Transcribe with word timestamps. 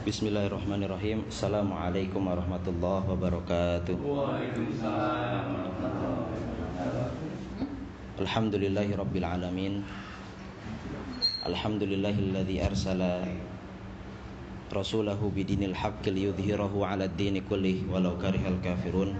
Bismillahirrahmanirrahim. 0.00 1.28
Assalamualaikum 1.28 2.24
warahmatullahi 2.24 3.04
wabarakatuh. 3.04 4.00
Waalaikumsalam 4.00 5.76
Alhamdulillahi 8.16 8.96
rabbil 8.96 9.28
alamin. 9.28 9.84
Alhamdulillahilladzi 11.44 12.64
arsala 12.64 13.28
Rasulahu 14.72 15.28
bidinil 15.36 15.76
haqqi 15.76 16.16
liyudhhirahu 16.16 16.80
ala 16.80 17.04
dini 17.04 17.44
kullih 17.44 17.84
walau 17.92 18.16
karihal 18.16 18.56
kafirun. 18.64 19.12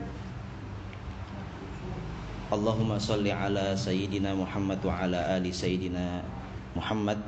Allahumma 2.48 2.96
salli 2.96 3.28
ala 3.28 3.76
sayyidina 3.76 4.32
Muhammad 4.32 4.80
wa 4.80 4.96
ala 4.96 5.36
ali 5.36 5.52
sayyidina 5.52 6.24
Muhammad 6.72 7.20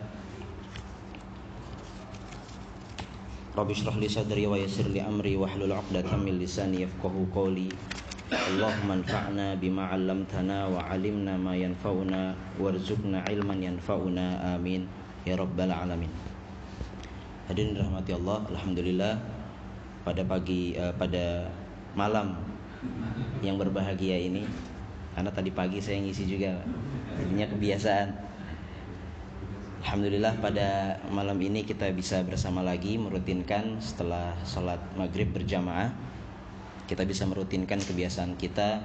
Rabbi 3.52 3.76
shrah 3.76 3.92
li 4.00 4.08
sadri 4.08 4.48
wa 4.48 4.56
yassir 4.56 4.88
li 4.88 4.96
amri 4.96 5.36
wahlul 5.36 5.76
'uqdatam 5.76 6.24
min 6.24 6.40
lisani 6.40 6.88
yafqahu 6.88 7.28
qawli. 7.36 7.68
Allahumma 8.32 8.96
anfa'na 8.96 9.60
bima 9.60 9.92
'allamtana 9.92 10.72
wa 10.72 10.80
'allimna 10.88 11.36
ma 11.36 11.52
yanfa'una 11.52 12.32
warzuqna 12.56 13.20
'ilman 13.28 13.60
yanfa'una. 13.60 14.56
Amin 14.56 14.88
ya 15.28 15.36
rabbal 15.36 15.68
alamin. 15.68 16.08
Hadirin 17.44 17.76
rahmati 17.76 18.16
Allah, 18.16 18.40
alhamdulillah 18.56 19.20
pada 20.00 20.24
pagi 20.24 20.72
uh, 20.80 20.96
pada 20.96 21.52
malam 21.92 22.32
yang 23.44 23.60
berbahagia 23.60 24.16
ini 24.16 24.48
karena 25.12 25.28
tadi 25.28 25.52
pagi 25.52 25.76
saya 25.76 26.00
ngisi 26.00 26.24
juga 26.24 26.56
jadinya 27.20 27.44
kebiasaan 27.52 28.16
Alhamdulillah 29.82 30.38
pada 30.38 30.94
malam 31.10 31.42
ini 31.42 31.66
kita 31.66 31.90
bisa 31.90 32.22
bersama 32.22 32.62
lagi 32.62 32.94
merutinkan 32.94 33.82
setelah 33.82 34.30
sholat 34.46 34.78
maghrib 34.94 35.34
berjamaah 35.34 35.90
kita 36.86 37.02
bisa 37.02 37.26
merutinkan 37.26 37.82
kebiasaan 37.82 38.38
kita 38.38 38.78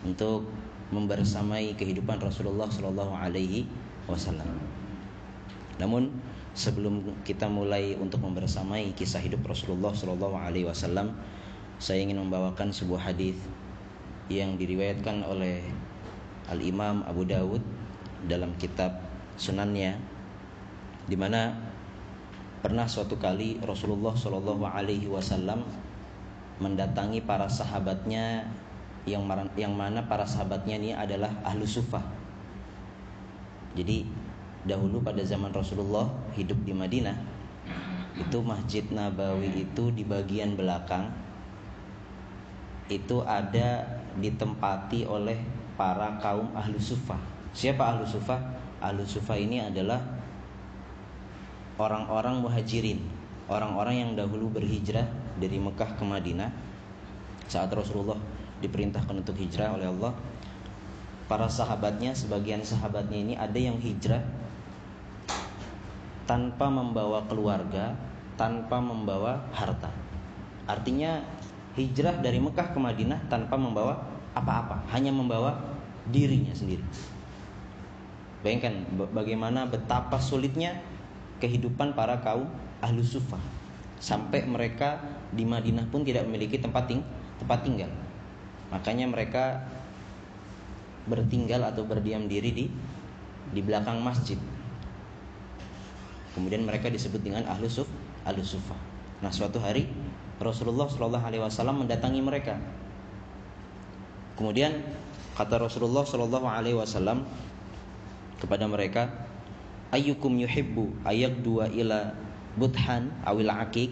untuk 0.00 0.48
membersamai 0.96 1.76
kehidupan 1.76 2.24
Rasulullah 2.24 2.72
Shallallahu 2.72 3.12
Alaihi 3.12 3.68
Wasallam. 4.08 4.48
Namun 5.76 6.08
sebelum 6.56 7.04
kita 7.20 7.44
mulai 7.44 8.00
untuk 8.00 8.24
membersamai 8.24 8.96
kisah 8.96 9.20
hidup 9.20 9.44
Rasulullah 9.44 9.92
Shallallahu 9.92 10.40
Alaihi 10.40 10.64
Wasallam, 10.64 11.20
saya 11.76 12.00
ingin 12.00 12.16
membawakan 12.16 12.72
sebuah 12.72 13.12
hadis 13.12 13.36
yang 14.32 14.56
diriwayatkan 14.56 15.20
oleh 15.20 15.60
Al 16.48 16.64
Imam 16.64 17.04
Abu 17.04 17.28
Dawud 17.28 17.60
dalam 18.24 18.56
kitab 18.56 19.04
Sunannya 19.36 20.09
di 21.06 21.16
mana 21.16 21.56
pernah 22.60 22.84
suatu 22.84 23.16
kali 23.16 23.60
Rasulullah 23.64 24.12
Shallallahu 24.12 24.64
Alaihi 24.68 25.08
Wasallam 25.08 25.64
mendatangi 26.60 27.24
para 27.24 27.48
sahabatnya 27.48 28.44
yang 29.08 29.24
yang 29.56 29.72
mana 29.72 30.04
para 30.04 30.28
sahabatnya 30.28 30.76
ini 30.76 30.92
adalah 30.92 31.32
ahlu 31.40 31.64
sufah. 31.64 32.04
Jadi 33.72 34.04
dahulu 34.68 35.00
pada 35.00 35.24
zaman 35.24 35.56
Rasulullah 35.56 36.04
hidup 36.36 36.60
di 36.68 36.76
Madinah 36.76 37.16
itu 38.20 38.44
Masjid 38.44 38.84
Nabawi 38.92 39.64
itu 39.64 39.88
di 39.96 40.04
bagian 40.04 40.52
belakang 40.52 41.08
itu 42.92 43.24
ada 43.24 43.86
ditempati 44.20 45.08
oleh 45.08 45.40
para 45.80 46.20
kaum 46.20 46.52
ahlu 46.52 46.76
sufah. 46.76 47.16
Siapa 47.56 47.96
ahlu 47.96 48.04
sufah? 48.04 48.36
Ahlu 48.82 49.06
sufah 49.06 49.38
ini 49.38 49.64
adalah 49.64 50.02
orang-orang 51.80 52.44
muhajirin, 52.44 53.00
orang-orang 53.48 54.04
yang 54.04 54.10
dahulu 54.12 54.52
berhijrah 54.52 55.08
dari 55.40 55.56
Mekah 55.56 55.96
ke 55.96 56.04
Madinah 56.04 56.52
saat 57.48 57.72
Rasulullah 57.72 58.20
diperintahkan 58.60 59.24
untuk 59.24 59.40
hijrah 59.40 59.72
oleh 59.72 59.88
Allah. 59.88 60.12
Para 61.24 61.48
sahabatnya, 61.48 62.12
sebagian 62.12 62.60
sahabatnya 62.60 63.16
ini 63.16 63.34
ada 63.38 63.56
yang 63.56 63.80
hijrah 63.80 64.20
tanpa 66.28 66.68
membawa 66.68 67.24
keluarga, 67.24 67.96
tanpa 68.36 68.76
membawa 68.78 69.40
harta. 69.56 69.88
Artinya 70.68 71.24
hijrah 71.78 72.20
dari 72.20 72.42
Mekah 72.42 72.76
ke 72.76 72.78
Madinah 72.78 73.24
tanpa 73.32 73.56
membawa 73.56 74.04
apa-apa, 74.36 74.84
hanya 74.92 75.14
membawa 75.14 75.56
dirinya 76.10 76.52
sendiri. 76.52 76.82
Bayangkan 78.42 78.86
bagaimana 79.14 79.68
betapa 79.70 80.18
sulitnya 80.18 80.78
kehidupan 81.40 81.96
para 81.96 82.20
kaum 82.20 82.46
ahlu 82.84 83.00
sufah 83.00 83.40
sampai 84.00 84.44
mereka 84.44 85.00
di 85.32 85.44
Madinah 85.44 85.88
pun 85.88 86.04
tidak 86.04 86.24
memiliki 86.28 86.60
tempat 86.60 86.88
ting 86.88 87.02
tempat 87.40 87.64
tinggal. 87.64 87.90
Makanya 88.70 89.08
mereka 89.08 89.64
bertinggal 91.08 91.64
atau 91.66 91.82
berdiam 91.88 92.28
diri 92.28 92.50
di 92.52 92.64
di 93.50 93.60
belakang 93.60 93.98
masjid. 94.04 94.36
Kemudian 96.36 96.62
mereka 96.62 96.86
disebut 96.86 97.20
dengan 97.20 97.48
ahlu 97.50 97.66
suf 97.66 97.88
ahlu 98.22 98.44
sufah 98.44 98.76
nah 99.20 99.28
suatu 99.28 99.60
hari 99.60 99.84
Rasulullah 100.40 100.88
Shallallahu 100.88 101.20
Alaihi 101.20 101.42
Wasallam 101.44 101.84
mendatangi 101.84 102.24
mereka. 102.24 102.56
Kemudian 104.40 104.80
kata 105.36 105.60
Rasulullah 105.60 106.08
Shallallahu 106.08 106.48
Alaihi 106.48 106.80
Wasallam 106.80 107.28
kepada 108.40 108.64
mereka 108.64 109.12
ayyukum 109.90 110.38
yuhibbu 110.38 111.02
dua 111.42 111.66
ila 111.70 112.14
buthan 112.54 113.10
awil 113.26 113.50
akik 113.50 113.90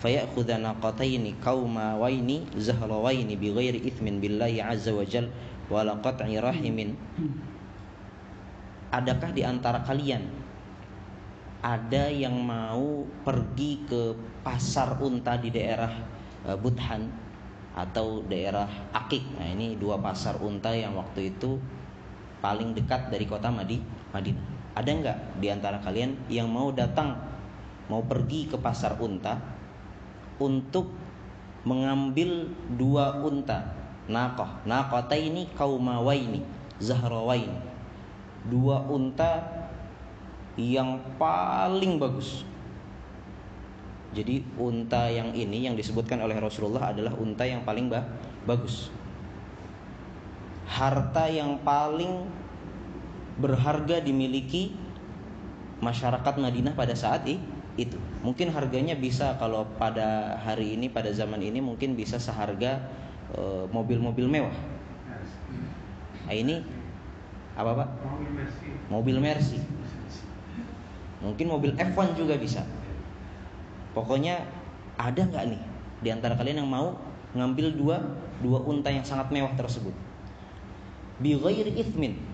fayakhudha 0.00 0.58
naqataini 0.58 1.36
qauma 1.42 1.98
waini 1.98 2.46
zahrawaini 2.56 3.36
bighairi 3.36 3.84
ithmin 3.84 4.18
billahi 4.18 4.62
azza 4.62 4.94
wa 4.94 5.04
jal 5.04 5.28
wala 5.70 5.94
qat'i 6.02 6.40
rahimin 6.40 6.96
Adakah 8.90 9.30
di 9.30 9.46
antara 9.46 9.86
kalian 9.86 10.26
ada 11.62 12.10
yang 12.10 12.34
mau 12.42 13.06
pergi 13.22 13.86
ke 13.86 14.18
pasar 14.42 14.98
unta 14.98 15.38
di 15.38 15.54
daerah 15.54 15.94
uh, 16.42 16.58
Buthan 16.58 17.06
atau 17.78 18.26
daerah 18.26 18.66
Akik. 18.90 19.22
Nah, 19.38 19.46
ini 19.46 19.78
dua 19.78 19.94
pasar 20.02 20.42
unta 20.42 20.74
yang 20.74 20.98
waktu 20.98 21.30
itu 21.30 21.62
paling 22.42 22.74
dekat 22.74 23.14
dari 23.14 23.30
kota 23.30 23.46
Madi, 23.52 23.78
Madinah. 24.10 24.59
Ada 24.74 24.90
nggak 24.90 25.18
di 25.42 25.46
antara 25.50 25.82
kalian 25.82 26.14
yang 26.30 26.46
mau 26.46 26.70
datang, 26.70 27.18
mau 27.90 28.06
pergi 28.06 28.46
ke 28.46 28.56
pasar 28.56 28.96
unta 29.02 29.38
untuk 30.38 30.94
mengambil 31.66 32.48
dua 32.78 33.18
unta? 33.20 33.76
Nakoh 34.10 34.66
nakota 34.66 35.14
ini 35.14 35.46
kaumawaini 35.54 36.42
zahrawaini. 36.82 37.70
Dua 38.46 38.82
unta 38.88 39.44
yang 40.56 40.98
paling 41.20 42.00
bagus. 42.00 42.42
Jadi 44.10 44.42
unta 44.58 45.06
yang 45.06 45.30
ini 45.30 45.70
yang 45.70 45.78
disebutkan 45.78 46.18
oleh 46.18 46.34
Rasulullah 46.42 46.90
adalah 46.90 47.14
unta 47.14 47.46
yang 47.46 47.62
paling 47.62 47.86
bagus. 48.42 48.90
Harta 50.66 51.30
yang 51.30 51.62
paling 51.62 52.26
berharga 53.40 54.04
dimiliki 54.04 54.76
masyarakat 55.80 56.34
Madinah 56.36 56.76
pada 56.76 56.92
saat 56.92 57.24
itu. 57.26 57.96
Mungkin 58.20 58.52
harganya 58.52 58.92
bisa 58.92 59.40
kalau 59.40 59.64
pada 59.80 60.36
hari 60.44 60.76
ini 60.76 60.92
pada 60.92 61.08
zaman 61.10 61.40
ini 61.40 61.64
mungkin 61.64 61.96
bisa 61.96 62.20
seharga 62.20 62.84
eh, 63.32 63.64
mobil-mobil 63.72 64.28
uh, 64.28 64.32
mewah. 64.32 64.56
Nah, 66.28 66.34
ini 66.36 66.62
apa 67.56 67.70
Pak? 67.74 67.88
Mobil 68.92 69.16
Mercy. 69.18 69.58
Mungkin 71.20 71.46
mobil 71.48 71.72
F1 71.76 72.16
juga 72.16 72.36
bisa. 72.36 72.64
Pokoknya 73.96 74.44
ada 75.00 75.26
nggak 75.26 75.44
nih 75.50 75.62
di 76.00 76.08
antara 76.12 76.36
kalian 76.38 76.64
yang 76.64 76.70
mau 76.70 76.96
ngambil 77.34 77.76
dua 77.76 77.96
dua 78.40 78.62
unta 78.64 78.92
yang 78.92 79.02
sangat 79.02 79.32
mewah 79.32 79.52
tersebut? 79.58 79.92
Bi 81.20 81.36
ghairi 81.36 81.76
ithmin 81.76 82.29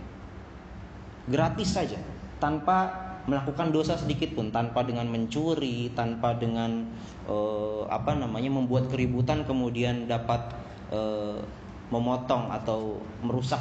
gratis 1.26 1.74
saja. 1.74 1.98
Tanpa 2.38 3.06
melakukan 3.26 3.74
dosa 3.74 3.98
sedikit 3.98 4.32
pun. 4.38 4.54
Tanpa 4.54 4.86
dengan 4.86 5.10
mencuri 5.10 5.90
tanpa 5.92 6.38
dengan 6.38 6.86
uh, 7.26 7.84
apa 7.90 8.14
namanya 8.14 8.50
membuat 8.50 8.88
keributan 8.88 9.42
kemudian 9.44 10.06
dapat 10.06 10.54
uh, 10.94 11.42
memotong 11.90 12.50
atau 12.50 13.02
merusak 13.22 13.60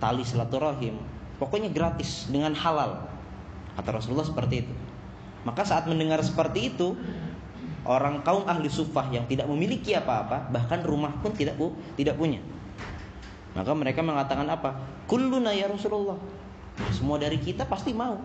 tali 0.00 0.24
silaturahim. 0.24 1.00
Pokoknya 1.40 1.72
gratis 1.72 2.28
dengan 2.28 2.52
halal. 2.52 3.08
Kata 3.76 3.96
Rasulullah 3.96 4.28
seperti 4.28 4.68
itu. 4.68 4.74
Maka 5.40 5.64
saat 5.64 5.88
mendengar 5.88 6.20
seperti 6.20 6.68
itu 6.68 6.92
orang 7.88 8.20
kaum 8.20 8.44
ahli 8.44 8.68
sufah 8.68 9.08
yang 9.08 9.24
tidak 9.24 9.48
memiliki 9.48 9.96
apa-apa 9.96 10.52
bahkan 10.52 10.84
rumah 10.84 11.16
pun 11.24 11.32
tidak 11.32 11.56
tidak 11.96 12.20
punya. 12.20 12.44
Maka 13.56 13.72
mereka 13.72 14.04
mengatakan 14.04 14.46
apa? 14.52 14.76
Kulluna 15.08 15.50
ya 15.56 15.66
Rasulullah 15.66 16.20
semua 16.94 17.16
dari 17.20 17.36
kita 17.40 17.66
pasti 17.66 17.92
mau. 17.92 18.20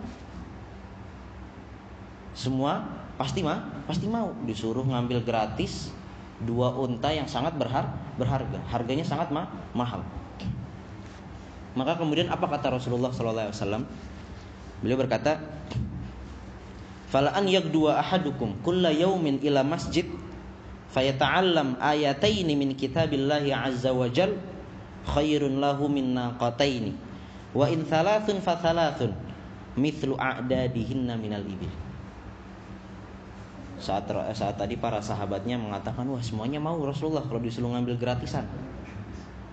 Semua 2.36 2.84
pasti 3.16 3.40
mah 3.40 3.84
pasti 3.88 4.06
mau. 4.06 4.32
Disuruh 4.44 4.84
ngambil 4.84 5.24
gratis 5.24 5.90
dua 6.44 6.72
unta 6.76 7.12
yang 7.12 7.28
sangat 7.28 7.56
berhar 7.56 7.92
berharga. 8.20 8.60
Harganya 8.68 9.04
sangat 9.04 9.32
ma 9.32 9.48
mahal. 9.72 10.04
Maka 11.76 12.00
kemudian 12.00 12.32
apa 12.32 12.48
kata 12.48 12.80
Rasulullah 12.80 13.12
SAW 13.12 13.84
beliau 14.80 14.96
berkata 14.96 15.40
Falaan 17.06 17.46
dua 17.70 18.02
ahadukum 18.02 18.58
kulla 18.66 18.90
yaumin 18.90 19.38
ila 19.44 19.62
masjid 19.62 20.04
fayata'allam 20.90 21.78
ayataini 21.78 22.58
min 22.58 22.74
kitabillahi 22.74 23.54
azza 23.54 23.94
wa 23.94 24.10
jal 24.10 24.34
khairun 25.06 25.62
lahu 25.62 25.86
min 25.86 26.18
naqataini 26.18 27.05
wa 27.52 27.66
in 27.70 27.86
thalathun 27.86 28.42
fa 28.42 28.58
thalathun 28.58 29.12
mithlu 29.76 30.16
a'dadihinna 30.16 31.14
minal 31.20 31.44
ibil. 31.44 31.70
Saat 33.76 34.08
saat 34.32 34.56
tadi 34.56 34.80
para 34.80 35.04
sahabatnya 35.04 35.60
mengatakan 35.60 36.08
wah 36.08 36.22
semuanya 36.24 36.56
mau 36.56 36.80
Rasulullah 36.80 37.22
kalau 37.28 37.44
disuruh 37.44 37.76
ngambil 37.76 38.00
gratisan. 38.00 38.48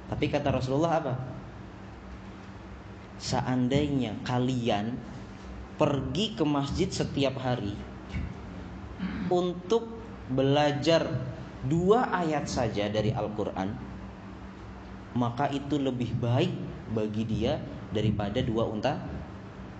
Tapi 0.07 0.31
kata 0.31 0.55
Rasulullah 0.55 1.03
apa? 1.03 1.15
Seandainya 3.19 4.15
kalian 4.23 4.95
pergi 5.75 6.39
ke 6.39 6.43
masjid 6.47 6.87
setiap 6.87 7.35
hari 7.43 7.75
untuk 9.27 9.89
belajar 10.31 11.03
dua 11.67 12.11
ayat 12.11 12.47
saja 12.47 12.87
dari 12.87 13.11
Al-Quran 13.11 13.93
maka 15.13 15.47
itu 15.53 15.77
lebih 15.77 16.13
baik 16.17 16.51
bagi 16.91 17.23
dia 17.23 17.61
daripada 17.93 18.41
dua 18.41 18.65
unta 18.65 18.99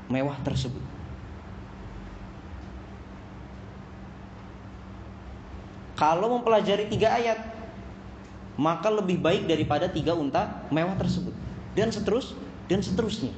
mewah 0.08 0.38
tersebut 0.46 0.82
kalau 5.98 6.38
mempelajari 6.38 6.88
tiga 6.88 7.18
ayat 7.18 7.42
maka 8.54 8.94
lebih 8.94 9.18
baik 9.18 9.50
daripada 9.50 9.90
tiga 9.90 10.14
unta 10.14 10.64
mewah 10.70 10.94
tersebut 10.96 11.34
dan 11.74 11.90
seterus 11.90 12.38
dan 12.70 12.86
seterusnya 12.86 13.34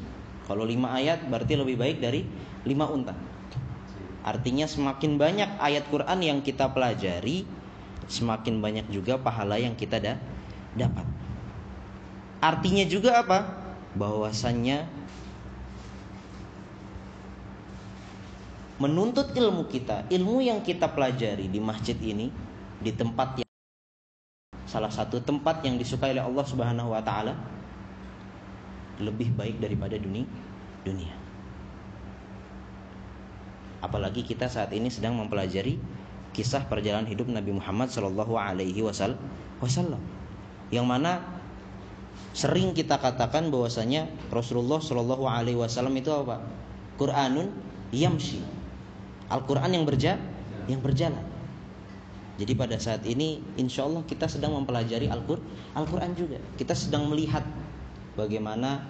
kalau 0.46 0.62
lima 0.62 0.94
ayat 0.94 1.26
berarti 1.26 1.58
lebih 1.58 1.82
baik 1.82 1.98
dari 1.98 2.22
lima 2.70 2.86
unta. 2.86 3.18
Artinya 4.22 4.70
semakin 4.70 5.18
banyak 5.18 5.50
ayat 5.58 5.90
Quran 5.90 6.20
yang 6.22 6.40
kita 6.42 6.70
pelajari, 6.70 7.46
semakin 8.10 8.62
banyak 8.62 8.86
juga 8.94 9.18
pahala 9.18 9.58
yang 9.58 9.74
kita 9.74 9.98
da 9.98 10.14
dapat. 10.78 11.06
Artinya 12.42 12.86
juga 12.86 13.22
apa? 13.26 13.65
Bahwasannya 13.96 14.84
menuntut 18.76 19.32
ilmu 19.32 19.72
kita, 19.72 20.04
ilmu 20.12 20.44
yang 20.44 20.60
kita 20.60 20.92
pelajari 20.92 21.48
di 21.48 21.60
masjid 21.64 21.96
ini, 22.04 22.28
di 22.84 22.92
tempat 22.92 23.40
yang 23.40 23.52
salah 24.68 24.92
satu 24.92 25.24
tempat 25.24 25.64
yang 25.64 25.80
disukai 25.80 26.12
oleh 26.12 26.26
Allah 26.28 26.44
Subhanahu 26.44 26.92
wa 26.92 27.00
taala 27.00 27.32
lebih 29.00 29.32
baik 29.32 29.64
daripada 29.64 29.96
dunia 29.96 30.28
dunia. 30.84 31.16
Apalagi 33.80 34.28
kita 34.28 34.52
saat 34.52 34.76
ini 34.76 34.92
sedang 34.92 35.16
mempelajari 35.16 35.80
kisah 36.36 36.68
perjalanan 36.68 37.08
hidup 37.08 37.32
Nabi 37.32 37.56
Muhammad 37.56 37.88
Shallallahu 37.88 38.36
Alaihi 38.36 38.84
Wasallam, 38.84 40.02
yang 40.68 40.84
mana 40.84 41.22
sering 42.36 42.76
kita 42.76 43.00
katakan 43.00 43.48
bahwasanya 43.50 44.12
Rasulullah 44.30 44.84
Shallallahu 44.84 45.26
Alaihi 45.30 45.56
Wasallam 45.56 45.96
itu 45.96 46.12
apa? 46.12 46.44
Quranun 47.00 47.52
yamshi, 47.96 48.44
Al-Quran 49.32 49.72
yang 49.72 49.86
berja, 49.88 50.20
yang 50.68 50.80
berjalan. 50.84 51.24
Jadi 52.36 52.52
pada 52.52 52.76
saat 52.76 53.08
ini 53.08 53.40
insya 53.56 53.88
Allah 53.88 54.04
kita 54.04 54.28
sedang 54.28 54.60
mempelajari 54.60 55.08
Al-Quran 55.08 56.12
juga. 56.20 56.36
Kita 56.60 56.76
sedang 56.76 57.08
melihat 57.08 57.48
bagaimana 58.20 58.84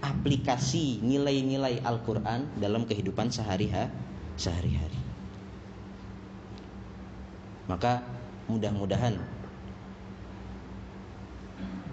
aplikasi 0.00 1.04
nilai-nilai 1.04 1.84
Al-Quran 1.84 2.48
dalam 2.56 2.88
kehidupan 2.88 3.28
sehari-hari. 3.28 4.96
Maka 7.68 8.00
mudah-mudahan 8.48 9.20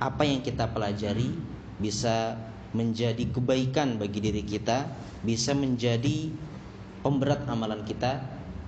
apa 0.06 0.22
yang 0.22 0.46
kita 0.46 0.70
pelajari 0.70 1.34
bisa 1.82 2.38
menjadi 2.78 3.26
kebaikan 3.34 3.98
bagi 3.98 4.22
diri 4.22 4.46
kita, 4.46 4.86
bisa 5.26 5.58
menjadi 5.58 6.30
pemberat 7.02 7.42
amalan 7.50 7.82
kita 7.82 8.22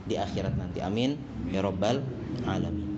di 0.10 0.18
akhirat 0.18 0.58
nanti. 0.58 0.82
Amin 0.82 1.22
ya 1.54 1.62
rabbal 1.62 2.02
alamin. 2.50 2.90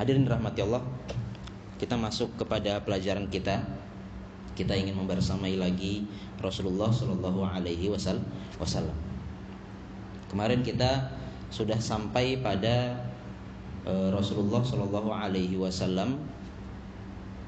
Hadirin 0.00 0.24
rahmati 0.24 0.64
Allah 0.64 0.82
kita 1.76 2.00
masuk 2.00 2.40
kepada 2.40 2.80
pelajaran 2.80 3.28
kita 3.28 3.62
kita 4.54 4.78
ingin 4.78 4.94
membersamai 4.94 5.58
lagi 5.58 6.06
Rasulullah 6.38 6.94
Shallallahu 6.94 7.42
Alaihi 7.42 7.90
Wasallam. 7.90 8.94
Kemarin 10.30 10.62
kita 10.62 11.10
sudah 11.50 11.78
sampai 11.78 12.38
pada 12.38 12.98
Rasulullah 13.84 14.64
Shallallahu 14.64 15.10
Alaihi 15.12 15.60
Wasallam 15.60 16.16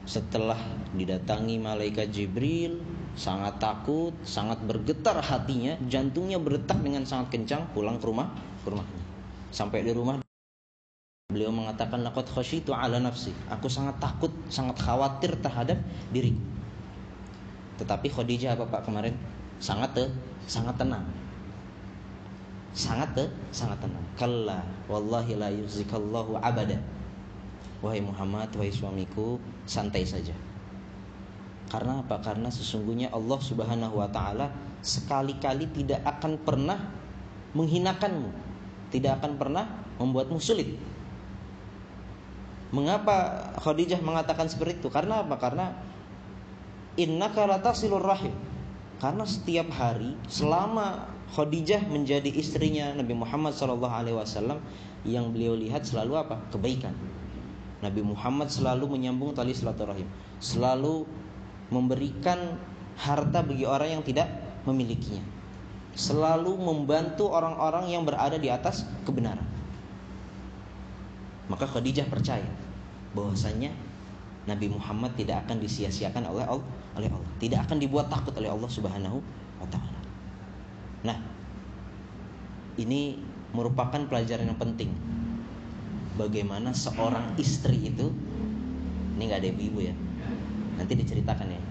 setelah 0.07 0.61
didatangi 0.95 1.59
malaikat 1.59 2.13
Jibril 2.13 2.79
sangat 3.17 3.59
takut, 3.59 4.13
sangat 4.23 4.61
bergetar 4.63 5.19
hatinya, 5.19 5.75
jantungnya 5.89 6.37
berdetak 6.37 6.79
dengan 6.85 7.03
sangat 7.09 7.35
kencang 7.35 7.67
pulang 7.73 7.97
ke 7.99 8.07
rumah 8.07 8.29
ke 8.63 8.69
rumahnya. 8.71 9.03
Sampai 9.51 9.83
di 9.83 9.91
rumah 9.97 10.21
Beliau 11.27 11.51
mengatakan 11.51 12.07
laqad 12.07 12.31
khasyitu 12.31 12.71
ala 12.71 13.03
nafsi. 13.03 13.35
Aku 13.51 13.67
sangat 13.67 13.99
takut, 13.99 14.31
sangat 14.47 14.79
khawatir 14.79 15.35
terhadap 15.43 15.75
diriku. 16.15 16.39
Tetapi 17.83 18.09
Khadijah 18.09 18.55
apa 18.55 18.65
Pak 18.71 18.87
kemarin? 18.87 19.13
Sangat 19.59 19.91
te, 19.93 20.05
sangat 20.47 20.79
tenang. 20.79 21.03
Sangat 22.77 23.17
te, 23.17 23.25
sangat 23.57 23.81
tenang. 23.81 24.05
Kalla 24.21 24.61
wallahi 24.85 25.33
la 25.33 25.49
yuzikallahu 25.49 26.37
abada. 26.45 26.77
Wahai 27.81 28.05
Muhammad, 28.05 28.53
wahai 28.53 28.69
suamiku, 28.69 29.41
santai 29.65 30.05
saja. 30.05 30.37
Karena 31.73 32.05
apa? 32.05 32.21
Karena 32.21 32.53
sesungguhnya 32.53 33.09
Allah 33.17 33.41
Subhanahu 33.41 33.97
wa 33.97 34.09
taala 34.13 34.53
sekali-kali 34.85 35.73
tidak 35.73 36.05
akan 36.05 36.37
pernah 36.45 36.93
menghinakanmu. 37.57 38.45
Tidak 38.93 39.19
akan 39.19 39.33
pernah 39.35 39.67
membuatmu 39.99 40.39
sulit 40.39 40.79
Mengapa 42.75 43.49
Khadijah 43.63 44.03
mengatakan 44.03 44.51
seperti 44.51 44.83
itu? 44.83 44.91
Karena 44.91 45.23
apa? 45.23 45.39
Karena 45.39 45.71
inna 46.99 47.31
latasilur 47.31 48.03
rahim. 48.03 48.35
Karena 48.99 49.23
setiap 49.23 49.71
hari 49.71 50.19
selama 50.27 51.16
Khadijah 51.35 51.83
menjadi 51.91 52.31
istrinya 52.31 52.95
Nabi 52.95 53.15
Muhammad 53.19 53.51
SAW 53.51 54.63
yang 55.03 55.35
beliau 55.35 55.59
lihat 55.59 55.83
selalu 55.83 56.19
apa? 56.19 56.39
Kebaikan. 56.55 56.95
Nabi 57.83 58.01
Muhammad 58.01 58.49
selalu 58.49 58.89
menyambung 58.97 59.37
tali 59.37 59.53
silaturahim, 59.53 60.09
selalu 60.41 61.05
memberikan 61.69 62.57
harta 62.97 63.45
bagi 63.45 63.69
orang 63.69 64.01
yang 64.01 64.03
tidak 64.07 64.31
memilikinya, 64.65 65.21
selalu 65.93 66.57
membantu 66.57 67.29
orang-orang 67.29 67.93
yang 67.93 68.03
berada 68.07 68.41
di 68.41 68.49
atas 68.49 68.89
kebenaran. 69.05 69.45
Maka 71.47 71.69
Khadijah 71.69 72.09
percaya 72.11 72.49
bahwasanya 73.15 73.71
Nabi 74.47 74.71
Muhammad 74.71 75.15
tidak 75.19 75.47
akan 75.47 75.59
disia-siakan 75.63 76.27
oleh 76.31 76.47
Allah, 76.47 76.71
oleh 76.99 77.11
Allah. 77.11 77.31
Tidak 77.39 77.61
akan 77.67 77.77
dibuat 77.83 78.07
takut 78.11 78.35
oleh 78.39 78.51
Allah 78.51 78.71
Subhanahu 78.71 79.19
wa 79.59 79.69
taala. 79.69 79.96
Nah, 81.07 81.19
ini 82.77 83.23
merupakan 83.55 84.03
pelajaran 84.11 84.51
yang 84.51 84.59
penting. 84.59 84.91
Bagaimana 86.19 86.75
seorang 86.75 87.39
istri 87.39 87.93
itu 87.93 88.11
ini 89.17 89.23
nggak 89.31 89.41
ada 89.41 89.49
ibu-ibu 89.55 89.81
ya. 89.87 89.95
Nanti 90.77 90.93
diceritakan 90.99 91.55
ya. 91.55 91.63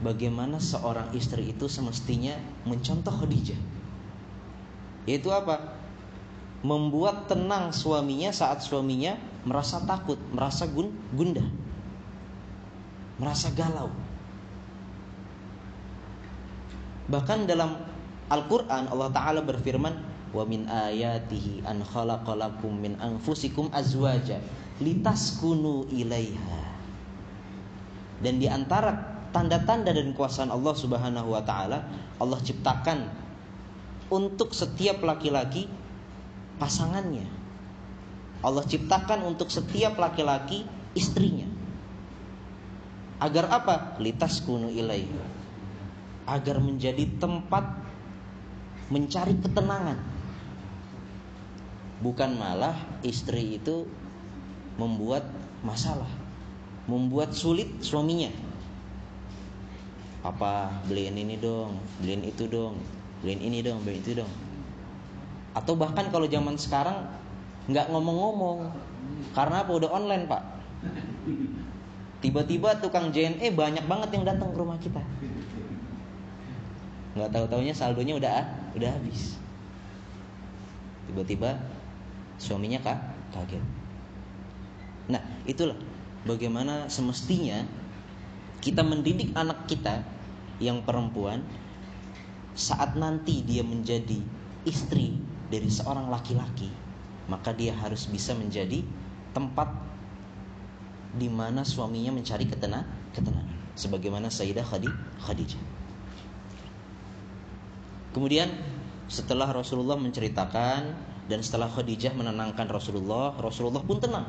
Bagaimana 0.00 0.56
seorang 0.56 1.12
istri 1.12 1.52
itu 1.52 1.68
semestinya 1.68 2.32
mencontoh 2.64 3.12
Khadijah. 3.12 3.60
Yaitu 5.04 5.28
apa? 5.30 5.80
membuat 6.60 7.24
tenang 7.24 7.72
suaminya 7.72 8.28
saat 8.36 8.60
suaminya 8.60 9.16
merasa 9.48 9.80
takut, 9.88 10.20
merasa 10.28 10.68
gun 10.68 10.92
gundah, 11.16 11.44
merasa 13.16 13.48
galau. 13.56 13.88
Bahkan 17.08 17.48
dalam 17.48 17.89
Al-Qur'an 18.30 18.86
Allah 18.94 19.10
taala 19.10 19.40
berfirman, 19.42 19.94
"Wa 20.30 20.46
min 20.46 20.70
ayatihi 20.70 21.66
an 21.66 21.82
khalaqalakum 21.82 22.78
min 22.78 22.94
anfusikum 23.02 23.74
azwaja 23.74 24.38
litaskunu 24.78 25.90
ilaiha." 25.90 26.62
Dan 28.22 28.38
di 28.38 28.46
antara 28.46 28.94
tanda-tanda 29.34 29.90
dan 29.90 30.14
kuasaan 30.14 30.54
Allah 30.54 30.74
Subhanahu 30.78 31.34
wa 31.34 31.42
taala, 31.42 31.82
Allah 32.22 32.38
ciptakan 32.38 33.10
untuk 34.14 34.54
setiap 34.54 35.02
laki-laki 35.02 35.66
pasangannya. 36.62 37.26
Allah 38.46 38.64
ciptakan 38.64 39.26
untuk 39.26 39.50
setiap 39.50 39.98
laki-laki 39.98 40.62
istrinya. 40.94 41.48
Agar 43.20 43.52
apa? 43.52 44.00
Litas 44.00 44.40
kunu 44.40 44.72
ilai. 44.72 45.04
Agar 46.24 46.56
menjadi 46.62 47.04
tempat 47.20 47.89
mencari 48.90 49.38
ketenangan. 49.38 49.96
Bukan 52.02 52.30
malah 52.36 52.74
istri 53.06 53.56
itu 53.56 53.86
membuat 54.76 55.24
masalah, 55.62 56.10
membuat 56.90 57.32
sulit 57.32 57.70
suaminya. 57.80 58.34
Apa 60.20 60.74
beliin 60.90 61.16
ini 61.16 61.40
dong, 61.40 61.80
beliin 62.02 62.26
itu 62.26 62.44
dong, 62.50 62.76
beliin 63.22 63.40
ini 63.40 63.62
dong, 63.64 63.80
beliin 63.86 64.02
itu 64.02 64.12
dong. 64.20 64.32
Atau 65.54 65.78
bahkan 65.78 66.10
kalau 66.10 66.26
zaman 66.26 66.58
sekarang 66.58 67.06
nggak 67.70 67.88
ngomong-ngomong, 67.94 68.68
karena 69.32 69.62
apa 69.62 69.70
udah 69.70 69.90
online 69.92 70.24
pak. 70.26 70.42
Tiba-tiba 72.20 72.76
tukang 72.80 73.08
JNE 73.12 73.54
banyak 73.56 73.84
banget 73.88 74.08
yang 74.12 74.24
datang 74.28 74.52
ke 74.52 74.56
rumah 74.60 74.76
kita. 74.76 75.00
Nggak 77.16 77.30
tahu 77.32 77.44
taunya 77.48 77.72
saldonya 77.72 78.16
udah 78.20 78.59
udah 78.76 78.90
habis. 78.90 79.36
Tiba-tiba 81.10 81.58
suaminya 82.38 82.78
kak 82.80 82.98
kaget. 83.34 83.64
Nah, 85.10 85.22
itulah 85.44 85.76
bagaimana 86.22 86.86
semestinya 86.86 87.66
kita 88.60 88.84
mendidik 88.84 89.32
anak 89.34 89.66
kita 89.66 90.04
yang 90.60 90.84
perempuan 90.84 91.42
saat 92.52 92.94
nanti 92.94 93.40
dia 93.42 93.64
menjadi 93.64 94.20
istri 94.68 95.16
dari 95.48 95.66
seorang 95.72 96.12
laki-laki, 96.12 96.68
maka 97.26 97.56
dia 97.56 97.72
harus 97.72 98.04
bisa 98.06 98.36
menjadi 98.36 98.84
tempat 99.32 99.72
di 101.16 101.26
mana 101.26 101.66
suaminya 101.66 102.14
mencari 102.14 102.46
ketenangan, 102.46 102.86
ketenangan 103.16 103.56
sebagaimana 103.74 104.28
Sayyidah 104.28 104.66
Khadijah. 105.24 105.62
Kemudian 108.10 108.50
setelah 109.06 109.50
Rasulullah 109.50 109.98
menceritakan 109.98 110.80
dan 111.30 111.40
setelah 111.46 111.70
Khadijah 111.70 112.14
menenangkan 112.14 112.66
Rasulullah, 112.66 113.34
Rasulullah 113.38 113.82
pun 113.82 114.02
tenang. 114.02 114.26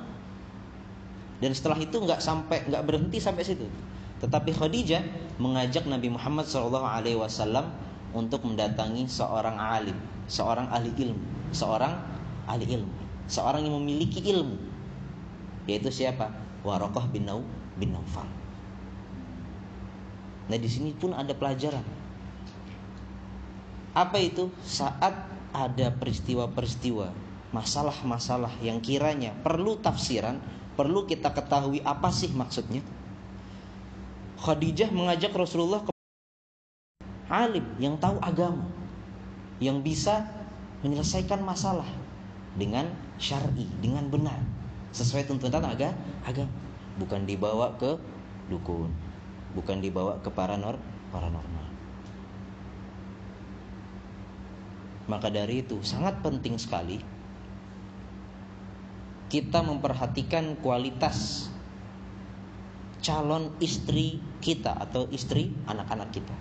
Dan 1.41 1.57
setelah 1.57 1.81
itu 1.81 1.97
nggak 1.97 2.21
sampai 2.21 2.69
nggak 2.69 2.83
berhenti 2.85 3.17
sampai 3.17 3.41
situ. 3.41 3.65
Tetapi 4.21 4.53
Khadijah 4.53 5.01
mengajak 5.41 5.89
Nabi 5.89 6.13
Muhammad 6.13 6.45
SAW 6.45 7.65
untuk 8.13 8.45
mendatangi 8.45 9.09
seorang 9.09 9.57
alim, 9.57 9.97
seorang 10.29 10.69
ahli 10.69 10.93
ilmu, 10.93 11.25
seorang 11.49 11.97
ahli 12.45 12.69
ilmu, 12.69 12.93
seorang 13.25 13.65
yang 13.65 13.81
memiliki 13.81 14.21
ilmu. 14.21 14.61
Yaitu 15.65 15.89
siapa? 15.89 16.29
Warokoh 16.61 17.09
bin 17.09 17.25
Nau 17.25 17.41
bin 17.81 17.97
Naufal. 17.97 18.29
Nah 20.45 20.57
di 20.61 20.69
sini 20.69 20.93
pun 20.93 21.17
ada 21.17 21.33
pelajaran. 21.33 22.00
Apa 23.91 24.23
itu? 24.23 24.47
Saat 24.63 25.11
ada 25.51 25.87
peristiwa-peristiwa, 25.99 27.11
masalah-masalah 27.51 28.51
yang 28.63 28.79
kiranya 28.79 29.35
perlu 29.43 29.75
tafsiran, 29.83 30.39
perlu 30.79 31.03
kita 31.03 31.35
ketahui 31.35 31.83
apa 31.83 32.07
sih 32.07 32.31
maksudnya. 32.31 32.79
Khadijah 34.41 34.89
mengajak 34.89 35.35
Rasulullah 35.35 35.83
ke 35.85 35.91
alim 37.27 37.67
yang 37.77 37.99
tahu 37.99 38.17
agama, 38.23 38.65
yang 39.59 39.83
bisa 39.83 40.23
menyelesaikan 40.81 41.43
masalah 41.43 41.85
dengan 42.55 42.89
syar'i, 43.21 43.67
dengan 43.83 44.07
benar, 44.07 44.39
sesuai 44.95 45.27
tuntutan 45.27 45.61
agama, 45.67 45.95
agama. 46.23 46.51
Bukan 46.99 47.23
dibawa 47.27 47.75
ke 47.79 47.95
dukun, 48.51 48.91
bukan 49.55 49.79
dibawa 49.79 50.19
ke 50.19 50.31
paranor, 50.31 50.75
paranormal. 51.11 51.70
Maka 55.09 55.33
dari 55.33 55.65
itu 55.65 55.81
sangat 55.81 56.21
penting 56.21 56.57
sekali 56.61 57.01
kita 59.31 59.63
memperhatikan 59.63 60.59
kualitas 60.59 61.47
calon 62.99 63.55
istri 63.63 64.19
kita 64.43 64.75
atau 64.75 65.07
istri 65.09 65.55
anak-anak 65.65 66.11
kita. 66.11 66.35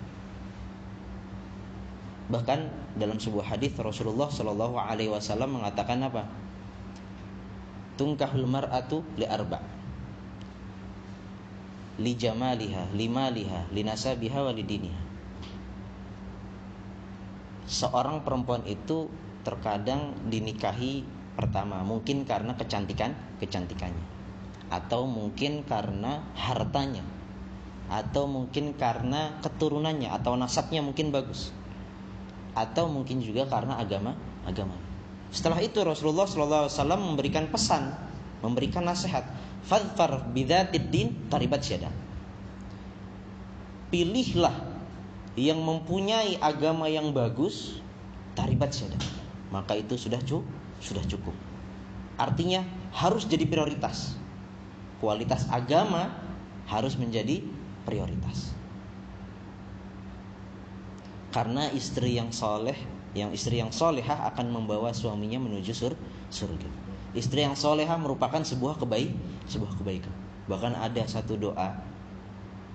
Bahkan 2.31 2.59
dalam 2.99 3.17
sebuah 3.17 3.55
hadis 3.55 3.73
Rasulullah 3.79 4.27
Shallallahu 4.27 4.75
Alaihi 4.75 5.11
Wasallam 5.11 5.57
mengatakan 5.59 6.03
apa? 6.03 6.27
Tungkahul 7.95 8.47
mar'atu 8.47 9.03
li 9.15 9.25
arba 9.27 9.63
li 12.01 12.17
jamaliha, 12.17 12.89
li 12.97 13.05
maliha, 13.05 13.69
li 13.69 13.85
nasabiha 13.85 14.39
wa 14.41 14.51
li 14.51 14.63
diniha. 14.65 15.10
Seorang 17.71 18.27
perempuan 18.27 18.67
itu 18.67 19.07
terkadang 19.47 20.11
dinikahi 20.27 21.07
pertama 21.39 21.79
mungkin 21.87 22.27
karena 22.27 22.59
kecantikan 22.59 23.15
kecantikannya. 23.39 24.03
Atau 24.67 25.07
mungkin 25.07 25.63
karena 25.63 26.19
hartanya. 26.35 27.07
Atau 27.87 28.27
mungkin 28.27 28.75
karena 28.75 29.39
keturunannya 29.39 30.11
atau 30.11 30.35
nasabnya 30.35 30.83
mungkin 30.83 31.15
bagus. 31.15 31.55
Atau 32.51 32.91
mungkin 32.91 33.23
juga 33.23 33.47
karena 33.47 33.79
agama 33.79 34.19
agama 34.43 34.75
setelah 35.31 35.63
itu 35.63 35.79
Rasulullah 35.79 36.27
SAW 36.27 36.67
memberikan 36.99 37.47
pesan 37.47 37.95
memberikan 38.43 38.83
nasihat. 38.83 39.23
Fadfar 39.61 40.33
bidatid 40.33 40.89
din 40.89 41.13
taribat 41.29 41.61
syada 41.61 41.93
pilihlah 43.93 44.70
yang 45.39 45.59
mempunyai 45.63 46.35
agama 46.43 46.91
yang 46.91 47.11
bagus 47.15 47.79
taribat 48.35 48.75
syada 48.75 48.99
maka 49.51 49.75
itu 49.75 49.95
sudah 49.95 50.19
cukup 50.23 50.61
sudah 50.81 51.05
cukup. 51.05 51.37
Artinya 52.17 52.65
harus 52.91 53.29
jadi 53.29 53.45
prioritas. 53.45 54.17
Kualitas 54.97 55.45
agama 55.47 56.09
harus 56.65 56.97
menjadi 56.97 57.45
prioritas. 57.85 58.53
Karena 61.31 61.71
istri 61.71 62.19
yang 62.19 62.33
soleh, 62.35 62.75
yang 63.15 63.31
istri 63.31 63.63
yang 63.63 63.71
solehah 63.71 64.27
akan 64.35 64.51
membawa 64.51 64.91
suaminya 64.91 65.39
menuju 65.39 65.71
sur 65.71 65.93
surga. 66.27 66.67
Istri 67.15 67.47
yang 67.47 67.55
solehah 67.55 67.95
merupakan 67.95 68.43
sebuah 68.43 68.77
kebaik, 68.81 69.15
sebuah 69.47 69.79
kebaikan. 69.79 70.11
Bahkan 70.51 70.75
ada 70.75 71.03
satu 71.07 71.39
doa 71.39 71.79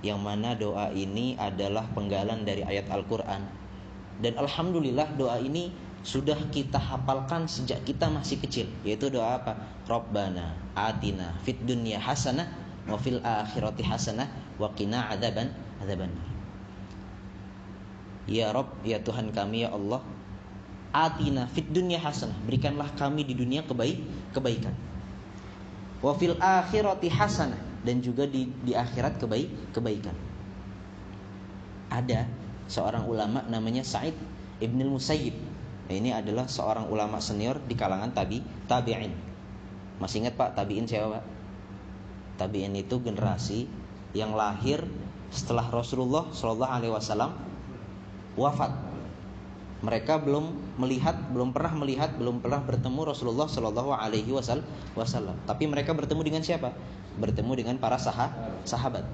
yang 0.05 0.21
mana 0.21 0.53
doa 0.53 0.93
ini 0.93 1.39
adalah 1.41 1.89
penggalan 1.97 2.45
dari 2.45 2.67
ayat 2.67 2.89
Al-Quran. 2.93 3.49
Dan 4.21 4.33
alhamdulillah 4.41 5.17
doa 5.17 5.41
ini 5.41 5.73
sudah 6.07 6.39
kita 6.55 6.79
hafalkan 6.79 7.51
sejak 7.51 7.83
kita 7.83 8.07
masih 8.07 8.39
kecil 8.39 8.71
yaitu 8.87 9.11
doa 9.11 9.43
apa? 9.43 9.59
Robbana 9.91 10.55
atina 10.79 11.35
fit 11.43 11.59
dunya 11.67 11.99
hasanah 11.99 12.47
wa 12.87 12.95
fil 12.95 13.19
akhirati 13.19 13.83
hasanah 13.83 14.31
wa 14.55 14.71
qina 14.79 15.11
adzaban 15.11 15.51
adzaban 15.83 16.15
Ya 18.31 18.55
Rob 18.55 18.71
ya 18.87 19.03
Tuhan 19.03 19.35
kami 19.35 19.67
ya 19.67 19.75
Allah 19.75 19.99
atina 20.95 21.51
fit 21.51 21.67
dunya 21.67 21.99
hasanah 21.99 22.39
berikanlah 22.47 22.95
kami 22.95 23.27
di 23.27 23.35
dunia 23.35 23.67
kebaik 23.67 23.99
kebaikan 24.31 24.79
wa 26.07 26.15
fil 26.15 26.39
akhirati 26.39 27.11
hasanah 27.11 27.66
dan 27.83 28.01
juga 28.01 28.25
di 28.25 28.49
di 28.65 28.73
akhirat 28.73 29.19
kebaik 29.21 29.75
kebaikan 29.77 30.15
ada 31.93 32.29
seorang 32.67 33.05
ulama 33.07 33.43
namanya 33.47 33.83
Said 33.83 34.15
Ibn 34.59 34.81
Musayyib 34.89 35.57
Nah, 35.87 35.95
ini 35.95 36.11
adalah 36.11 36.51
seorang 36.51 36.91
ulama 36.91 37.23
senior 37.23 37.63
di 37.63 37.79
kalangan 37.79 38.11
tabi 38.11 38.43
tabi'in. 38.67 39.15
Masih 40.03 40.27
ingat 40.27 40.35
Pak 40.35 40.59
tabi'in 40.59 40.91
siapa 40.91 41.19
Pak? 41.19 41.25
Tabi'in 42.43 42.75
itu 42.75 42.99
generasi 42.99 43.71
yang 44.13 44.35
lahir 44.35 44.83
setelah 45.31 45.71
Rasulullah 45.71 46.35
Shallallahu 46.35 46.73
Alaihi 46.75 46.93
Wasallam 46.93 47.39
wafat. 48.35 48.75
Mereka 49.87 50.27
belum 50.27 50.75
melihat, 50.83 51.15
belum 51.31 51.55
pernah 51.55 51.79
melihat, 51.79 52.19
belum 52.19 52.43
pernah 52.43 52.59
bertemu 52.67 53.01
Rasulullah 53.07 53.47
Shallallahu 53.47 53.95
Alaihi 53.95 54.35
Wasallam. 54.35 55.39
Tapi 55.47 55.71
mereka 55.71 55.95
bertemu 55.95 56.23
dengan 56.27 56.43
siapa? 56.43 56.75
Bertemu 57.17 57.53
dengan 57.57 57.77
para 57.81 57.97
sah 57.97 58.33
sahabat. 58.69 59.05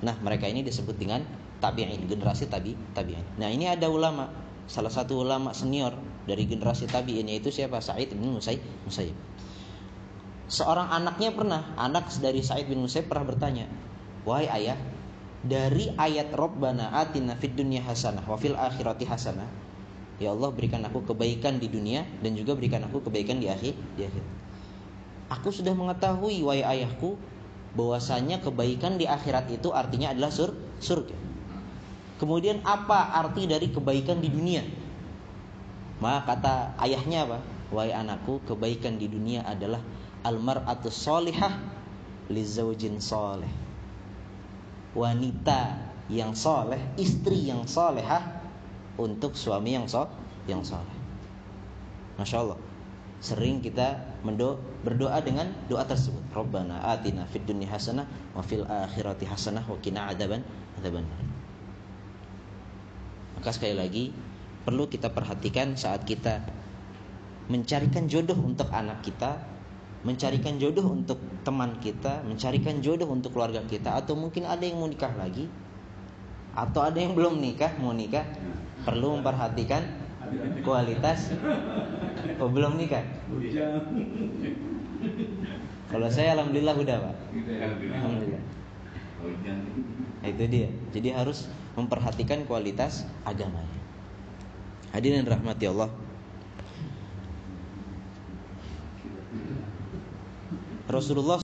Nah, 0.00 0.16
mereka 0.24 0.48
ini 0.48 0.64
disebut 0.64 0.96
dengan 0.96 1.24
tabi'in, 1.60 2.08
generasi 2.08 2.48
tabi 2.48 2.72
tabi'in. 2.96 3.24
Nah, 3.36 3.52
ini 3.52 3.68
ada 3.68 3.88
ulama 3.92 4.32
salah 4.64 4.92
satu 4.92 5.20
ulama 5.20 5.52
senior 5.52 5.92
dari 6.24 6.48
generasi 6.48 6.88
tabi'in 6.88 7.28
yaitu 7.28 7.52
siapa 7.52 7.80
Sa'id 7.84 8.12
bin 8.16 8.36
Musayyib. 8.36 9.16
Seorang 10.50 10.88
anaknya 10.90 11.30
pernah, 11.36 11.76
anak 11.76 12.10
dari 12.18 12.40
Sa'id 12.40 12.66
bin 12.66 12.80
Musayyib 12.80 13.12
pernah 13.12 13.28
bertanya, 13.28 13.68
"Wahai 14.24 14.48
ayah, 14.50 14.78
dari 15.40 15.92
ayat 15.96 16.32
Rabbana 16.36 16.92
atina 16.96 17.36
fid 17.36 17.56
dunya 17.56 17.80
hasanah 17.80 18.24
wa 18.28 18.36
fil 18.36 18.56
akhirati 18.56 19.08
hasanah, 19.08 19.48
Ya 20.20 20.36
Allah 20.36 20.52
berikan 20.52 20.84
aku 20.84 21.00
kebaikan 21.08 21.56
di 21.56 21.72
dunia 21.72 22.04
dan 22.20 22.36
juga 22.36 22.52
berikan 22.52 22.84
aku 22.84 23.00
kebaikan 23.08 23.40
di 23.40 23.48
akhir 23.48 23.72
di 23.96 24.04
akhir. 24.04 24.20
Aku 25.30 25.54
sudah 25.54 25.70
mengetahui 25.72 26.42
wahai 26.42 26.66
ayahku 26.66 27.14
bahwasanya 27.78 28.42
kebaikan 28.42 28.98
di 28.98 29.06
akhirat 29.06 29.46
itu 29.54 29.70
artinya 29.70 30.10
adalah 30.10 30.34
sur 30.34 30.50
surga. 30.82 31.14
Kemudian 32.18 32.60
apa 32.66 33.14
arti 33.16 33.46
dari 33.46 33.70
kebaikan 33.70 34.18
di 34.18 34.28
dunia? 34.28 34.66
Maka 36.02 36.34
kata 36.34 36.54
ayahnya 36.82 37.30
apa? 37.30 37.38
Wahai 37.70 37.94
anakku, 37.94 38.42
kebaikan 38.50 38.98
di 38.98 39.06
dunia 39.06 39.46
adalah 39.46 39.78
almar'atu 40.26 40.90
solihah 40.90 41.54
li 42.26 42.42
zaujin 42.42 42.98
soleh. 42.98 43.48
Wanita 44.98 45.78
yang 46.10 46.34
soleh, 46.34 46.82
istri 46.98 47.46
yang 47.46 47.70
solehah 47.70 48.42
untuk 48.98 49.38
suami 49.38 49.78
yang 49.78 49.86
so 49.86 50.10
yang 50.50 50.66
soleh. 50.66 50.98
Masya 52.18 52.36
Allah. 52.42 52.58
Sering 53.22 53.62
kita 53.62 54.09
mendo 54.22 54.60
berdoa 54.84 55.20
dengan 55.24 55.48
doa 55.66 55.84
tersebut. 55.84 56.20
Rabbana 56.32 56.80
atina 56.84 57.24
fid 57.28 57.44
dunya 57.48 57.68
hasanah 57.68 58.04
wa 58.36 58.42
fil 58.44 58.64
akhirati 58.68 59.24
hasanah 59.24 59.64
wa 59.64 59.76
qina 59.80 60.08
adzaban 60.12 60.44
adzaban. 60.76 61.04
Maka 63.40 63.50
sekali 63.56 63.74
lagi 63.76 64.04
perlu 64.68 64.84
kita 64.86 65.08
perhatikan 65.08 65.72
saat 65.72 66.04
kita 66.04 66.44
mencarikan 67.50 68.06
jodoh 68.06 68.36
untuk 68.38 68.70
anak 68.70 69.02
kita, 69.02 69.40
mencarikan 70.06 70.60
jodoh 70.60 70.86
untuk 70.86 71.18
teman 71.42 71.80
kita, 71.82 72.22
mencarikan 72.22 72.78
jodoh 72.84 73.10
untuk 73.10 73.34
keluarga 73.34 73.64
kita 73.66 73.96
atau 73.96 74.14
mungkin 74.14 74.46
ada 74.46 74.62
yang 74.62 74.78
mau 74.78 74.86
nikah 74.86 75.10
lagi 75.16 75.50
atau 76.54 76.82
ada 76.82 76.98
yang 76.98 77.14
belum 77.14 77.38
nikah 77.38 77.78
mau 77.78 77.94
nikah 77.94 78.26
perlu 78.82 79.18
memperhatikan 79.18 79.99
kualitas? 80.64 81.32
Oh 82.40 82.48
belum 82.48 82.80
nikah 82.80 83.04
kalau 85.90 86.06
saya 86.06 86.38
alhamdulillah 86.38 86.76
udah 86.78 86.96
pak. 87.02 87.16
Alhamdulillah. 87.90 88.42
Itu 90.22 90.44
dia. 90.46 90.68
Jadi 90.94 91.08
harus 91.10 91.50
memperhatikan 91.74 92.46
kualitas 92.46 93.02
agamanya. 93.26 93.80
Hadirin 94.94 95.26
rahmati 95.26 95.66
Allah. 95.66 95.90
Rasulullah 100.90 101.38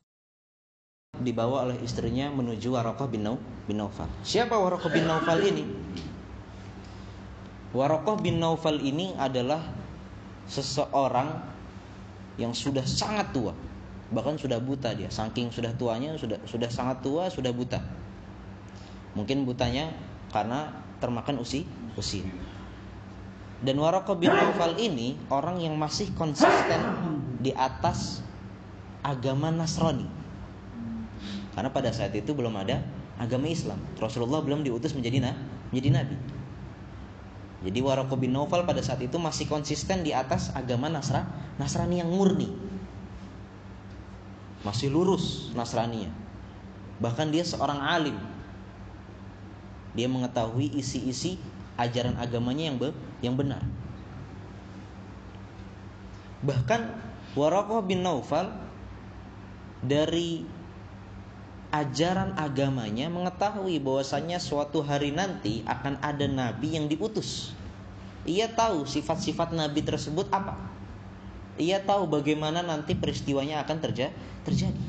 dibawa 1.23 1.71
oleh 1.71 1.79
istrinya 1.83 2.31
menuju 2.31 2.75
Waraqah 2.75 3.07
bin, 3.11 3.27
Naufal. 3.27 4.11
Siapa 4.23 4.55
Waraqah 4.55 4.91
bin 4.91 5.07
Naufal 5.11 5.43
ini? 5.43 5.67
Warokoh 7.77 8.17
bin 8.25 8.41
Naufal 8.41 8.81
ini 8.81 9.13
adalah 9.21 9.61
seseorang 10.49 11.45
yang 12.41 12.57
sudah 12.57 12.89
sangat 12.89 13.37
tua, 13.37 13.53
bahkan 14.09 14.41
sudah 14.41 14.57
buta 14.57 14.97
dia. 14.97 15.13
Saking 15.13 15.53
sudah 15.53 15.77
tuanya, 15.77 16.17
sudah 16.17 16.41
sudah 16.49 16.73
sangat 16.73 17.05
tua, 17.05 17.29
sudah 17.29 17.53
buta. 17.53 17.85
Mungkin 19.13 19.45
butanya 19.45 19.93
karena 20.33 20.73
termakan 21.05 21.45
usi 21.45 21.69
usia. 22.01 22.25
Dan 23.61 23.77
Warokoh 23.77 24.17
bin 24.17 24.33
Naufal 24.33 24.81
ini 24.81 25.21
orang 25.29 25.61
yang 25.61 25.77
masih 25.77 26.13
konsisten 26.17 26.81
di 27.45 27.53
atas 27.53 28.25
agama 29.05 29.53
Nasrani. 29.53 30.09
Karena 31.53 31.73
pada 31.73 31.93
saat 31.93 32.13
itu 32.13 32.37
belum 32.37 32.53
ada 32.57 32.85
agama 33.17 33.49
Islam. 33.49 33.81
Rasulullah 33.97 34.45
belum 34.45 34.65
diutus 34.65 34.93
menjadi 34.93 35.33
menjadi 35.73 35.89
nabi. 35.93 36.36
Jadi 37.67 37.83
Waroko 37.83 38.15
bin 38.15 38.31
Naufal 38.31 38.63
pada 38.63 38.79
saat 38.79 39.03
itu 39.03 39.19
masih 39.19 39.51
konsisten 39.51 40.07
di 40.07 40.15
atas 40.15 40.55
agama 40.55 40.87
Nasra, 40.87 41.27
Nasrani 41.59 41.99
yang 41.99 42.07
murni. 42.07 42.47
Masih 44.63 44.87
lurus 44.87 45.51
Nasraninya. 45.51 46.15
Bahkan 47.03 47.35
dia 47.35 47.43
seorang 47.43 47.83
alim. 47.83 48.15
Dia 49.99 50.07
mengetahui 50.07 50.79
isi-isi 50.79 51.43
ajaran 51.75 52.15
agamanya 52.23 52.71
yang 52.71 52.79
be, 52.79 52.95
yang 53.19 53.35
benar. 53.35 53.67
Bahkan 56.47 56.81
Warokoh 57.35 57.83
bin 57.83 58.07
Naufal 58.07 58.55
dari 59.83 60.47
ajaran 61.75 62.39
agamanya 62.39 63.11
mengetahui 63.11 63.83
bahwasanya 63.83 64.39
suatu 64.39 64.87
hari 64.87 65.11
nanti 65.11 65.67
akan 65.67 65.99
ada 65.99 66.31
nabi 66.31 66.79
yang 66.79 66.87
diutus 66.87 67.53
ia 68.27 68.51
tahu 68.51 68.85
sifat-sifat 68.85 69.55
Nabi 69.55 69.81
tersebut 69.87 70.27
apa. 70.35 70.59
Ia 71.57 71.81
tahu 71.81 72.11
bagaimana 72.11 72.61
nanti 72.61 72.93
peristiwanya 72.93 73.65
akan 73.65 73.79
terja 73.81 74.13
terjadi. 74.45 74.87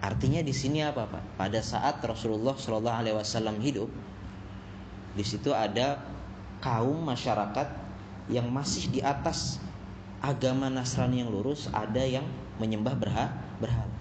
Artinya 0.00 0.40
di 0.40 0.54
sini 0.54 0.80
apa 0.80 1.04
pak? 1.08 1.24
Pada 1.36 1.60
saat 1.60 2.00
Rasulullah 2.00 2.56
Shallallahu 2.56 2.98
Alaihi 3.04 3.16
Wasallam 3.16 3.56
hidup, 3.60 3.88
di 5.16 5.24
situ 5.24 5.52
ada 5.52 6.00
kaum 6.64 7.04
masyarakat 7.04 7.68
yang 8.32 8.48
masih 8.48 8.88
di 8.88 9.00
atas 9.04 9.60
agama 10.24 10.72
Nasrani 10.72 11.20
yang 11.20 11.28
lurus, 11.28 11.68
ada 11.72 12.00
yang 12.00 12.24
menyembah 12.56 12.96
berhala, 12.96 13.36
berhala. 13.60 13.92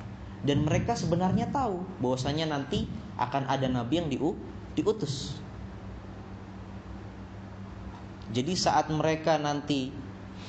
Dan 0.43 0.67
mereka 0.67 0.95
sebenarnya 0.95 1.51
tahu 1.51 1.83
bahwasanya 2.03 2.51
nanti 2.51 2.87
akan 3.15 3.47
ada 3.47 3.67
nabi 3.67 3.99
yang 3.99 4.07
diu, 4.11 4.35
diutus. 4.75 5.42
Jadi 8.33 8.57
saat 8.57 8.89
mereka 8.89 9.37
nanti 9.37 9.93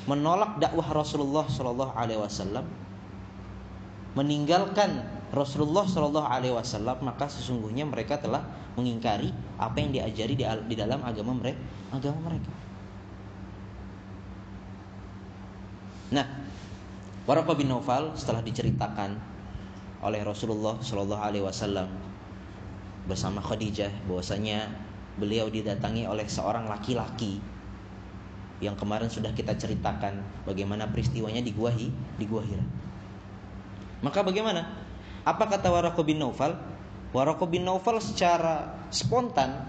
menolak 0.08 0.56
dakwah 0.56 0.88
Rasulullah 0.88 1.44
Shallallahu 1.44 1.92
Alaihi 1.92 2.20
Wasallam, 2.20 2.64
meninggalkan 4.16 5.04
Rasulullah 5.36 5.84
Shallallahu 5.84 6.24
Alaihi 6.24 6.56
Wasallam, 6.56 7.04
maka 7.04 7.28
sesungguhnya 7.28 7.84
mereka 7.84 8.16
telah 8.16 8.40
mengingkari 8.80 9.30
apa 9.60 9.76
yang 9.76 9.92
diajari 9.92 10.34
di, 10.34 10.74
dalam 10.74 11.04
agama 11.04 11.36
mereka. 11.36 11.60
Agama 11.92 12.32
mereka. 12.32 12.52
Nah, 16.14 16.26
Waraqah 17.24 17.56
bin 17.56 17.68
Naufal 17.68 18.12
setelah 18.16 18.44
diceritakan 18.44 19.16
oleh 20.04 20.20
Rasulullah 20.24 20.80
Shallallahu 20.80 21.20
Alaihi 21.20 21.44
Wasallam 21.44 21.88
bersama 23.08 23.40
Khadijah 23.44 23.92
bahwasanya 24.08 24.72
beliau 25.16 25.48
didatangi 25.48 26.04
oleh 26.04 26.28
seorang 26.28 26.68
laki-laki 26.68 27.40
yang 28.64 28.80
kemarin 28.80 29.12
sudah 29.12 29.36
kita 29.36 29.52
ceritakan 29.60 30.24
bagaimana 30.48 30.88
peristiwanya 30.88 31.44
di 31.44 31.52
Gua 31.52 31.68
di 31.76 32.24
Gua 32.24 32.40
Hira. 32.40 32.64
Maka 34.00 34.24
bagaimana? 34.24 34.64
Apa 35.24 35.48
kata 35.48 35.68
Waraqah 35.68 36.04
bin 36.04 36.20
Naufal? 36.20 36.56
Waraqah 37.12 37.48
bin 37.48 37.68
Naufal 37.68 38.00
secara 38.00 38.72
spontan 38.88 39.68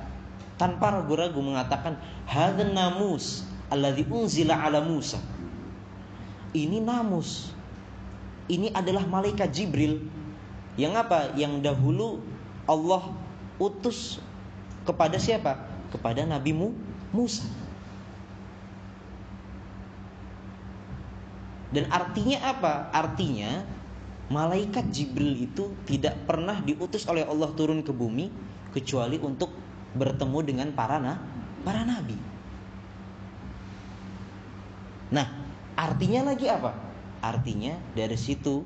tanpa 0.55 0.95
ragu-ragu 0.95 1.39
mengatakan 1.43 1.99
hadan 2.27 2.71
namus 2.71 3.43
alladzi 3.67 4.07
unzila 4.07 4.55
ala 4.63 4.79
Musa. 4.79 5.19
Ini 6.55 6.79
namus. 6.79 7.51
Ini 8.47 8.71
adalah 8.71 9.03
malaikat 9.03 9.51
Jibril 9.51 10.05
yang 10.79 10.95
apa? 10.95 11.35
Yang 11.35 11.63
dahulu 11.65 12.19
Allah 12.67 13.11
utus 13.59 14.19
kepada 14.83 15.15
siapa? 15.19 15.59
Kepada 15.91 16.23
Nabi 16.27 16.51
Musa. 17.15 17.47
Dan 21.75 21.91
artinya 21.91 22.39
apa? 22.55 22.87
Artinya 22.95 23.67
malaikat 24.31 24.87
Jibril 24.95 25.35
itu 25.35 25.75
tidak 25.83 26.15
pernah 26.23 26.63
diutus 26.63 27.03
oleh 27.11 27.27
Allah 27.27 27.51
turun 27.51 27.83
ke 27.83 27.91
bumi 27.91 28.31
kecuali 28.71 29.19
untuk 29.19 29.51
bertemu 29.91 30.39
dengan 30.47 30.67
para 30.71 31.03
na, 31.03 31.19
para 31.67 31.83
nabi. 31.83 32.15
Nah, 35.11 35.27
artinya 35.75 36.31
lagi 36.31 36.47
apa? 36.47 36.71
Artinya 37.19 37.75
dari 37.91 38.15
situ 38.15 38.63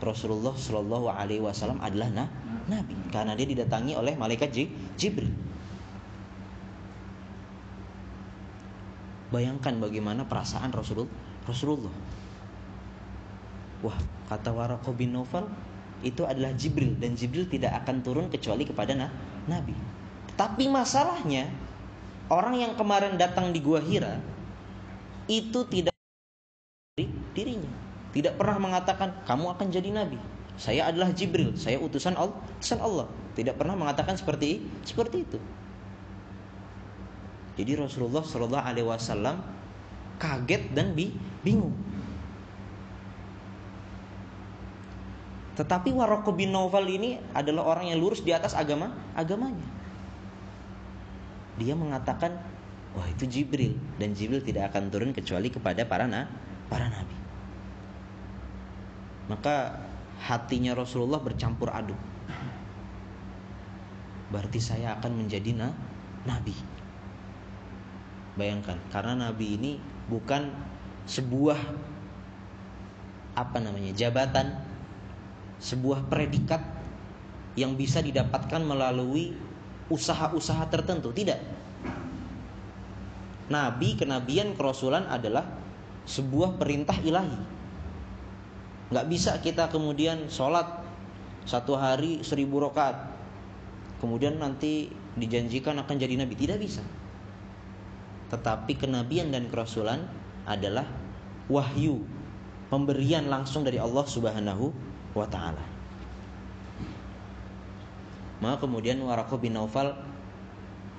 Rasulullah 0.00 0.56
Shallallahu 0.56 1.12
Alaihi 1.12 1.44
Wasallam 1.44 1.84
adalah 1.84 2.08
na, 2.08 2.24
nabi 2.64 2.96
karena 3.12 3.36
dia 3.36 3.44
didatangi 3.44 3.92
oleh 3.92 4.16
malaikat 4.16 4.56
Jibril. 4.96 5.30
Bayangkan 9.28 9.76
bagaimana 9.76 10.24
perasaan 10.24 10.72
Rasulullah. 10.72 11.12
Rasulullah 11.44 11.92
Wah, 13.84 13.98
kata 14.26 14.50
Waraqah 14.50 14.90
bin 14.94 15.14
Naufal 15.14 15.46
itu 16.02 16.22
adalah 16.26 16.54
Jibril 16.54 16.94
dan 16.98 17.14
Jibril 17.14 17.46
tidak 17.46 17.82
akan 17.84 18.02
turun 18.02 18.26
kecuali 18.30 18.66
kepada 18.66 18.94
na 18.94 19.10
Nabi. 19.46 19.74
Tapi 20.38 20.70
masalahnya 20.70 21.50
orang 22.30 22.58
yang 22.58 22.72
kemarin 22.78 23.18
datang 23.18 23.50
di 23.50 23.58
Gua 23.58 23.82
Hira 23.82 24.22
itu 25.26 25.60
tidak 25.70 25.94
dirinya, 27.34 27.70
tidak 28.10 28.34
pernah 28.38 28.58
mengatakan 28.58 29.14
kamu 29.26 29.54
akan 29.54 29.66
jadi 29.70 29.90
nabi. 29.94 30.18
Saya 30.58 30.90
adalah 30.90 31.14
Jibril, 31.14 31.54
saya 31.54 31.78
utusan 31.78 32.18
Allah, 32.18 32.34
utusan. 32.58 33.06
Tidak 33.38 33.54
pernah 33.54 33.78
mengatakan 33.78 34.18
seperti 34.18 34.58
seperti 34.82 35.22
itu. 35.22 35.38
Jadi 37.54 37.78
Rasulullah 37.78 38.26
Shallallahu 38.26 38.66
Alaihi 38.66 38.86
Wasallam 38.86 39.38
kaget 40.18 40.74
dan 40.74 40.98
bi 40.98 41.14
bingung. 41.46 41.74
Tetapi 45.58 45.90
Waroko 45.90 46.30
bin 46.30 46.54
ini 46.54 47.18
adalah 47.34 47.74
orang 47.74 47.90
yang 47.90 47.98
lurus 47.98 48.22
di 48.22 48.30
atas 48.30 48.54
agama 48.54 48.94
agamanya. 49.18 49.66
Dia 51.58 51.74
mengatakan, 51.74 52.38
wah 52.94 53.02
itu 53.10 53.26
Jibril 53.26 53.74
dan 53.98 54.14
Jibril 54.14 54.38
tidak 54.46 54.70
akan 54.70 54.86
turun 54.86 55.10
kecuali 55.10 55.50
kepada 55.50 55.82
para 55.82 56.06
na 56.06 56.30
para 56.70 56.86
nabi. 56.86 57.18
Maka 59.26 59.82
hatinya 60.22 60.78
Rasulullah 60.78 61.18
bercampur 61.18 61.74
aduk. 61.74 61.98
Berarti 64.30 64.62
saya 64.62 64.94
akan 64.94 65.26
menjadi 65.26 65.58
na 65.58 65.74
nabi. 66.22 66.54
Bayangkan, 68.38 68.78
karena 68.94 69.26
nabi 69.26 69.58
ini 69.58 69.72
bukan 70.06 70.54
sebuah 71.10 71.58
apa 73.34 73.58
namanya 73.58 73.90
jabatan 73.90 74.67
sebuah 75.58 76.06
predikat 76.06 76.62
yang 77.58 77.74
bisa 77.74 77.98
didapatkan 77.98 78.62
melalui 78.62 79.34
usaha-usaha 79.90 80.70
tertentu. 80.70 81.10
Tidak. 81.10 81.40
Nabi 83.48 83.96
kenabian 83.96 84.54
kerasulan 84.54 85.08
adalah 85.08 85.48
sebuah 86.04 86.60
perintah 86.60 86.94
ilahi. 87.00 87.40
Nggak 88.88 89.06
bisa 89.08 89.36
kita 89.42 89.68
kemudian 89.68 90.32
sholat 90.32 90.84
satu 91.48 91.76
hari 91.76 92.20
seribu 92.24 92.60
rokat 92.60 92.96
kemudian 93.98 94.38
nanti 94.38 94.88
dijanjikan 95.18 95.76
akan 95.82 95.96
jadi 95.98 96.14
nabi. 96.14 96.34
Tidak 96.38 96.58
bisa. 96.60 96.84
Tetapi 98.28 98.72
kenabian 98.78 99.32
dan 99.32 99.48
kerasulan 99.50 100.06
adalah 100.44 100.86
wahyu 101.48 102.04
pemberian 102.68 103.26
langsung 103.26 103.64
dari 103.64 103.80
Allah 103.80 104.04
Subhanahu 104.04 104.72
wa 105.16 105.26
taala. 105.28 105.64
Maka 108.38 108.62
kemudian 108.62 109.02
Waraqah 109.02 109.38
bin 109.42 109.58
Naufal 109.58 109.98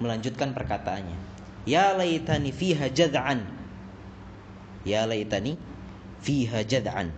melanjutkan 0.04 0.52
perkataannya. 0.52 1.16
Ya 1.64 1.96
laitani 1.96 2.52
fiha 2.52 2.92
jad'an. 2.92 3.48
Ya 4.84 5.08
laitani 5.08 5.56
fiha 6.20 6.64
jad'an. 6.68 7.16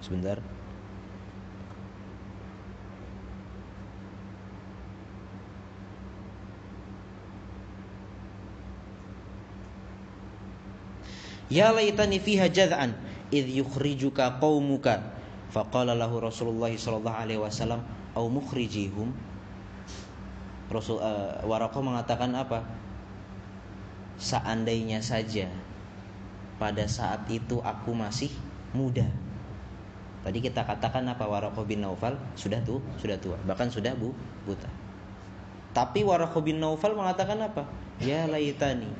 Sebentar. 0.00 0.40
Ya 11.52 11.70
laitani 11.70 12.16
fiha 12.16 12.48
jad'an 12.48 12.96
idh 13.34 13.62
yukhrijuka 13.62 14.38
qaumuka 14.38 15.02
faqala 15.50 15.94
lahu 15.96 16.22
Rasulullah 16.22 16.70
sallallahu 16.70 17.16
alaihi 17.16 17.40
wasallam 17.40 17.82
au 18.14 18.26
mukhrijihum? 18.30 19.12
Rasul 20.66 20.98
uh, 20.98 21.42
Waraqah 21.46 21.78
mengatakan 21.78 22.34
apa? 22.34 22.66
Seandainya 24.18 24.98
saja 24.98 25.46
pada 26.58 26.88
saat 26.88 27.28
itu 27.30 27.62
aku 27.62 27.94
masih 27.94 28.32
muda. 28.74 29.06
Tadi 30.26 30.42
kita 30.42 30.66
katakan 30.66 31.06
apa? 31.06 31.22
Waraqah 31.22 31.62
bin 31.62 31.86
Naufal 31.86 32.18
sudah 32.34 32.58
tuh 32.66 32.82
sudah 32.98 33.14
tua 33.22 33.38
bahkan 33.46 33.70
sudah 33.70 33.94
bu 33.94 34.10
buta. 34.42 34.66
Tapi 35.70 36.02
Waraqah 36.02 36.42
bin 36.42 36.58
Naufal 36.58 36.98
mengatakan 36.98 37.38
apa? 37.38 37.62
Ya 38.02 38.26
laitani 38.26 38.90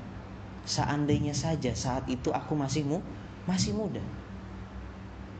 seandainya 0.67 1.33
saja 1.33 1.73
saat 1.73 2.05
itu 2.11 2.35
aku 2.35 2.59
masih 2.59 2.83
mu 2.87 2.99
masih 3.47 3.73
muda. 3.73 4.03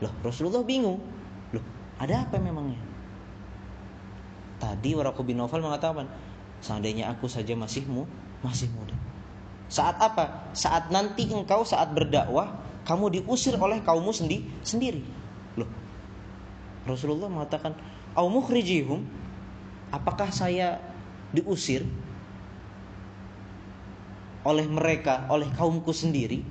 Loh, 0.03 0.13
Rasulullah 0.21 0.61
bingung. 0.61 1.01
Loh, 1.53 1.63
ada 1.97 2.25
apa 2.25 2.37
memangnya? 2.37 2.79
Tadi 4.57 4.97
Waraqah 4.97 5.23
bin 5.25 5.37
Nawfal 5.37 5.61
mengatakan, 5.61 6.09
seandainya 6.61 7.13
aku 7.13 7.29
saja 7.29 7.53
masih 7.53 7.85
mu, 7.85 8.09
masih 8.41 8.69
muda. 8.73 8.93
Saat 9.67 9.99
apa? 9.99 10.49
Saat 10.55 10.89
nanti 10.89 11.27
engkau 11.29 11.61
saat 11.67 11.91
berdakwah, 11.91 12.57
kamu 12.87 13.19
diusir 13.19 13.59
oleh 13.59 13.83
kaummu 13.83 14.15
sendi 14.15 14.47
sendiri. 14.63 15.03
Loh. 15.59 15.67
Rasulullah 16.87 17.27
mengatakan, 17.27 17.75
"Au 18.15 18.31
mukhrijihum?" 18.31 19.03
Apakah 19.91 20.31
saya 20.31 20.79
diusir 21.35 21.83
oleh 24.47 24.67
mereka, 24.67 25.27
oleh 25.27 25.47
kaumku 25.51 25.91
sendiri? 25.91 26.43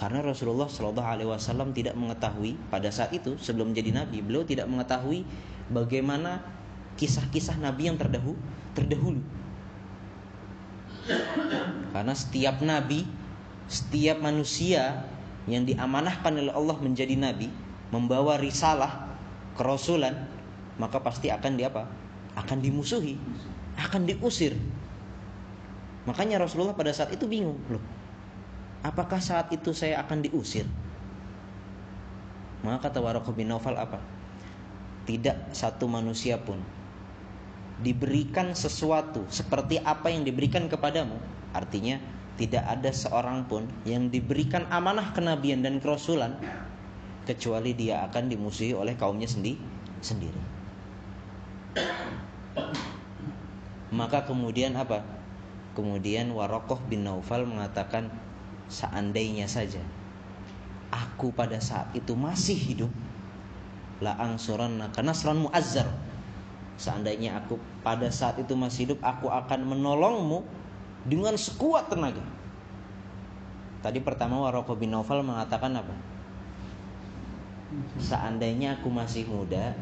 Karena 0.00 0.24
Rasulullah 0.24 0.66
Shallallahu 0.66 1.04
Alaihi 1.04 1.28
Wasallam 1.28 1.76
tidak 1.76 1.94
mengetahui 1.94 2.56
pada 2.72 2.88
saat 2.88 3.12
itu 3.12 3.36
sebelum 3.36 3.70
menjadi 3.70 4.02
nabi, 4.02 4.24
beliau 4.24 4.42
tidak 4.42 4.66
mengetahui 4.66 5.22
bagaimana 5.68 6.40
kisah-kisah 6.96 7.60
nabi 7.60 7.92
yang 7.92 7.96
terdahulu. 8.00 8.38
terdahulu. 8.72 9.20
Karena 11.92 12.14
setiap 12.16 12.64
nabi, 12.64 13.04
setiap 13.68 14.16
manusia 14.24 15.04
yang 15.44 15.68
diamanahkan 15.68 16.32
oleh 16.40 16.54
Allah 16.54 16.78
menjadi 16.80 17.14
nabi, 17.20 17.52
membawa 17.92 18.40
risalah 18.40 19.12
kerasulan, 19.60 20.24
maka 20.80 21.04
pasti 21.04 21.28
akan 21.28 21.60
diapa? 21.60 21.84
Akan 22.32 22.64
dimusuhi, 22.64 23.20
akan 23.76 24.08
diusir. 24.08 24.56
Makanya 26.08 26.40
Rasulullah 26.40 26.72
pada 26.72 26.96
saat 26.96 27.12
itu 27.12 27.28
bingung, 27.28 27.60
loh 27.68 28.01
Apakah 28.82 29.22
saat 29.22 29.50
itu 29.54 29.70
saya 29.70 30.02
akan 30.02 30.26
diusir? 30.26 30.66
Maka 32.66 32.90
kata 32.90 32.98
Waraqah 33.02 33.34
bin 33.34 33.50
Nawfal 33.50 33.78
apa? 33.78 34.02
Tidak 35.06 35.54
satu 35.54 35.86
manusia 35.90 36.38
pun 36.38 36.58
diberikan 37.82 38.54
sesuatu 38.54 39.26
seperti 39.26 39.82
apa 39.82 40.10
yang 40.10 40.22
diberikan 40.22 40.70
kepadamu. 40.70 41.18
Artinya 41.50 41.98
tidak 42.38 42.62
ada 42.62 42.90
seorang 42.94 43.46
pun 43.50 43.66
yang 43.82 44.08
diberikan 44.08 44.66
amanah 44.70 45.10
kenabian 45.14 45.62
dan 45.62 45.82
kerasulan 45.82 46.38
kecuali 47.26 47.74
dia 47.74 48.02
akan 48.06 48.30
dimusuhi 48.30 48.74
oleh 48.74 48.98
kaumnya 48.98 49.26
sendi 49.26 49.58
sendiri. 50.02 50.42
Maka 53.92 54.24
kemudian 54.24 54.74
apa? 54.78 55.04
Kemudian 55.76 56.32
Warokoh 56.32 56.80
bin 56.88 57.04
Naufal 57.04 57.44
mengatakan 57.44 58.08
seandainya 58.72 59.44
saja 59.44 59.84
aku 60.88 61.28
pada 61.36 61.60
saat 61.60 61.92
itu 61.92 62.16
masih 62.16 62.56
hidup 62.56 62.92
la 64.00 64.16
angsuranna 64.18 64.88
nasran 65.00 65.44
muazzar. 65.44 65.86
Seandainya 66.74 67.38
aku 67.38 67.60
pada 67.86 68.10
saat 68.10 68.40
itu 68.42 68.58
masih 68.58 68.90
hidup 68.90 69.00
aku 69.04 69.30
akan 69.30 69.76
menolongmu 69.76 70.42
dengan 71.06 71.38
sekuat 71.38 71.92
tenaga. 71.92 72.24
Tadi 73.84 74.02
pertama 74.02 74.42
Waroko 74.42 74.74
bin 74.74 74.90
Naufal 74.90 75.22
mengatakan 75.22 75.78
apa? 75.78 75.94
Seandainya 78.02 78.80
aku 78.80 78.90
masih 78.90 79.30
muda 79.30 79.74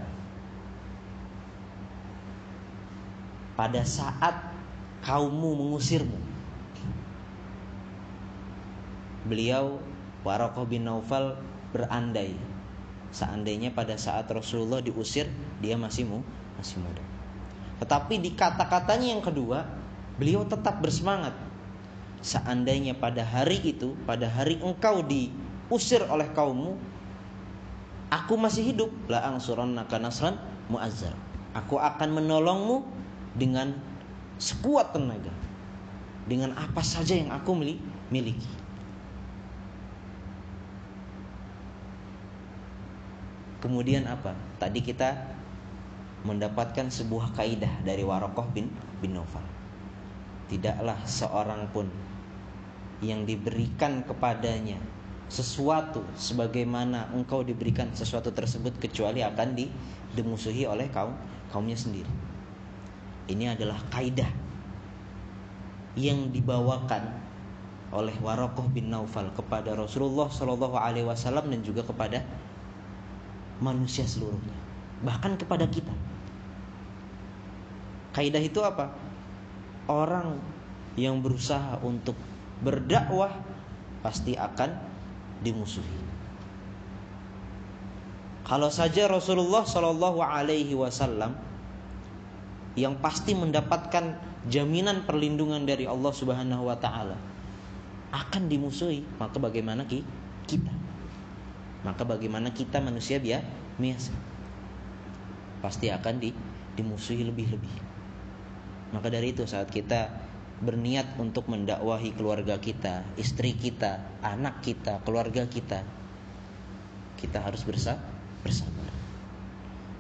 pada 3.57 3.81
saat 3.85 4.35
kaummu 5.05 5.57
mengusirmu 5.57 6.30
beliau 9.27 9.81
Warokoh 10.25 10.69
bin 10.69 10.85
Naufal 10.85 11.41
berandai 11.73 12.37
seandainya 13.11 13.75
pada 13.75 13.99
saat 13.99 14.31
Rasulullah 14.31 14.79
diusir 14.79 15.27
dia 15.59 15.75
masih 15.75 16.07
mu 16.07 16.21
masih 16.59 16.79
muda. 16.81 17.03
Tetapi 17.81 18.21
di 18.21 18.31
kata-katanya 18.37 19.17
yang 19.17 19.25
kedua 19.25 19.65
beliau 20.21 20.45
tetap 20.45 20.79
bersemangat. 20.85 21.33
Seandainya 22.21 22.93
pada 22.93 23.25
hari 23.25 23.57
itu, 23.65 23.97
pada 24.05 24.29
hari 24.29 24.61
engkau 24.61 25.01
diusir 25.01 26.05
oleh 26.05 26.29
kaummu, 26.37 26.77
aku 28.13 28.37
masih 28.37 28.61
hidup, 28.77 28.93
la 29.09 29.25
angsurannaka 29.25 29.97
nasran 29.97 30.37
muazzar. 30.69 31.17
Aku 31.57 31.81
akan 31.81 32.21
menolongmu 32.21 32.85
dengan 33.41 33.73
sekuat 34.37 34.93
tenaga. 34.93 35.33
Dengan 36.29 36.53
apa 36.61 36.85
saja 36.85 37.17
yang 37.17 37.33
aku 37.33 37.57
miliki. 38.13 38.60
Kemudian 43.61 44.09
apa? 44.09 44.33
Tadi 44.57 44.81
kita 44.81 45.13
mendapatkan 46.25 46.89
sebuah 46.89 47.33
kaidah 47.37 47.81
dari 47.85 48.05
Warokoh 48.05 48.49
bin 48.53 48.69
bin 49.01 49.17
Nawfal. 49.17 49.45
Tidaklah 50.49 50.99
seorang 51.05 51.69
pun 51.73 51.89
yang 53.01 53.25
diberikan 53.25 54.05
kepadanya 54.05 54.77
sesuatu 55.31 56.03
sebagaimana 56.19 57.09
engkau 57.15 57.47
diberikan 57.47 57.89
sesuatu 57.95 58.35
tersebut 58.35 58.77
kecuali 58.83 59.23
akan 59.23 59.57
dimusuhi 60.13 60.67
oleh 60.67 60.91
kaum 60.91 61.15
kaumnya 61.49 61.79
sendiri. 61.79 62.11
Ini 63.31 63.55
adalah 63.55 63.79
kaidah 63.95 64.29
yang 65.95 66.35
dibawakan 66.35 67.15
oleh 67.91 68.15
Warokoh 68.23 68.71
bin 68.71 68.91
Naufal 68.91 69.31
kepada 69.35 69.75
Rasulullah 69.75 70.31
Shallallahu 70.31 70.79
Alaihi 70.79 71.07
Wasallam 71.07 71.51
dan 71.51 71.63
juga 71.63 71.83
kepada 71.83 72.23
manusia 73.61 74.09
seluruhnya, 74.09 74.57
bahkan 75.05 75.37
kepada 75.37 75.69
kita. 75.69 75.93
Kaidah 78.17 78.43
itu 78.43 78.59
apa? 78.65 78.91
Orang 79.87 80.41
yang 80.99 81.23
berusaha 81.23 81.79
untuk 81.85 82.19
berdakwah 82.65 83.31
pasti 84.03 84.35
akan 84.35 84.75
dimusuhi. 85.45 86.01
Kalau 88.43 88.67
saja 88.67 89.07
Rasulullah 89.07 89.63
Shallallahu 89.63 90.19
Alaihi 90.19 90.75
Wasallam 90.75 91.39
yang 92.75 92.99
pasti 92.99 93.37
mendapatkan 93.37 94.19
jaminan 94.51 95.07
perlindungan 95.07 95.63
dari 95.63 95.87
Allah 95.87 96.11
Subhanahu 96.11 96.67
Wa 96.67 96.77
Taala 96.83 97.19
akan 98.11 98.51
dimusuhi, 98.51 99.07
maka 99.23 99.39
bagaimana 99.39 99.87
kita? 99.87 100.80
Maka 101.81 102.05
bagaimana 102.05 102.53
kita 102.53 102.81
manusia 102.81 103.17
biasa? 103.21 104.13
Pasti 105.65 105.89
akan 105.89 106.15
di, 106.21 106.31
dimusuhi 106.77 107.25
lebih-lebih. 107.25 107.75
Maka 108.93 109.09
dari 109.09 109.33
itu 109.33 109.47
saat 109.47 109.71
kita 109.71 110.11
berniat 110.61 111.17
untuk 111.17 111.49
mendakwahi 111.49 112.13
keluarga 112.13 112.61
kita, 112.61 113.07
istri 113.17 113.57
kita, 113.57 114.05
anak 114.21 114.61
kita, 114.61 115.01
keluarga 115.09 115.49
kita, 115.49 115.81
kita 117.17 117.39
harus 117.41 117.65
bersabar. 117.65 118.13
bersabar. 118.45 118.89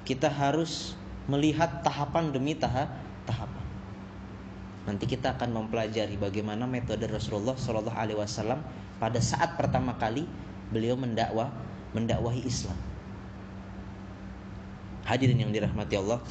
Kita 0.05 0.29
harus 0.29 0.97
melihat 1.29 1.85
tahapan 1.85 2.33
demi 2.33 2.57
tahap 2.57 2.93
tahapan. 3.29 3.67
Nanti 4.89 5.05
kita 5.05 5.37
akan 5.37 5.53
mempelajari 5.53 6.17
bagaimana 6.17 6.65
metode 6.65 7.05
Rasulullah 7.07 7.55
Shallallahu 7.55 7.95
Alaihi 7.95 8.19
Wasallam 8.19 8.65
pada 8.97 9.21
saat 9.21 9.55
pertama 9.61 9.95
kali 10.01 10.25
beliau 10.73 10.97
mendakwah 10.97 11.53
mendakwahi 11.97 12.43
Islam. 12.47 12.77
Hadirin 15.07 15.43
yang 15.43 15.51
dirahmati 15.51 15.99
Allah, 15.99 16.23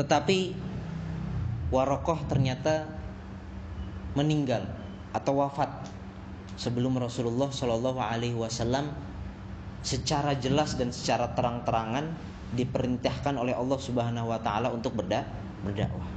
Tetapi 0.00 0.56
Warokoh 1.70 2.26
ternyata 2.26 2.88
meninggal 4.18 4.66
atau 5.14 5.38
wafat 5.38 5.70
sebelum 6.58 6.98
Rasulullah 6.98 7.46
Shallallahu 7.46 8.02
Alaihi 8.02 8.34
Wasallam 8.34 8.90
secara 9.86 10.34
jelas 10.34 10.74
dan 10.74 10.90
secara 10.90 11.30
terang-terangan 11.36 12.10
diperintahkan 12.58 13.38
oleh 13.38 13.54
Allah 13.54 13.78
Subhanahu 13.78 14.34
Wa 14.34 14.42
Taala 14.42 14.74
untuk 14.74 14.98
berda 14.98 15.22
berdakwah. 15.62 16.09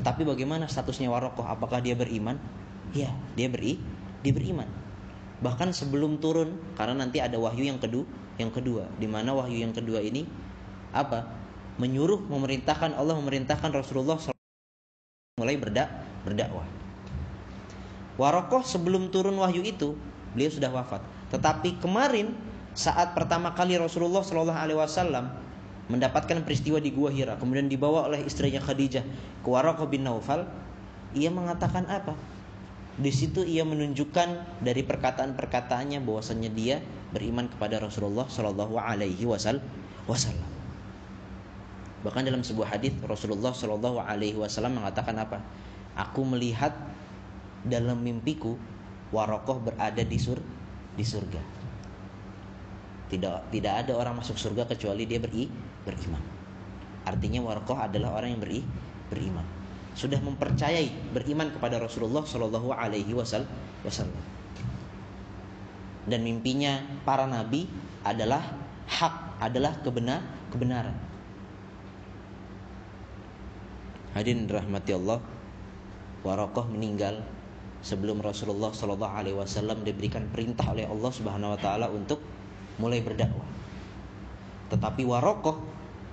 Tetapi 0.00 0.24
bagaimana 0.24 0.68
statusnya 0.70 1.12
Warokoh? 1.12 1.44
Apakah 1.44 1.84
dia 1.84 1.92
beriman? 1.92 2.40
Ya, 2.96 3.12
dia 3.36 3.48
beri, 3.48 3.76
dia 4.24 4.32
beriman. 4.32 4.68
Bahkan 5.42 5.74
sebelum 5.74 6.22
turun, 6.22 6.56
karena 6.78 7.02
nanti 7.02 7.18
ada 7.18 7.36
wahyu 7.36 7.66
yang 7.66 7.80
kedua, 7.82 8.06
yang 8.40 8.52
kedua, 8.54 8.88
di 8.96 9.10
mana 9.10 9.36
wahyu 9.36 9.60
yang 9.60 9.74
kedua 9.74 10.00
ini 10.00 10.24
apa? 10.92 11.42
menyuruh 11.80 12.28
memerintahkan 12.28 12.92
Allah 12.92 13.16
memerintahkan 13.16 13.72
Rasulullah 13.72 14.20
mulai 15.40 15.56
berdak 15.56 15.88
berdakwah. 16.22 16.68
Warokoh 18.20 18.60
sebelum 18.60 19.08
turun 19.08 19.40
wahyu 19.40 19.64
itu 19.64 19.96
beliau 20.36 20.52
sudah 20.52 20.68
wafat. 20.68 21.00
Tetapi 21.32 21.80
kemarin 21.80 22.36
saat 22.76 23.16
pertama 23.16 23.56
kali 23.56 23.80
Rasulullah 23.80 24.20
Shallallahu 24.20 24.60
Alaihi 24.60 24.78
Wasallam 24.78 25.32
mendapatkan 25.90 26.38
peristiwa 26.46 26.78
di 26.78 26.94
Gua 26.94 27.10
Hira, 27.10 27.34
kemudian 27.40 27.66
dibawa 27.66 28.06
oleh 28.06 28.22
istrinya 28.22 28.62
Khadijah 28.62 29.02
ke 29.42 29.48
Warokoh 29.48 29.90
bin 29.90 30.06
Naufal, 30.06 30.46
ia 31.12 31.28
mengatakan 31.28 31.88
apa? 31.90 32.14
Di 32.92 33.08
situ 33.08 33.40
ia 33.42 33.64
menunjukkan 33.64 34.60
dari 34.60 34.84
perkataan-perkataannya 34.84 36.04
bahwasanya 36.04 36.50
dia 36.52 36.76
beriman 37.10 37.48
kepada 37.48 37.80
Rasulullah 37.80 38.28
Shallallahu 38.28 38.76
Alaihi 38.76 39.24
Wasallam. 39.24 40.52
Bahkan 42.02 42.22
dalam 42.26 42.42
sebuah 42.44 42.76
hadis 42.76 42.92
Rasulullah 43.00 43.56
Shallallahu 43.56 44.02
Alaihi 44.02 44.36
Wasallam 44.36 44.76
mengatakan 44.76 45.16
apa? 45.16 45.40
Aku 45.96 46.26
melihat 46.28 46.74
dalam 47.64 48.02
mimpiku 48.02 48.58
Warokoh 49.12 49.60
berada 49.60 50.00
di 50.00 50.18
sur 50.20 50.40
di 50.96 51.04
surga. 51.04 51.40
Tidak 53.12 53.52
tidak 53.52 53.74
ada 53.84 53.92
orang 53.96 54.20
masuk 54.20 54.40
surga 54.40 54.64
kecuali 54.64 55.04
dia 55.04 55.20
beri 55.20 55.48
beriman. 55.82 56.22
Artinya 57.02 57.40
Warokoh 57.42 57.78
adalah 57.78 58.14
orang 58.18 58.38
yang 58.38 58.42
beri 58.42 58.60
beriman. 59.10 59.44
Sudah 59.92 60.22
mempercayai 60.22 61.12
beriman 61.12 61.52
kepada 61.52 61.76
Rasulullah 61.82 62.24
Shallallahu 62.24 62.72
Alaihi 62.72 63.12
Wasallam. 63.12 64.24
Dan 66.08 66.20
mimpinya 66.26 66.82
para 67.06 67.28
nabi 67.28 67.68
adalah 68.02 68.42
hak, 68.90 69.38
adalah 69.38 69.78
kebenar, 69.84 70.22
kebenaran 70.50 70.96
Hadirin 74.12 74.44
rahmati 74.44 74.92
Allah, 74.92 75.24
Warokoh 76.20 76.68
meninggal 76.68 77.24
sebelum 77.80 78.20
Rasulullah 78.20 78.68
Shallallahu 78.68 79.08
Alaihi 79.08 79.36
Wasallam 79.40 79.88
diberikan 79.88 80.28
perintah 80.28 80.68
oleh 80.68 80.84
Allah 80.84 81.08
Subhanahu 81.08 81.56
Wa 81.56 81.60
Taala 81.64 81.88
untuk 81.88 82.20
mulai 82.76 83.00
berdakwah. 83.00 83.48
Tetapi 84.68 85.02
Warokoh 85.08 85.64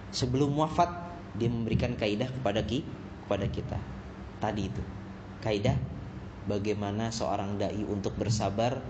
sebelum 0.09 0.57
wafat 0.57 0.89
dia 1.37 1.49
memberikan 1.49 1.93
kaidah 1.93 2.29
kepada 2.29 2.65
ki 2.65 2.81
kepada 3.25 3.45
kita. 3.49 3.79
Tadi 4.39 4.63
itu 4.65 4.83
kaidah 5.39 5.75
bagaimana 6.49 7.13
seorang 7.13 7.61
dai 7.61 7.83
untuk 7.85 8.15
bersabar 8.17 8.81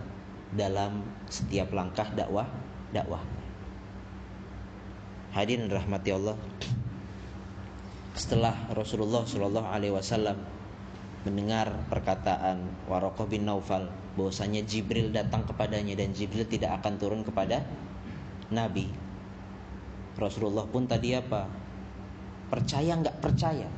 dalam 0.56 1.06
setiap 1.30 1.76
langkah 1.76 2.10
dakwah 2.16 2.48
dakwah. 2.90 3.22
Hadirin 5.30 5.70
rahmati 5.70 6.10
Allah 6.10 6.34
setelah 8.18 8.58
Rasulullah 8.74 9.24
Shallallahu 9.24 9.68
Alaihi 9.70 9.94
Wasallam 9.94 10.42
mendengar 11.28 11.70
perkataan 11.92 12.64
Warokoh 12.90 13.30
bin 13.30 13.46
Naufal 13.46 13.92
bahwasanya 14.18 14.66
Jibril 14.66 15.14
datang 15.14 15.46
kepadanya 15.46 15.94
dan 15.94 16.16
Jibril 16.16 16.48
tidak 16.48 16.82
akan 16.82 16.98
turun 16.98 17.22
kepada 17.22 17.62
Nabi. 18.50 19.09
Rasulullah 20.18 20.66
pun 20.66 20.90
tadi 20.90 21.14
apa? 21.14 21.46
Percaya 22.50 22.98
nggak 22.98 23.22
percaya? 23.22 23.70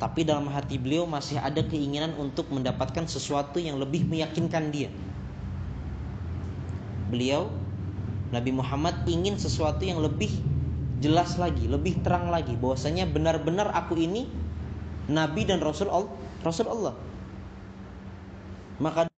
Tapi 0.00 0.24
dalam 0.24 0.48
hati 0.48 0.80
beliau 0.80 1.04
masih 1.04 1.36
ada 1.36 1.60
keinginan 1.60 2.16
untuk 2.16 2.48
mendapatkan 2.48 3.04
sesuatu 3.04 3.60
yang 3.60 3.76
lebih 3.76 4.08
meyakinkan 4.08 4.72
dia. 4.72 4.88
Beliau 7.12 7.52
Nabi 8.30 8.54
Muhammad 8.54 9.04
ingin 9.04 9.36
sesuatu 9.36 9.82
yang 9.84 10.00
lebih 10.00 10.30
jelas 11.04 11.36
lagi, 11.36 11.66
lebih 11.66 12.00
terang 12.00 12.32
lagi 12.32 12.54
bahwasanya 12.56 13.08
benar-benar 13.10 13.72
aku 13.74 13.98
ini 13.98 14.24
nabi 15.10 15.44
dan 15.44 15.58
rasul 15.60 15.90
Allah, 15.90 16.12
rasul 16.46 16.70
Allah. 16.70 16.94
Maka 18.80 19.10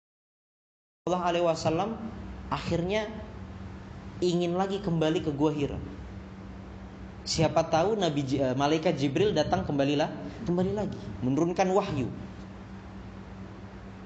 Allah 1.05 1.21
alaihi 1.21 1.45
wasallam 1.45 1.99
akhirnya 2.49 3.05
ingin 4.21 4.55
lagi 4.55 4.79
kembali 4.79 5.25
ke 5.25 5.33
gua 5.33 5.51
Hira. 5.51 5.81
Siapa 7.25 7.67
tahu 7.69 7.97
Nabi 7.97 8.25
eh, 8.37 8.55
malaikat 8.57 8.97
Jibril 8.97 9.33
datang 9.33 9.65
kembalilah 9.65 10.09
kembali 10.45 10.71
lagi 10.73 11.01
menurunkan 11.21 11.67
wahyu. 11.73 12.07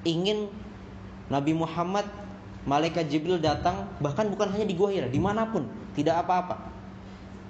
Ingin 0.08 0.48
Nabi 1.28 1.52
Muhammad 1.54 2.08
malaikat 2.66 3.12
Jibril 3.12 3.38
datang 3.38 3.92
bahkan 4.02 4.32
bukan 4.32 4.52
hanya 4.56 4.66
di 4.66 4.76
gua 4.76 4.90
Hira, 4.90 5.12
di 5.12 5.20
mana 5.20 5.48
pun 5.48 5.68
tidak 5.94 6.24
apa-apa 6.26 6.76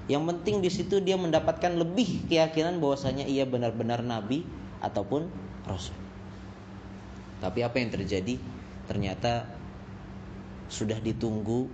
yang 0.05 0.21
penting 0.29 0.61
di 0.61 0.69
situ 0.69 1.01
dia 1.01 1.17
mendapatkan 1.17 1.73
lebih 1.73 2.29
keyakinan 2.29 2.77
bahwasanya 2.77 3.25
ia 3.25 3.41
benar-benar 3.41 4.05
nabi 4.05 4.45
ataupun 4.85 5.25
rasul. 5.65 5.97
Tapi 7.41 7.65
apa 7.65 7.81
yang 7.81 7.89
terjadi? 7.89 8.37
Ternyata 8.85 9.49
sudah 10.69 11.01
ditunggu 11.01 11.65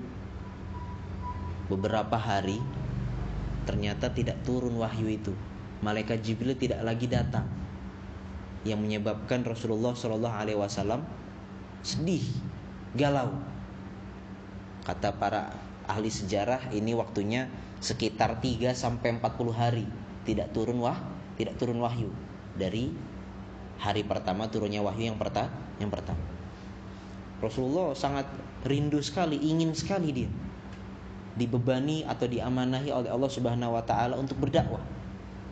beberapa 1.71 2.19
hari 2.19 2.59
ternyata 3.63 4.11
tidak 4.11 4.43
turun 4.43 4.75
wahyu 4.75 5.07
itu. 5.07 5.31
Malaikat 5.79 6.19
Jibril 6.21 6.59
tidak 6.59 6.83
lagi 6.83 7.07
datang. 7.07 7.47
Yang 8.67 8.79
menyebabkan 8.83 9.41
Rasulullah 9.41 9.97
Shallallahu 9.97 10.35
alaihi 10.35 10.59
wasallam 10.59 11.01
sedih, 11.81 12.21
galau. 12.93 13.33
Kata 14.85 15.15
para 15.17 15.55
ahli 15.89 16.11
sejarah 16.11 16.69
ini 16.75 16.93
waktunya 16.93 17.49
sekitar 17.81 18.37
3 18.37 18.77
sampai 18.77 19.17
40 19.17 19.49
hari 19.55 19.85
tidak 20.27 20.53
turun 20.53 20.77
wah, 20.77 20.97
tidak 21.39 21.57
turun 21.57 21.81
wahyu 21.81 22.13
dari 22.53 22.93
hari 23.81 24.05
pertama 24.05 24.45
turunnya 24.45 24.85
wahyu 24.85 25.09
yang 25.09 25.17
pertama 25.17 25.49
yang 25.81 25.89
pertama. 25.89 26.21
Rasulullah 27.41 27.97
sangat 27.97 28.29
rindu 28.69 29.01
sekali, 29.01 29.41
ingin 29.41 29.73
sekali 29.73 30.13
dia 30.13 30.29
dibebani 31.35 32.03
atau 32.03 32.27
diamanahi 32.27 32.91
oleh 32.91 33.09
Allah 33.11 33.31
Subhanahu 33.31 33.75
wa 33.75 33.83
taala 33.83 34.19
untuk 34.19 34.39
berdakwah. 34.39 34.83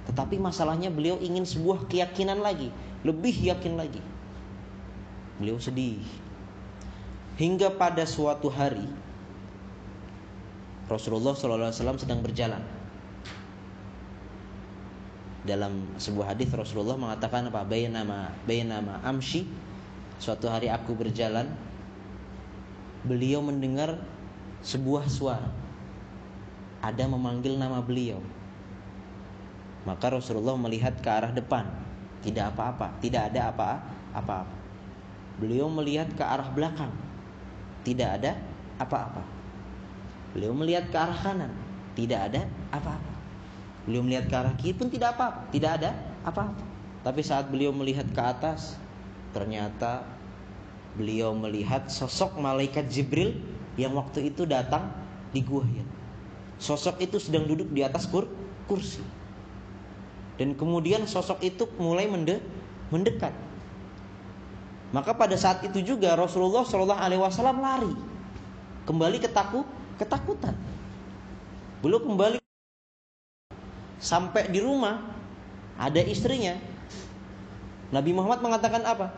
Tetapi 0.10 0.42
masalahnya 0.42 0.90
beliau 0.90 1.22
ingin 1.22 1.46
sebuah 1.46 1.86
keyakinan 1.86 2.42
lagi, 2.42 2.74
lebih 3.06 3.32
yakin 3.32 3.78
lagi. 3.78 4.02
Beliau 5.38 5.62
sedih. 5.62 6.02
Hingga 7.40 7.80
pada 7.80 8.04
suatu 8.04 8.52
hari 8.52 8.84
Rasulullah 10.90 11.38
SAW 11.38 12.02
sedang 12.02 12.20
berjalan. 12.20 12.60
Dalam 15.48 15.96
sebuah 15.96 16.36
hadis 16.36 16.52
Rasulullah 16.52 17.00
mengatakan 17.00 17.48
apa? 17.48 17.64
Bainama 17.64 18.36
bainama 18.44 19.00
amshi 19.08 19.48
suatu 20.20 20.52
hari 20.52 20.68
aku 20.68 20.92
berjalan 21.00 21.48
beliau 23.08 23.40
mendengar 23.40 23.96
sebuah 24.60 25.08
suara 25.08 25.48
ada 26.80 27.04
memanggil 27.08 27.60
nama 27.60 27.84
beliau. 27.84 28.20
Maka 29.88 30.16
Rasulullah 30.16 30.56
melihat 30.60 31.00
ke 31.00 31.10
arah 31.10 31.32
depan. 31.32 31.68
Tidak 32.20 32.52
apa-apa 32.52 33.00
tidak 33.00 33.32
ada 33.32 33.52
apa-apa. 34.12 34.44
Beliau 35.40 35.72
melihat 35.72 36.12
ke 36.14 36.24
arah 36.24 36.52
belakang. 36.52 36.92
Tidak 37.88 38.10
ada 38.20 38.36
apa-apa. 38.76 39.24
Beliau 40.36 40.52
melihat 40.52 40.92
ke 40.92 40.98
arah 41.00 41.16
kanan. 41.16 41.52
Tidak 41.96 42.20
ada 42.20 42.44
apa-apa. 42.76 43.14
Beliau 43.88 44.04
melihat 44.04 44.28
ke 44.28 44.36
arah 44.36 44.54
kiri 44.60 44.76
pun 44.76 44.92
tidak 44.92 45.16
apa-apa 45.16 45.48
tidak 45.50 45.72
ada 45.80 45.96
apa-apa. 46.28 46.64
Tapi 47.00 47.22
saat 47.24 47.48
beliau 47.48 47.72
melihat 47.72 48.06
ke 48.12 48.20
atas 48.20 48.76
Ternyata 49.30 50.02
beliau 50.98 51.38
melihat 51.38 51.86
sosok 51.88 52.42
malaikat 52.42 52.90
Jibril 52.90 53.38
yang 53.78 53.94
waktu 53.94 54.34
itu 54.34 54.44
datang 54.50 54.90
di 55.30 55.46
gua 55.46 55.62
Hira. 55.62 55.94
Sosok 56.60 57.00
itu 57.00 57.18
sedang 57.18 57.48
duduk 57.48 57.72
di 57.72 57.82
atas 57.82 58.06
kur 58.06 58.28
kursi. 58.68 59.02
Dan 60.36 60.56
kemudian 60.56 61.08
sosok 61.08 61.40
itu 61.44 61.68
mulai 61.80 62.08
mende 62.08 62.44
mendekat. 62.92 63.32
Maka 64.92 65.14
pada 65.14 65.36
saat 65.40 65.62
itu 65.64 65.80
juga 65.84 66.16
Rasulullah 66.18 66.66
Shallallahu 66.66 67.02
Alaihi 67.02 67.22
Wasallam 67.22 67.62
lari 67.62 67.94
kembali 68.90 69.18
ketakut 69.22 69.68
ketakutan. 70.02 70.56
Belum 71.80 72.04
kembali 72.10 72.40
sampai 74.00 74.48
di 74.52 74.60
rumah 74.64 75.00
ada 75.80 76.00
istrinya 76.04 76.60
Nabi 77.90 78.12
Muhammad 78.14 78.42
mengatakan 78.46 78.86
apa? 78.86 79.14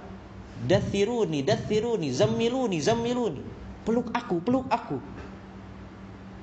Dathiruni, 0.68 1.44
dathiruni, 1.44 2.14
zammiluni, 2.14 2.78
zammiluni. 2.80 3.42
Peluk 3.84 4.14
aku, 4.14 4.40
peluk 4.40 4.68
aku. 4.70 5.02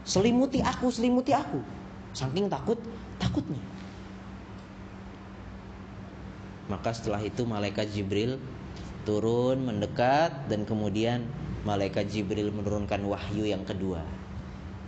Selimuti 0.09 0.65
aku, 0.65 0.89
selimuti 0.89 1.37
aku. 1.37 1.61
Saking 2.17 2.49
takut, 2.49 2.81
takutnya. 3.21 3.61
Maka 6.73 6.97
setelah 6.97 7.21
itu 7.21 7.45
malaikat 7.45 7.93
Jibril 7.93 8.41
turun 9.05 9.69
mendekat 9.69 10.33
dan 10.49 10.65
kemudian 10.65 11.29
malaikat 11.69 12.09
Jibril 12.09 12.49
menurunkan 12.49 13.05
wahyu 13.05 13.45
yang 13.45 13.69
kedua. 13.69 14.01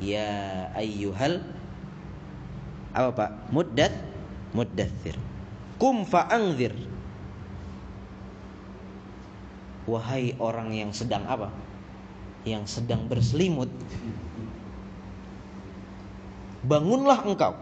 Ya 0.01 0.73
ayyuhal 0.73 1.45
apa 2.97 3.11
Pak? 3.13 3.31
Muddat 3.53 3.93
muddathir. 4.57 5.21
Kum 5.77 6.05
fa'angzir 6.05 6.73
Wahai 9.89 10.37
orang 10.37 10.73
yang 10.77 10.93
sedang 10.93 11.25
apa? 11.25 11.49
Yang 12.45 12.81
sedang 12.81 13.09
berselimut 13.09 13.69
Bangunlah 16.61 17.25
engkau. 17.25 17.57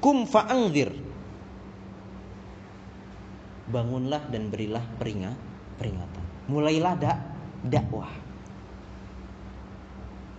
Kum 0.00 0.24
fa'angzir. 0.24 0.90
Bangunlah 3.68 4.24
dan 4.32 4.48
berilah 4.48 4.82
peringat, 4.98 5.36
peringatan. 5.78 6.24
Mulailah 6.50 6.94
dak, 6.98 7.18
dakwah. 7.68 8.10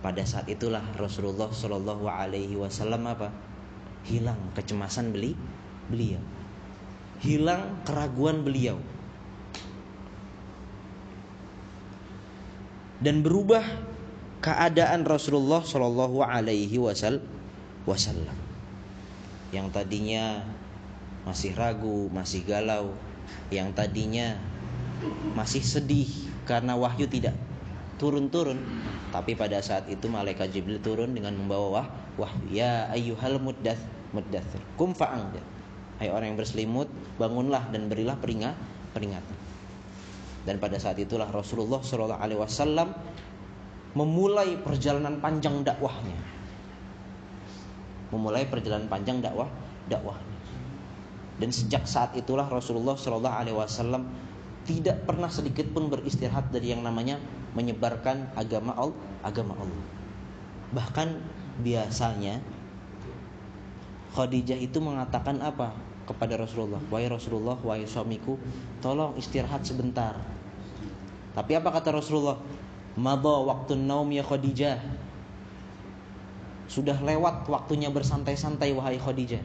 Pada 0.04 0.20
saat 0.28 0.44
itulah 0.52 0.84
Rasulullah 1.00 1.48
Shallallahu 1.48 2.04
Alaihi 2.04 2.60
Wasallam 2.60 3.08
apa? 3.08 3.32
Hilang 4.04 4.36
kecemasan 4.52 5.16
beli 5.16 5.32
beliau. 5.88 6.20
Hilang 7.24 7.80
keraguan 7.88 8.44
beliau. 8.44 8.76
Dan 13.00 13.24
berubah 13.24 13.64
keadaan 14.44 15.08
Rasulullah 15.08 15.64
Shallallahu 15.64 16.20
Alaihi 16.20 16.76
Wasallam 16.76 18.36
yang 19.48 19.72
tadinya 19.72 20.44
masih 21.24 21.56
ragu, 21.56 22.12
masih 22.12 22.44
galau, 22.44 22.92
yang 23.48 23.72
tadinya 23.72 24.36
masih 25.32 25.64
sedih 25.64 26.12
karena 26.44 26.76
wahyu 26.76 27.08
tidak 27.08 27.32
turun-turun, 27.96 28.60
tapi 29.08 29.32
pada 29.32 29.64
saat 29.64 29.88
itu 29.88 30.12
malaikat 30.12 30.52
Jibril 30.52 30.76
turun 30.84 31.16
dengan 31.16 31.40
membawa 31.40 31.80
wah, 31.80 31.88
wahyu. 32.20 32.60
Ya 32.60 32.84
ayyuhal 32.92 33.40
muddath 33.40 33.80
muddathir, 34.12 34.60
kum 34.76 34.92
fa'angdir. 34.92 35.40
Hai 35.96 36.12
orang 36.12 36.34
yang 36.34 36.38
berselimut, 36.38 36.90
bangunlah 37.16 37.64
dan 37.72 37.88
berilah 37.88 38.18
peringat, 38.20 38.58
peringatan. 38.92 39.38
Dan 40.44 40.60
pada 40.60 40.76
saat 40.76 41.00
itulah 41.00 41.30
Rasulullah 41.32 41.80
Shallallahu 41.80 42.20
Alaihi 42.20 42.40
Wasallam 42.42 42.92
memulai 43.94 44.58
perjalanan 44.58 45.22
panjang 45.22 45.62
dakwahnya. 45.62 46.18
Memulai 48.10 48.46
perjalanan 48.46 48.90
panjang 48.90 49.22
dakwah 49.22 49.48
dakwahnya. 49.86 50.38
Dan 51.38 51.50
sejak 51.50 51.86
saat 51.86 52.14
itulah 52.14 52.46
Rasulullah 52.46 52.94
Shallallahu 52.94 53.34
Alaihi 53.34 53.56
Wasallam 53.58 54.06
tidak 54.66 55.02
pernah 55.02 55.26
sedikit 55.30 55.66
pun 55.74 55.90
beristirahat 55.90 56.50
dari 56.54 56.70
yang 56.70 56.82
namanya 56.82 57.18
menyebarkan 57.54 58.34
agama 58.38 58.74
Allah, 58.74 58.98
agama 59.22 59.54
Allah. 59.58 59.84
Bahkan 60.74 61.08
biasanya 61.62 62.42
Khadijah 64.14 64.58
itu 64.58 64.78
mengatakan 64.78 65.42
apa 65.42 65.74
kepada 66.06 66.38
Rasulullah, 66.38 66.78
"Wahai 66.86 67.10
Rasulullah, 67.10 67.58
wahai 67.58 67.86
suamiku, 67.86 68.38
tolong 68.78 69.18
istirahat 69.18 69.66
sebentar." 69.66 70.14
Tapi 71.34 71.52
apa 71.58 71.74
kata 71.74 71.98
Rasulullah? 71.98 72.38
Mada 72.94 73.42
waktu 73.42 73.74
naum 73.74 74.06
ya 74.14 74.22
Khadijah. 74.22 74.78
Sudah 76.70 76.94
lewat 77.02 77.50
waktunya 77.50 77.90
bersantai-santai 77.90 78.70
wahai 78.70 79.02
Khadijah. 79.02 79.42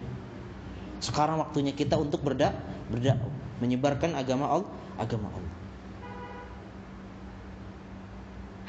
Sekarang 1.01 1.41
waktunya 1.41 1.73
kita 1.73 1.97
untuk 1.97 2.21
berdak 2.21 2.53
berdak 2.93 3.17
menyebarkan 3.57 4.13
agama 4.13 4.45
Allah, 4.45 4.71
agama 5.01 5.33
Allah. 5.33 5.53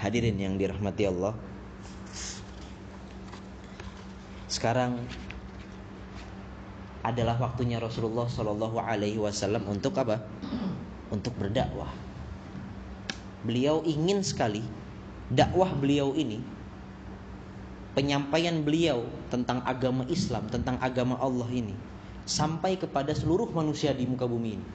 Hadirin 0.00 0.40
yang 0.40 0.56
dirahmati 0.56 1.04
Allah. 1.04 1.36
Sekarang 4.48 4.96
adalah 7.04 7.36
waktunya 7.36 7.76
Rasulullah 7.76 8.24
Shallallahu 8.28 8.80
Alaihi 8.80 9.20
Wasallam 9.20 9.68
untuk 9.68 9.92
apa? 10.00 10.24
Untuk 11.12 11.36
berdakwah 11.36 12.09
beliau 13.46 13.80
ingin 13.86 14.20
sekali 14.20 14.64
dakwah 15.30 15.72
beliau 15.72 16.12
ini 16.12 16.42
penyampaian 17.94 18.62
beliau 18.62 19.02
tentang 19.28 19.62
agama 19.66 20.06
Islam, 20.06 20.46
tentang 20.48 20.78
agama 20.78 21.18
Allah 21.18 21.48
ini 21.50 21.74
sampai 22.28 22.78
kepada 22.78 23.10
seluruh 23.10 23.50
manusia 23.50 23.90
di 23.90 24.06
muka 24.06 24.26
bumi 24.28 24.50
ini. 24.54 24.68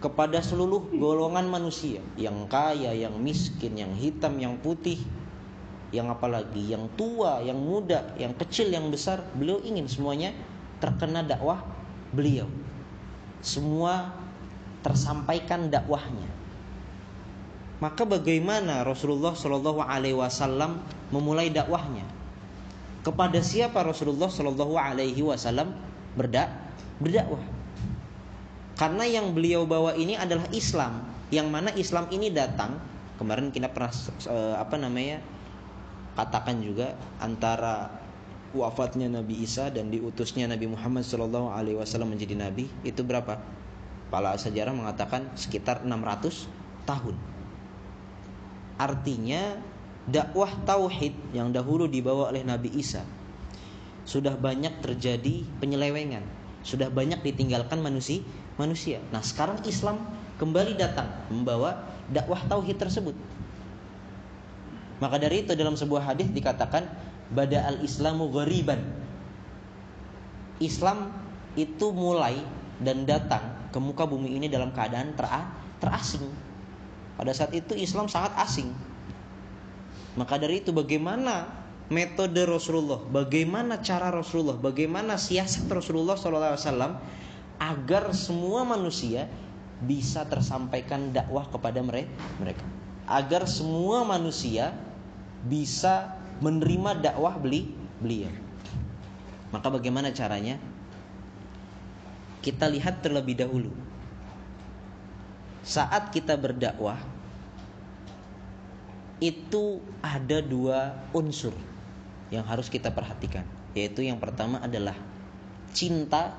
Kepada 0.00 0.40
seluruh 0.44 0.92
golongan 0.92 1.48
manusia, 1.48 2.04
yang 2.20 2.44
kaya, 2.48 2.92
yang 2.92 3.16
miskin, 3.16 3.80
yang 3.80 3.92
hitam, 3.96 4.36
yang 4.36 4.60
putih, 4.60 5.00
yang 5.90 6.12
apalagi, 6.12 6.72
yang 6.72 6.84
tua, 7.00 7.40
yang 7.40 7.56
muda, 7.56 8.12
yang 8.20 8.36
kecil, 8.36 8.68
yang 8.68 8.92
besar, 8.92 9.24
beliau 9.34 9.56
ingin 9.64 9.88
semuanya 9.88 10.36
terkena 10.78 11.24
dakwah 11.24 11.64
beliau. 12.12 12.44
Semua 13.40 14.12
tersampaikan 14.84 15.72
dakwahnya. 15.72 16.28
Maka 17.76 18.08
bagaimana 18.08 18.88
Rasulullah 18.88 19.36
Shallallahu 19.36 19.84
Alaihi 19.84 20.16
Wasallam 20.16 20.80
memulai 21.12 21.52
dakwahnya? 21.52 22.08
Kepada 23.04 23.38
siapa 23.44 23.84
Rasulullah 23.84 24.32
Shallallahu 24.32 24.80
Alaihi 24.80 25.20
Wasallam 25.20 25.76
berdak 26.16 26.48
berdakwah? 26.98 27.42
Karena 28.80 29.04
yang 29.04 29.36
beliau 29.36 29.68
bawa 29.68 29.92
ini 29.96 30.16
adalah 30.16 30.48
Islam, 30.52 31.04
yang 31.28 31.52
mana 31.52 31.72
Islam 31.76 32.08
ini 32.12 32.32
datang 32.32 32.80
kemarin 33.20 33.52
kita 33.52 33.72
pernah 33.72 33.92
eh, 34.28 34.56
apa 34.56 34.76
namanya 34.76 35.20
katakan 36.16 36.60
juga 36.64 36.96
antara 37.20 37.92
wafatnya 38.56 39.12
Nabi 39.12 39.44
Isa 39.44 39.68
dan 39.68 39.92
diutusnya 39.92 40.48
Nabi 40.48 40.72
Muhammad 40.72 41.04
Shallallahu 41.04 41.52
Alaihi 41.52 41.76
Wasallam 41.76 42.16
menjadi 42.16 42.40
nabi 42.40 42.72
itu 42.88 43.04
berapa? 43.04 43.36
Para 44.08 44.32
sejarah 44.38 44.72
mengatakan 44.72 45.28
sekitar 45.36 45.84
600 45.84 46.48
tahun. 46.88 47.35
Artinya 48.76 49.56
dakwah 50.06 50.52
tauhid 50.68 51.16
yang 51.32 51.50
dahulu 51.50 51.88
dibawa 51.88 52.30
oleh 52.30 52.44
Nabi 52.44 52.70
Isa 52.76 53.02
sudah 54.06 54.38
banyak 54.38 54.78
terjadi 54.84 55.42
penyelewengan, 55.58 56.22
sudah 56.62 56.86
banyak 56.92 57.20
ditinggalkan 57.26 57.82
manusia 57.82 58.22
manusia. 58.56 59.00
Nah, 59.12 59.20
sekarang 59.20 59.60
Islam 59.68 60.00
kembali 60.40 60.76
datang 60.76 61.08
membawa 61.28 61.84
dakwah 62.08 62.40
tauhid 62.48 62.76
tersebut. 62.80 63.16
Maka 64.96 65.20
dari 65.20 65.44
itu 65.44 65.52
dalam 65.52 65.76
sebuah 65.76 66.12
hadis 66.12 66.32
dikatakan 66.32 66.88
bada 67.32 67.68
al 67.68 67.84
Islamu 67.84 68.32
ghariban. 68.32 68.80
Islam 70.56 71.12
itu 71.52 71.92
mulai 71.92 72.40
dan 72.80 73.04
datang 73.04 73.44
ke 73.68 73.76
muka 73.76 74.08
bumi 74.08 74.40
ini 74.40 74.48
dalam 74.48 74.72
keadaan 74.72 75.12
tera 75.12 75.52
terasing. 75.84 76.24
Pada 77.16 77.32
saat 77.32 77.52
itu 77.56 77.72
Islam 77.72 78.06
sangat 78.12 78.36
asing. 78.36 78.68
Maka 80.16 80.40
dari 80.40 80.64
itu 80.64 80.72
bagaimana 80.72 81.48
metode 81.92 82.44
Rasulullah, 82.48 83.00
bagaimana 83.04 83.80
cara 83.80 84.08
Rasulullah, 84.12 84.56
bagaimana 84.56 85.20
siasat 85.20 85.68
Rasulullah 85.68 86.16
SAW 86.16 86.96
agar 87.56 88.04
semua 88.12 88.64
manusia 88.68 89.28
bisa 89.84 90.24
tersampaikan 90.24 91.12
dakwah 91.12 91.44
kepada 91.52 91.84
mereka, 91.84 92.64
agar 93.04 93.44
semua 93.44 94.04
manusia 94.08 94.72
bisa 95.44 96.16
menerima 96.40 97.00
dakwah 97.00 97.36
beli 97.36 97.72
beliau. 98.00 98.32
Maka 99.52 99.68
bagaimana 99.72 100.12
caranya? 100.12 100.60
Kita 102.44 102.68
lihat 102.68 103.04
terlebih 103.04 103.36
dahulu. 103.40 103.72
Saat 105.66 106.14
kita 106.14 106.38
berdakwah 106.38 106.94
itu 109.18 109.82
ada 109.98 110.38
dua 110.38 110.94
unsur 111.10 111.50
yang 112.30 112.46
harus 112.46 112.70
kita 112.70 112.94
perhatikan, 112.94 113.42
yaitu 113.74 114.06
yang 114.06 114.22
pertama 114.22 114.62
adalah 114.62 114.94
cinta, 115.74 116.38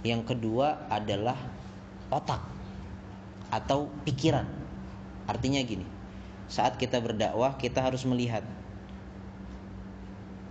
yang 0.00 0.24
kedua 0.24 0.88
adalah 0.88 1.36
otak 2.08 2.40
atau 3.52 3.92
pikiran. 4.08 4.48
Artinya 5.28 5.60
gini, 5.60 5.84
saat 6.48 6.80
kita 6.80 7.04
berdakwah 7.04 7.60
kita 7.60 7.84
harus 7.84 8.00
melihat 8.08 8.48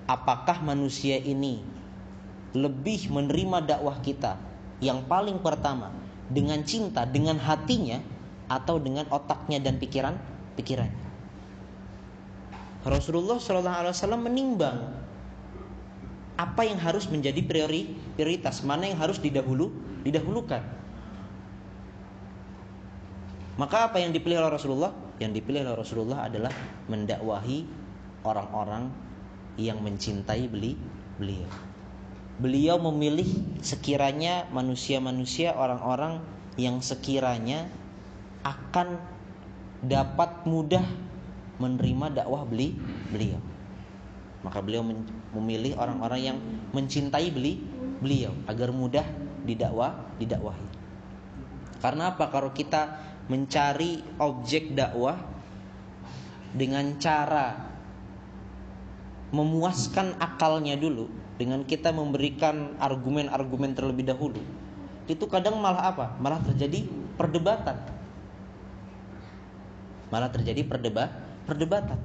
apakah 0.06 0.62
manusia 0.62 1.18
ini 1.18 1.66
lebih 2.54 3.10
menerima 3.10 3.76
dakwah 3.76 3.98
kita 4.06 4.38
yang 4.86 5.02
paling 5.10 5.42
pertama 5.42 5.90
dengan 6.28 6.64
cinta, 6.68 7.08
dengan 7.08 7.40
hatinya 7.40 8.00
atau 8.48 8.80
dengan 8.80 9.08
otaknya 9.12 9.60
dan 9.60 9.80
pikiran 9.80 10.16
pikirannya. 10.56 11.08
Rasulullah 12.88 13.36
SAW 13.40 13.92
menimbang 14.16 14.80
apa 16.38 16.62
yang 16.64 16.78
harus 16.78 17.10
menjadi 17.10 17.42
priori, 17.44 17.98
prioritas, 18.16 18.62
mana 18.62 18.88
yang 18.88 19.02
harus 19.02 19.18
didahulu, 19.18 19.74
didahulukan. 20.06 20.62
Maka 23.58 23.90
apa 23.90 23.98
yang 23.98 24.14
dipilih 24.14 24.38
oleh 24.38 24.54
Rasulullah? 24.54 24.94
Yang 25.18 25.42
dipilih 25.42 25.66
oleh 25.66 25.76
Rasulullah 25.76 26.30
adalah 26.30 26.54
mendakwahi 26.86 27.66
orang-orang 28.22 28.94
yang 29.58 29.82
mencintai 29.82 30.46
beli 30.46 30.78
beliau. 31.18 31.67
Beliau 32.38 32.78
memilih 32.78 33.26
sekiranya 33.66 34.46
manusia-manusia 34.54 35.58
orang-orang 35.58 36.22
yang 36.54 36.86
sekiranya 36.86 37.66
akan 38.46 39.02
dapat 39.82 40.46
mudah 40.46 40.86
menerima 41.58 42.22
dakwah 42.22 42.46
beli 42.46 42.78
beliau. 43.10 43.42
Maka 44.46 44.62
beliau 44.62 44.86
memilih 45.34 45.74
orang-orang 45.82 46.22
yang 46.22 46.38
mencintai 46.78 47.34
beli 47.34 47.58
beliau 47.98 48.38
agar 48.46 48.70
mudah 48.70 49.06
didakwah 49.42 49.98
didakwahi. 50.22 50.68
Karena 51.82 52.14
apa? 52.14 52.30
Kalau 52.30 52.54
kita 52.54 53.02
mencari 53.34 54.02
objek 54.22 54.78
dakwah 54.78 55.18
dengan 56.54 57.02
cara 57.02 57.66
memuaskan 59.34 60.16
akalnya 60.22 60.80
dulu 60.80 61.27
dengan 61.38 61.62
kita 61.64 61.94
memberikan 61.94 62.76
argumen-argumen 62.82 63.78
terlebih 63.78 64.10
dahulu 64.10 64.42
itu 65.08 65.24
kadang 65.32 65.56
malah 65.64 65.96
apa? 65.96 66.06
Malah 66.20 66.44
terjadi 66.44 66.84
perdebatan. 67.16 67.80
Malah 70.12 70.30
terjadi 70.32 70.68
perdebat 70.68 71.12
perdebatan. 71.48 71.96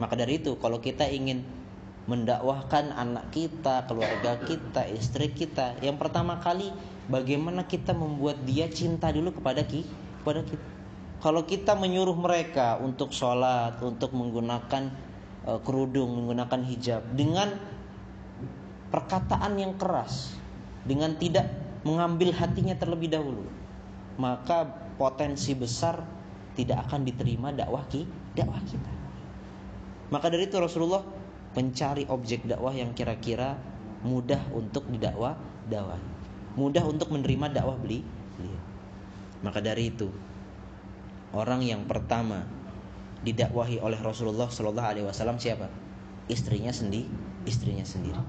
Maka 0.00 0.16
dari 0.16 0.40
itu 0.40 0.56
kalau 0.56 0.80
kita 0.80 1.04
ingin 1.04 1.44
mendakwahkan 2.08 2.92
anak 2.92 3.32
kita, 3.32 3.84
keluarga 3.88 4.36
kita, 4.44 4.88
istri 4.92 5.32
kita, 5.32 5.76
yang 5.80 5.96
pertama 5.96 6.40
kali 6.40 6.72
bagaimana 7.08 7.64
kita 7.64 7.96
membuat 7.96 8.40
dia 8.44 8.68
cinta 8.68 9.12
dulu 9.12 9.32
kepada 9.32 9.64
kita, 9.64 9.88
kepada 10.24 10.40
kita. 10.44 10.66
Kalau 11.24 11.48
kita 11.48 11.72
menyuruh 11.72 12.16
mereka 12.16 12.76
untuk 12.80 13.12
sholat, 13.16 13.80
untuk 13.80 14.12
menggunakan 14.12 14.92
uh, 15.48 15.60
kerudung, 15.62 16.12
menggunakan 16.14 16.60
hijab 16.64 17.02
dengan 17.14 17.56
perkataan 18.90 19.58
yang 19.58 19.74
keras, 19.80 20.36
dengan 20.84 21.16
tidak 21.18 21.48
mengambil 21.82 22.32
hatinya 22.32 22.76
terlebih 22.78 23.12
dahulu, 23.12 23.44
maka 24.16 24.64
potensi 24.96 25.52
besar 25.52 26.00
tidak 26.54 26.86
akan 26.88 27.02
diterima 27.02 27.50
dakwah 27.50 27.84
dakwah 28.34 28.60
kita. 28.62 28.92
Maka 30.12 30.30
dari 30.30 30.46
itu 30.46 30.56
Rasulullah 30.60 31.02
mencari 31.54 32.06
objek 32.06 32.46
dakwah 32.46 32.74
yang 32.74 32.94
kira-kira 32.94 33.58
mudah 34.04 34.40
untuk 34.52 34.86
didakwah 34.92 35.34
dakwah 35.66 35.98
mudah 36.54 36.86
untuk 36.86 37.10
menerima 37.10 37.50
dakwah 37.50 37.74
beli. 37.78 38.02
Maka 39.42 39.60
dari 39.60 39.92
itu 39.92 40.08
orang 41.36 41.60
yang 41.60 41.84
pertama 41.84 42.46
didakwahi 43.24 43.80
oleh 43.80 43.96
Rasulullah 44.04 44.52
Shallallahu 44.52 44.88
Alaihi 44.94 45.06
Wasallam 45.08 45.40
siapa? 45.40 45.66
Istrinya 46.28 46.70
sendiri, 46.70 47.08
istrinya 47.48 47.82
sendiri. 47.84 48.20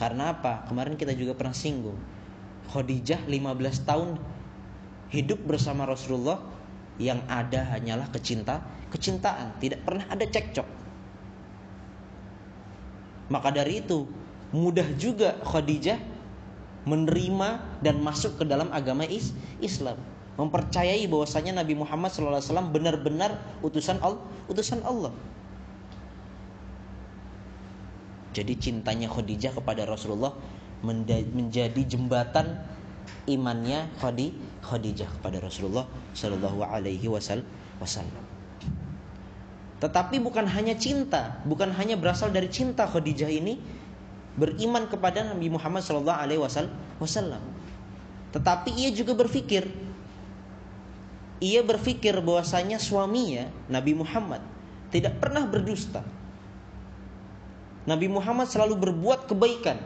Karena 0.00 0.32
apa? 0.32 0.64
Kemarin 0.64 0.96
kita 0.96 1.12
juga 1.12 1.36
pernah 1.36 1.52
singgung. 1.52 1.96
Khadijah 2.72 3.28
15 3.28 3.84
tahun 3.84 4.16
hidup 5.12 5.44
bersama 5.44 5.84
Rasulullah 5.84 6.40
yang 6.96 7.20
ada 7.28 7.68
hanyalah 7.76 8.08
kecinta, 8.08 8.64
kecintaan, 8.88 9.60
tidak 9.60 9.84
pernah 9.84 10.08
ada 10.08 10.24
cekcok. 10.24 10.68
Maka 13.28 13.48
dari 13.52 13.84
itu 13.84 14.08
mudah 14.56 14.88
juga 14.96 15.36
Khadijah 15.44 16.00
menerima 16.88 17.80
dan 17.84 18.00
masuk 18.00 18.40
ke 18.40 18.44
dalam 18.48 18.72
agama 18.72 19.04
is 19.04 19.36
Islam 19.60 20.00
mempercayai 20.40 21.04
bahwasanya 21.04 21.60
Nabi 21.60 21.76
Muhammad 21.76 22.08
SAW 22.08 22.72
benar-benar 22.72 23.36
utusan 23.60 24.00
Allah 24.00 24.24
utusan 24.48 24.80
Allah 24.80 25.12
jadi 28.32 28.56
cintanya 28.56 29.10
Khadijah 29.12 29.52
kepada 29.52 29.84
Rasulullah 29.84 30.32
menjadi 30.80 31.82
jembatan 31.84 32.56
imannya 33.26 33.90
Khadijah 34.64 35.10
kepada 35.20 35.42
Rasulullah 35.42 35.84
Shallallahu 36.14 36.62
Alaihi 36.62 37.10
Wasallam. 37.10 38.24
Tetapi 39.80 40.20
bukan 40.20 40.44
hanya 40.44 40.76
cinta, 40.76 41.40
bukan 41.48 41.72
hanya 41.72 41.96
berasal 41.96 42.28
dari 42.30 42.52
cinta 42.52 42.84
Khadijah 42.84 43.32
ini, 43.32 43.58
beriman 44.36 44.86
kepada 44.86 45.24
Nabi 45.26 45.50
Muhammad 45.50 45.82
Shallallahu 45.82 46.20
Alaihi 46.20 46.40
Wasallam. 47.00 47.42
Tetapi 48.30 48.70
ia 48.76 48.94
juga 48.94 49.16
berpikir, 49.16 49.66
ia 51.40 51.64
berpikir 51.64 52.12
bahwasanya 52.20 52.76
suaminya 52.76 53.48
Nabi 53.72 53.96
Muhammad 53.96 54.44
tidak 54.92 55.16
pernah 55.18 55.48
berdusta. 55.48 56.04
Nabi 57.88 58.12
Muhammad 58.12 58.44
selalu 58.44 58.76
berbuat 58.76 59.24
kebaikan, 59.24 59.80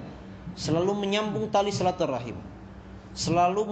selalu 0.59 0.99
menyambung 0.99 1.47
tali 1.55 1.71
silaturahim, 1.71 2.35
selalu 3.15 3.63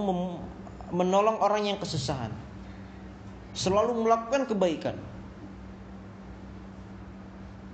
menolong 0.94 1.42
orang 1.42 1.74
yang 1.74 1.78
kesusahan, 1.82 2.30
selalu 3.50 4.06
melakukan 4.06 4.46
kebaikan. 4.46 4.96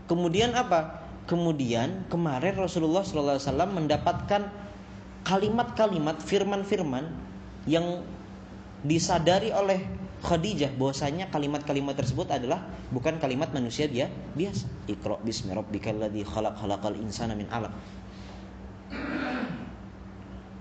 Kemudian 0.09 0.57
apa? 0.57 1.05
Kemudian 1.29 2.09
kemarin 2.09 2.57
Rasulullah 2.57 3.05
SAW 3.05 3.37
mendapatkan 3.69 4.49
kalimat-kalimat 5.29 6.17
firman-firman 6.25 7.13
yang 7.69 8.01
disadari 8.81 9.53
oleh 9.53 9.98
Khadijah 10.19 10.75
bahwasanya 10.75 11.31
kalimat-kalimat 11.31 11.95
tersebut 11.95 12.27
adalah 12.35 12.67
bukan 12.91 13.23
kalimat 13.23 13.55
manusia 13.55 13.87
dia 13.87 14.11
biasa. 14.35 14.67
Iqra 14.91 15.15
bismi 15.23 15.55
rabbikal 15.55 16.03
khalaq 16.11 16.55
khalaqal 16.59 16.99
insana 16.99 17.39
min 17.39 17.47
'alaq. 17.47 17.71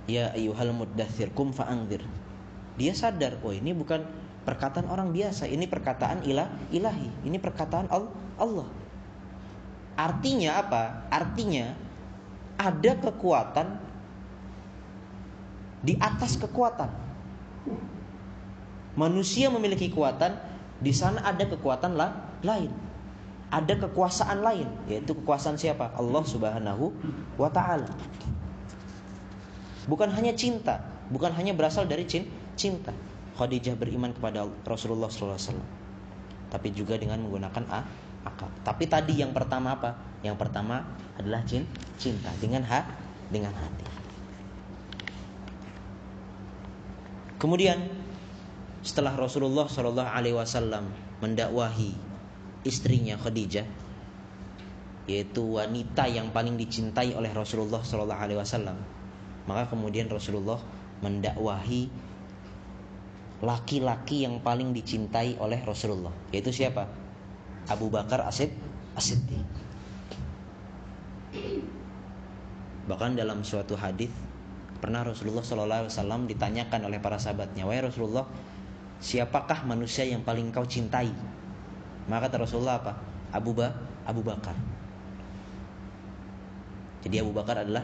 Ya 0.07 0.31
ayyuhal 0.37 0.71
muddatsir 0.77 1.33
kum 1.33 1.51
fa'anzir. 1.51 2.05
Dia 2.77 2.93
sadar, 2.93 3.41
oh 3.41 3.49
ini 3.49 3.73
bukan 3.73 4.05
perkataan 4.45 4.87
orang 4.87 5.09
biasa, 5.11 5.49
ini 5.49 5.65
perkataan 5.65 6.23
ilah, 6.23 6.47
ilahi, 6.69 7.09
ini 7.25 7.41
perkataan 7.41 7.89
Allah. 7.89 8.67
Artinya 9.97 10.61
apa? 10.61 11.09
Artinya 11.09 11.73
ada 12.61 12.91
kekuatan 13.01 13.67
di 15.81 15.97
atas 15.97 16.37
kekuatan. 16.37 17.06
Manusia 18.97 19.53
memiliki 19.53 19.93
kekuatan, 19.93 20.33
di 20.81 20.89
sana 20.89 21.21
ada 21.21 21.45
kekuatan 21.45 21.93
lah, 21.93 22.33
lain. 22.41 22.73
Ada 23.53 23.77
kekuasaan 23.77 24.41
lain, 24.41 24.67
yaitu 24.89 25.13
kekuasaan 25.13 25.55
siapa? 25.55 25.93
Allah 25.93 26.25
Subhanahu 26.25 26.91
wa 27.37 27.47
taala. 27.53 27.87
Bukan 29.87 30.09
hanya 30.11 30.33
cinta, 30.33 30.83
bukan 31.13 31.31
hanya 31.31 31.53
berasal 31.53 31.87
dari 31.87 32.03
cinta. 32.57 32.91
Khadijah 33.37 33.77
beriman 33.77 34.11
kepada 34.17 34.49
Rasulullah 34.65 35.13
SAW, 35.13 35.61
tapi 36.49 36.73
juga 36.73 36.97
dengan 36.97 37.21
menggunakan 37.21 37.63
a, 37.69 37.85
akal. 38.25 38.49
Tapi 38.65 38.89
tadi 38.89 39.21
yang 39.21 39.29
pertama 39.29 39.77
apa? 39.77 39.93
Yang 40.25 40.41
pertama 40.41 40.83
adalah 41.15 41.45
cinta 41.45 42.33
dengan 42.41 42.65
ha, 42.65 42.81
dengan 43.29 43.53
hati. 43.53 43.85
Kemudian 47.37 47.77
setelah 48.81 49.13
Rasulullah 49.17 49.65
Shallallahu 49.65 50.09
Alaihi 50.09 50.37
Wasallam 50.37 50.89
mendakwahi 51.21 51.93
istrinya 52.65 53.17
Khadijah, 53.17 53.65
yaitu 55.07 55.43
wanita 55.55 56.05
yang 56.11 56.29
paling 56.35 56.59
dicintai 56.59 57.15
oleh 57.15 57.31
Rasulullah 57.31 57.81
Shallallahu 57.81 58.21
Alaihi 58.21 58.39
Wasallam, 58.39 58.77
maka 59.47 59.71
kemudian 59.71 60.11
Rasulullah 60.11 60.59
mendakwahi 61.01 61.87
laki-laki 63.41 64.25
yang 64.25 64.41
paling 64.41 64.73
dicintai 64.73 65.37
oleh 65.37 65.61
Rasulullah, 65.61 66.13
yaitu 66.33 66.49
siapa? 66.49 66.89
Abu 67.69 67.91
Bakar 67.93 68.25
Asid 68.25 68.49
Asiddi. 68.97 69.37
Bahkan 72.87 73.19
dalam 73.19 73.43
suatu 73.43 73.75
hadis 73.75 74.09
pernah 74.79 75.03
Rasulullah 75.03 75.43
SAW 75.43 76.25
ditanyakan 76.25 76.87
oleh 76.87 76.97
para 77.03 77.19
sahabatnya, 77.19 77.67
wahai 77.67 77.83
Rasulullah, 77.83 78.25
siapakah 78.97 79.65
manusia 79.65 80.05
yang 80.05 80.25
paling 80.25 80.49
kau 80.49 80.65
cintai? 80.65 81.11
Maka 82.07 82.29
kata 82.29 82.47
Rasulullah 82.47 82.79
apa? 82.81 82.93
Abu 83.35 83.51
ba 83.51 83.73
Abu 84.07 84.23
Bakar. 84.23 84.55
Jadi 87.03 87.19
Abu 87.19 87.35
Bakar 87.35 87.61
adalah 87.61 87.83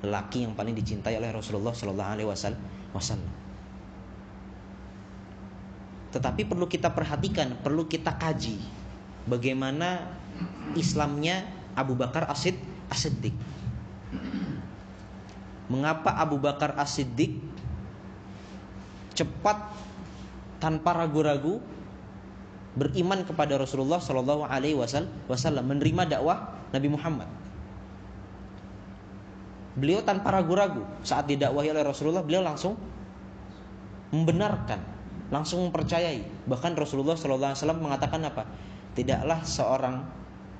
lelaki 0.00 0.44
yang 0.46 0.56
paling 0.56 0.72
dicintai 0.72 1.16
oleh 1.18 1.30
Rasulullah 1.30 1.74
Shallallahu 1.74 2.10
Alaihi 2.16 2.28
Wasallam. 2.94 3.32
Tetapi 6.08 6.48
perlu 6.48 6.64
kita 6.64 6.88
perhatikan, 6.96 7.60
perlu 7.60 7.84
kita 7.84 8.16
kaji 8.16 8.56
bagaimana 9.28 10.08
Islamnya 10.72 11.44
Abu 11.76 11.92
Bakar 11.92 12.24
Asid 12.32 12.56
Asiddik. 12.88 13.36
Mengapa 15.68 16.16
Abu 16.16 16.40
Bakar 16.40 16.72
As-Siddiq 16.80 17.36
cepat 19.12 19.68
tanpa 20.58 20.94
ragu-ragu 20.94 21.62
beriman 22.78 23.26
kepada 23.26 23.58
Rasulullah 23.58 23.98
Shallallahu 23.98 24.46
Alaihi 24.46 24.78
Wasallam 24.78 25.66
menerima 25.66 26.18
dakwah 26.18 26.54
Nabi 26.70 26.88
Muhammad. 26.90 27.26
Beliau 29.78 30.02
tanpa 30.02 30.34
ragu-ragu 30.34 30.82
saat 31.06 31.30
didakwahi 31.30 31.70
oleh 31.70 31.86
Rasulullah 31.86 32.22
beliau 32.22 32.42
langsung 32.42 32.74
membenarkan, 34.10 34.82
langsung 35.30 35.62
mempercayai. 35.70 36.22
Bahkan 36.50 36.74
Rasulullah 36.74 37.14
Shallallahu 37.14 37.54
Alaihi 37.54 37.62
Wasallam 37.62 37.80
mengatakan 37.82 38.20
apa? 38.26 38.42
Tidaklah 38.98 39.46
seorang 39.46 39.96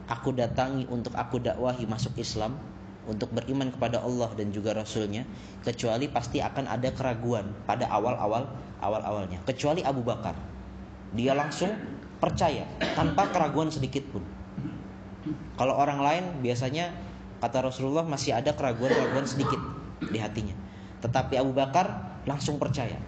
aku 0.07 0.30
datangi 0.34 0.86
untuk 0.86 1.14
aku 1.18 1.42
dakwahi 1.42 1.84
masuk 1.90 2.14
Islam 2.16 2.55
untuk 3.09 3.32
beriman 3.32 3.72
kepada 3.72 4.04
Allah 4.04 4.28
dan 4.36 4.52
juga 4.52 4.76
Rasulnya 4.76 5.24
kecuali 5.64 6.06
pasti 6.12 6.44
akan 6.44 6.68
ada 6.68 6.92
keraguan 6.92 7.48
pada 7.64 7.88
awal-awal 7.88 8.52
awal-awalnya. 8.84 9.40
Kecuali 9.48 9.80
Abu 9.80 10.04
Bakar. 10.04 10.36
Dia 11.16 11.32
langsung 11.32 11.72
percaya 12.20 12.68
tanpa 12.92 13.32
keraguan 13.32 13.72
sedikit 13.72 14.04
pun. 14.12 14.20
Kalau 15.56 15.74
orang 15.74 16.04
lain 16.04 16.24
biasanya 16.44 16.92
kata 17.40 17.64
Rasulullah 17.64 18.04
masih 18.04 18.36
ada 18.36 18.52
keraguan-keraguan 18.52 19.24
sedikit 19.24 19.59
di 20.04 20.20
hatinya. 20.20 20.54
Tetapi 21.00 21.40
Abu 21.40 21.56
Bakar 21.56 22.20
langsung 22.28 22.61
percaya. 22.61 23.00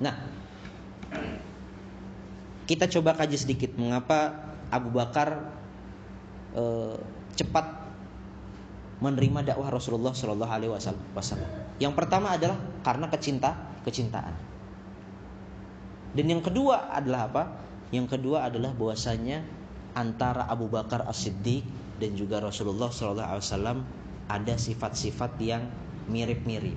Nah 0.00 0.16
kita 2.64 2.88
coba 2.88 3.12
kaji 3.12 3.36
sedikit 3.36 3.76
mengapa 3.76 4.48
Abu 4.72 4.88
Bakar 4.94 5.52
eh, 6.56 6.96
cepat 7.36 7.79
menerima 9.00 9.52
dakwah 9.52 9.72
Rasulullah 9.72 10.12
Shallallahu 10.12 10.52
Alaihi 10.52 10.72
Wasallam. 11.16 11.50
Yang 11.80 11.92
pertama 11.96 12.36
adalah 12.36 12.60
karena 12.84 13.08
kecinta 13.08 13.56
kecintaan. 13.82 14.36
Dan 16.12 16.26
yang 16.28 16.42
kedua 16.44 16.92
adalah 16.92 17.32
apa? 17.32 17.44
Yang 17.90 18.18
kedua 18.18 18.46
adalah 18.46 18.76
bahwasanya 18.76 19.42
antara 19.96 20.46
Abu 20.46 20.68
Bakar 20.68 21.08
As-Siddiq 21.08 21.64
dan 21.98 22.14
juga 22.14 22.38
Rasulullah 22.44 22.92
Shallallahu 22.92 23.30
Alaihi 23.34 23.46
Wasallam 23.48 23.78
ada 24.30 24.54
sifat-sifat 24.54 25.34
yang 25.42 25.66
mirip-mirip. 26.06 26.76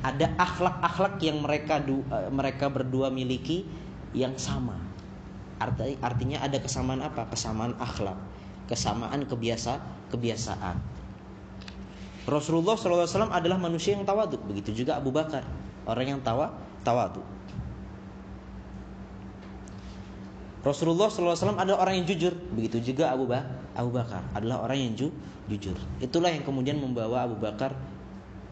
Ada 0.00 0.32
akhlak-akhlak 0.36 1.20
yang 1.20 1.44
mereka 1.44 1.80
du, 1.82 2.00
eh, 2.08 2.30
mereka 2.32 2.68
berdua 2.68 3.08
miliki 3.10 3.66
yang 4.12 4.36
sama. 4.36 4.92
artinya 6.00 6.40
ada 6.40 6.56
kesamaan 6.56 7.04
apa? 7.04 7.28
Kesamaan 7.28 7.76
akhlak, 7.76 8.16
kesamaan 8.64 9.28
kebiasa 9.28 9.76
kebiasaan. 10.10 10.76
Rasulullah 12.28 12.76
SAW 12.76 13.32
adalah 13.32 13.56
manusia 13.56 13.96
yang 13.96 14.04
tawadu. 14.04 14.36
Begitu 14.44 14.84
juga 14.84 15.00
Abu 15.00 15.14
Bakar, 15.14 15.46
orang 15.88 16.18
yang 16.18 16.20
tawa 16.20 16.52
tawadu. 16.84 17.24
Rasulullah 20.60 21.08
SAW 21.08 21.56
adalah 21.56 21.88
orang 21.88 22.04
yang 22.04 22.06
jujur. 22.06 22.36
Begitu 22.52 22.92
juga 22.92 23.08
Abu, 23.16 23.24
ba 23.24 23.48
Abu 23.72 23.96
Bakar 23.96 24.20
adalah 24.36 24.68
orang 24.68 24.76
yang 24.76 24.92
ju 24.92 25.08
jujur. 25.48 25.76
Itulah 26.04 26.28
yang 26.28 26.44
kemudian 26.44 26.76
membawa 26.76 27.24
Abu 27.24 27.40
Bakar 27.40 27.72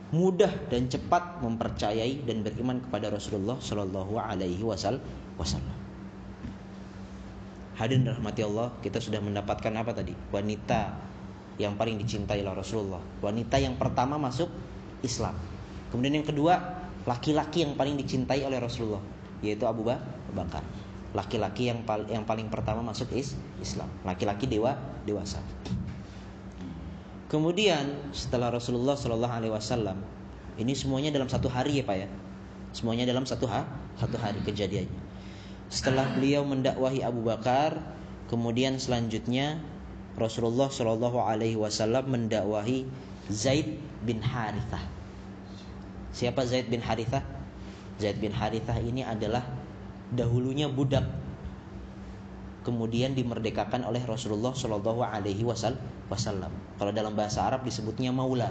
mudah 0.08 0.48
dan 0.72 0.88
cepat 0.88 1.44
mempercayai 1.44 2.24
dan 2.24 2.40
beriman 2.40 2.80
kepada 2.80 3.12
Rasulullah 3.12 3.60
Shallallahu 3.60 4.16
Alaihi 4.16 4.64
Wasallam. 4.64 5.76
Hadirin 7.76 8.08
rahmati 8.08 8.40
Allah, 8.42 8.72
kita 8.80 8.98
sudah 8.98 9.20
mendapatkan 9.20 9.70
apa 9.76 9.92
tadi? 9.94 10.16
Wanita 10.32 10.96
yang 11.58 11.74
paling 11.74 11.98
dicintai 11.98 12.40
oleh 12.46 12.54
Rasulullah. 12.54 13.02
Wanita 13.20 13.58
yang 13.58 13.74
pertama 13.74 14.14
masuk 14.16 14.46
Islam. 15.02 15.34
Kemudian 15.90 16.22
yang 16.22 16.26
kedua, 16.26 16.58
laki-laki 17.04 17.66
yang 17.66 17.74
paling 17.74 17.98
dicintai 17.98 18.46
oleh 18.46 18.62
Rasulullah, 18.62 19.02
yaitu 19.42 19.66
Abu 19.66 19.82
Bakar. 19.84 20.62
Laki-laki 21.12 21.72
yang 21.72 21.82
paling 21.82 22.08
yang 22.12 22.24
paling 22.28 22.46
pertama 22.52 22.84
masuk 22.84 23.10
is 23.16 23.34
Islam. 23.58 23.90
Laki-laki 24.06 24.46
dewa 24.46 24.78
dewasa. 25.08 25.42
Kemudian 27.28 28.12
setelah 28.14 28.48
Rasulullah 28.48 28.96
Shallallahu 28.96 29.34
Alaihi 29.34 29.52
Wasallam, 29.52 30.00
ini 30.56 30.72
semuanya 30.72 31.12
dalam 31.12 31.28
satu 31.28 31.48
hari 31.52 31.80
ya 31.80 31.84
pak 31.84 31.96
ya, 32.04 32.08
semuanya 32.72 33.04
dalam 33.04 33.28
satu 33.28 33.44
ha, 33.44 33.68
satu 34.00 34.16
hari 34.16 34.40
kejadiannya. 34.44 35.00
Setelah 35.68 36.08
beliau 36.16 36.48
mendakwahi 36.48 37.04
Abu 37.04 37.20
Bakar, 37.20 37.76
kemudian 38.32 38.80
selanjutnya 38.80 39.60
Rasulullah 40.18 40.66
Shallallahu 40.68 41.22
Alaihi 41.22 41.54
Wasallam 41.54 42.10
mendakwahi 42.10 42.84
Zaid 43.30 43.78
bin 44.02 44.18
Harithah. 44.20 44.82
Siapa 46.10 46.42
Zaid 46.44 46.66
bin 46.66 46.82
Harithah? 46.82 47.22
Zaid 48.02 48.18
bin 48.18 48.34
Harithah 48.34 48.78
ini 48.82 49.06
adalah 49.06 49.46
dahulunya 50.10 50.66
budak, 50.66 51.04
kemudian 52.66 53.14
dimerdekakan 53.14 53.86
oleh 53.86 54.02
Rasulullah 54.02 54.54
Shallallahu 54.54 55.02
Alaihi 55.06 55.46
Wasallam. 55.46 56.50
Kalau 56.78 56.92
dalam 56.94 57.14
bahasa 57.14 57.46
Arab 57.46 57.62
disebutnya 57.62 58.10
maula. 58.10 58.50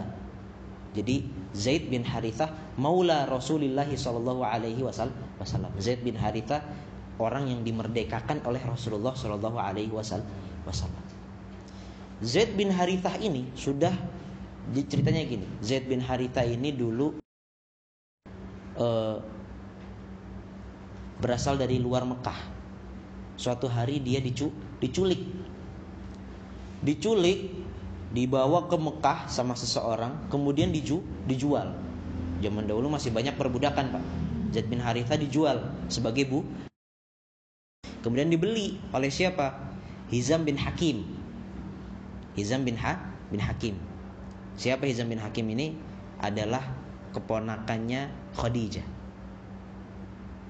Jadi 0.96 1.28
Zaid 1.52 1.92
bin 1.92 2.00
Harithah 2.00 2.48
maula 2.80 3.28
Rasulullah 3.28 3.84
Shallallahu 3.84 4.40
Alaihi 4.40 4.80
Wasallam. 4.80 5.72
Zaid 5.76 6.00
bin 6.00 6.16
Harithah 6.16 6.64
orang 7.18 7.50
yang 7.50 7.60
dimerdekakan 7.66 8.40
oleh 8.46 8.62
Rasulullah 8.62 9.12
Shallallahu 9.12 9.58
Alaihi 9.58 9.92
Wasallam. 9.92 11.17
Zaid 12.18 12.58
bin 12.58 12.74
Harithah 12.74 13.14
ini 13.22 13.46
sudah 13.54 13.94
ceritanya 14.74 15.22
gini. 15.22 15.46
Zaid 15.62 15.86
bin 15.86 16.02
Harithah 16.02 16.42
ini 16.42 16.74
dulu 16.74 17.14
uh, 18.74 19.22
berasal 21.22 21.58
dari 21.58 21.78
luar 21.78 22.02
Mekah. 22.02 22.58
Suatu 23.38 23.70
hari 23.70 24.02
dia 24.02 24.18
dicu 24.18 24.50
diculik. 24.82 25.22
Diculik, 26.82 27.54
dibawa 28.14 28.70
ke 28.70 28.78
Mekah 28.78 29.26
sama 29.30 29.58
seseorang, 29.58 30.30
kemudian 30.30 30.70
diju 30.70 31.02
dijual. 31.26 31.74
Zaman 32.38 32.70
dahulu 32.70 32.86
masih 32.86 33.10
banyak 33.10 33.34
perbudakan, 33.34 33.94
Pak. 33.94 34.04
Zaid 34.54 34.70
bin 34.70 34.78
Haritha 34.78 35.18
dijual 35.18 35.58
sebagai 35.90 36.26
bu. 36.26 36.46
Kemudian 38.02 38.30
dibeli 38.30 38.78
oleh 38.94 39.10
siapa? 39.10 39.58
Hizam 40.08 40.46
bin 40.46 40.54
Hakim. 40.54 41.17
Hizam 42.38 42.62
bin 42.62 42.78
ha 42.78 42.96
bin 43.28 43.42
Hakim. 43.42 43.74
Siapa 44.54 44.86
Hizam 44.86 45.10
bin 45.10 45.18
Hakim 45.18 45.50
ini? 45.50 45.74
Adalah 46.22 46.62
keponakannya 47.14 48.10
Khadijah. 48.34 48.86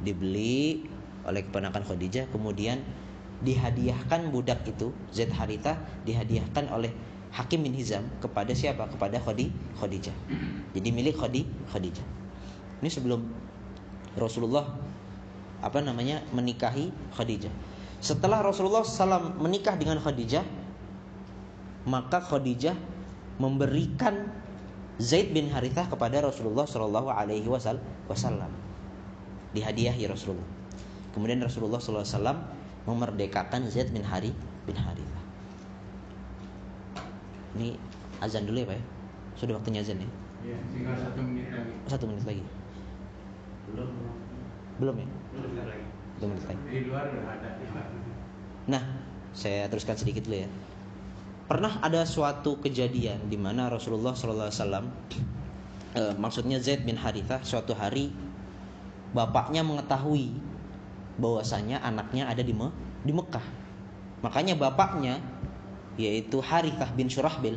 Dibeli 0.04 0.84
oleh 1.24 1.42
keponakan 1.44 1.84
Khadijah 1.84 2.30
kemudian 2.32 2.80
dihadiahkan 3.42 4.34
budak 4.34 4.66
itu 4.66 4.90
Zaid 5.14 5.30
Haritha 5.32 5.78
dihadiahkan 6.04 6.72
oleh 6.72 6.90
Hakim 7.28 7.64
bin 7.64 7.76
Hizam 7.76 8.08
kepada 8.24 8.50
siapa? 8.56 8.88
Kepada 8.88 9.20
Khadi 9.20 9.52
Khadijah. 9.76 10.16
Jadi 10.72 10.88
milik 10.88 11.20
Khadi 11.20 11.44
Khadijah. 11.68 12.06
Ini 12.80 12.88
sebelum 12.88 13.20
Rasulullah 14.16 14.64
apa 15.60 15.78
namanya 15.82 16.22
menikahi 16.32 16.90
Khadijah. 17.14 17.50
Setelah 17.98 18.46
Rasulullah 18.46 18.86
SAW 18.86 19.42
menikah 19.42 19.74
dengan 19.74 19.98
Khadijah, 19.98 20.46
maka 21.88 22.20
Khadijah 22.20 22.76
memberikan 23.40 24.28
Zaid 25.00 25.32
bin 25.32 25.48
Harithah 25.48 25.88
kepada 25.88 26.20
Rasulullah 26.20 26.68
Shallallahu 26.68 27.08
Alaihi 27.08 27.48
Wasallam. 27.48 28.52
Dihadiahi 29.56 30.04
Rasulullah. 30.04 30.44
Kemudian 31.16 31.40
Rasulullah 31.40 31.80
SAW 31.80 32.36
memerdekakan 32.84 33.64
Zaid 33.72 33.88
bin 33.96 34.04
Hari 34.04 34.28
bin 34.68 34.76
Harithah. 34.76 35.24
Ini 37.56 37.80
azan 38.20 38.44
dulu 38.44 38.60
ya 38.60 38.66
Pak 38.68 38.76
ya? 38.76 38.84
Sudah 39.40 39.54
waktunya 39.56 39.80
azan 39.80 40.04
ya? 40.04 40.10
Ya, 40.44 40.56
tinggal 40.70 40.94
satu 40.94 41.20
menit 41.24 41.48
lagi. 41.50 41.72
Satu 41.88 42.04
menit 42.06 42.24
lagi. 42.28 42.44
Belum. 43.72 43.90
Belum 44.78 44.94
ya? 45.00 45.08
Belum 45.32 45.52
lagi. 45.64 45.86
Menit 46.22 46.44
lagi. 46.44 46.62
Di 46.68 46.78
luar 46.86 47.06
ada. 47.08 47.50
Nah, 48.68 48.82
saya 49.32 49.66
teruskan 49.72 49.96
sedikit 49.96 50.28
dulu 50.28 50.44
ya. 50.44 50.48
Pernah 51.48 51.80
ada 51.80 52.04
suatu 52.04 52.60
kejadian 52.60 53.32
di 53.32 53.40
mana 53.40 53.72
Rasulullah 53.72 54.12
SAW, 54.12 54.84
eh, 55.96 56.12
maksudnya 56.20 56.60
Zaid 56.60 56.84
bin 56.84 57.00
Harithah, 57.00 57.40
suatu 57.40 57.72
hari 57.72 58.12
bapaknya 59.16 59.64
mengetahui 59.64 60.36
bahwasanya 61.16 61.80
anaknya 61.80 62.28
ada 62.28 62.44
di 62.44 62.52
Me 62.52 62.68
di 63.00 63.16
Mekah. 63.16 63.40
Makanya 64.20 64.60
bapaknya 64.60 65.24
yaitu 65.96 66.44
Harithah 66.44 66.92
bin 66.92 67.08
Surahbil 67.08 67.56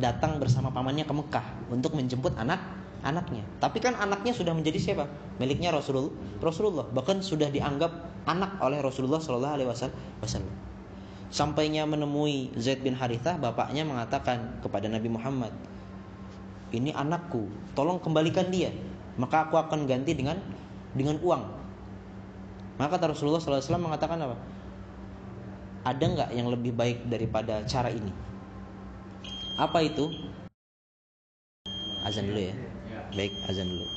datang 0.00 0.40
bersama 0.40 0.72
pamannya 0.72 1.04
ke 1.04 1.12
Mekah 1.12 1.68
untuk 1.68 1.92
menjemput 1.92 2.32
anak 2.40 2.64
anaknya. 3.04 3.44
Tapi 3.60 3.76
kan 3.84 3.92
anaknya 3.92 4.32
sudah 4.32 4.56
menjadi 4.56 4.80
siapa? 4.80 5.04
Miliknya 5.36 5.68
Rasulullah. 5.68 6.16
Rasulullah 6.40 6.88
bahkan 6.88 7.20
sudah 7.20 7.52
dianggap 7.52 7.92
anak 8.24 8.56
oleh 8.64 8.80
Rasulullah 8.80 9.20
Shallallahu 9.20 9.54
Alaihi 9.60 9.68
Wasallam. 9.68 10.71
Sampainya 11.32 11.88
menemui 11.88 12.52
Zaid 12.60 12.84
bin 12.84 12.92
Harithah, 12.92 13.40
bapaknya 13.40 13.88
mengatakan 13.88 14.60
kepada 14.60 14.84
Nabi 14.84 15.08
Muhammad, 15.08 15.48
ini 16.76 16.92
anakku, 16.92 17.48
tolong 17.72 17.96
kembalikan 17.96 18.52
dia. 18.52 18.68
Maka 19.16 19.48
aku 19.48 19.56
akan 19.56 19.88
ganti 19.88 20.12
dengan 20.12 20.36
dengan 20.92 21.16
uang. 21.24 21.44
Maka 22.76 23.00
Rasulullah 23.00 23.40
SAW 23.40 23.80
mengatakan 23.80 24.20
apa? 24.20 24.36
Ada 25.88 26.04
nggak 26.04 26.30
yang 26.36 26.52
lebih 26.52 26.76
baik 26.76 27.08
daripada 27.08 27.64
cara 27.64 27.88
ini? 27.88 28.12
Apa 29.56 29.80
itu? 29.88 30.12
Azan 32.04 32.28
dulu 32.28 32.44
ya. 32.44 32.54
Baik, 33.16 33.32
azan 33.48 33.72
dulu. 33.72 33.88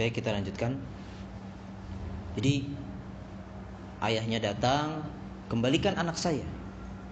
Baik, 0.00 0.24
kita 0.24 0.32
lanjutkan. 0.32 0.97
Jadi 2.38 2.62
ayahnya 3.98 4.38
datang, 4.38 5.02
kembalikan 5.50 5.98
anak 5.98 6.14
saya. 6.14 6.46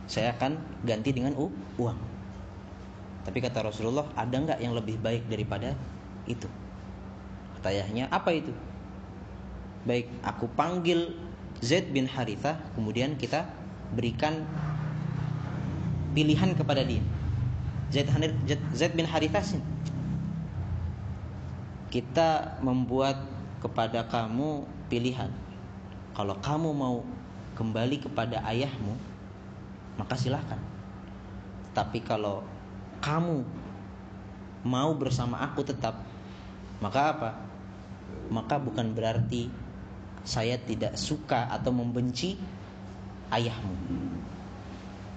Saya 0.07 0.31
akan 0.39 0.55
ganti 0.87 1.11
dengan 1.11 1.35
u 1.35 1.51
uang. 1.83 1.99
Tapi 3.27 3.43
kata 3.43 3.67
Rasulullah, 3.67 4.07
ada 4.15 4.39
nggak 4.39 4.63
yang 4.63 4.79
lebih 4.79 5.03
baik 5.03 5.27
daripada 5.27 5.75
itu? 6.31 6.47
Kata 7.59 7.75
ayahnya, 7.75 8.07
apa 8.15 8.31
itu? 8.39 8.55
Baik, 9.83 10.07
aku 10.23 10.47
panggil 10.55 11.11
Zaid 11.59 11.91
bin 11.91 12.07
Harithah, 12.07 12.63
kemudian 12.79 13.19
kita 13.19 13.51
berikan 13.99 14.47
pilihan 16.15 16.55
kepada 16.55 16.87
dia. 16.87 17.03
Zaid, 17.91 18.07
Zaid 18.79 18.95
bin 18.95 19.11
Harithah 19.11 19.43
sih. 19.43 19.59
Kita 21.91 22.63
membuat 22.63 23.27
kepada 23.59 24.07
kamu 24.07 24.76
pilihan. 24.89 25.31
Kalau 26.17 26.37
kamu 26.41 26.71
mau 26.73 27.05
kembali 27.57 28.01
kepada 28.05 28.41
ayahmu, 28.49 28.97
maka 30.01 30.15
silahkan. 30.17 30.61
Tapi 31.77 32.01
kalau 32.01 32.41
kamu 33.05 33.45
mau 34.65 34.91
bersama 34.97 35.41
aku 35.45 35.61
tetap, 35.65 36.01
maka 36.81 37.01
apa? 37.13 37.31
Maka 38.33 38.57
bukan 38.57 38.97
berarti 38.97 39.49
saya 40.27 40.59
tidak 40.59 40.99
suka 40.99 41.47
atau 41.53 41.71
membenci 41.71 42.35
ayahmu. 43.31 43.77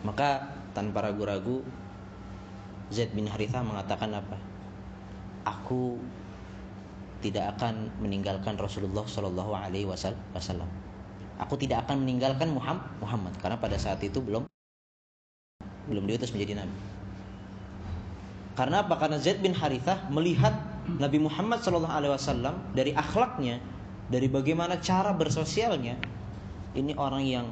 Maka 0.05 0.53
tanpa 0.71 1.03
ragu-ragu 1.09 1.65
Zaid 2.89 3.13
bin 3.13 3.29
Harithah 3.29 3.61
mengatakan 3.61 4.17
apa? 4.17 4.37
Aku 5.45 5.97
tidak 7.19 7.59
akan 7.59 7.91
meninggalkan 7.99 8.55
Rasulullah 8.55 9.03
Shallallahu 9.03 9.51
Alaihi 9.51 9.87
Wasallam. 9.87 10.67
Aku 11.39 11.55
tidak 11.55 11.87
akan 11.87 12.03
meninggalkan 12.03 12.51
Muhammad 12.51 13.33
karena 13.39 13.55
pada 13.59 13.79
saat 13.79 14.03
itu 14.03 14.19
belum 14.19 14.43
belum 15.87 16.03
diutus 16.05 16.31
menjadi 16.35 16.63
nabi. 16.63 16.75
Karena 18.59 18.83
apa? 18.83 18.99
Karena 18.99 19.17
Zaid 19.23 19.39
bin 19.39 19.55
Harithah 19.55 20.11
melihat 20.11 20.51
Nabi 20.99 21.21
Muhammad 21.23 21.63
Shallallahu 21.63 21.95
Alaihi 21.95 22.11
Wasallam 22.11 22.55
dari 22.75 22.91
akhlaknya, 22.91 23.63
dari 24.11 24.27
bagaimana 24.27 24.83
cara 24.83 25.15
bersosialnya, 25.15 25.95
ini 26.75 26.91
orang 26.99 27.23
yang 27.23 27.47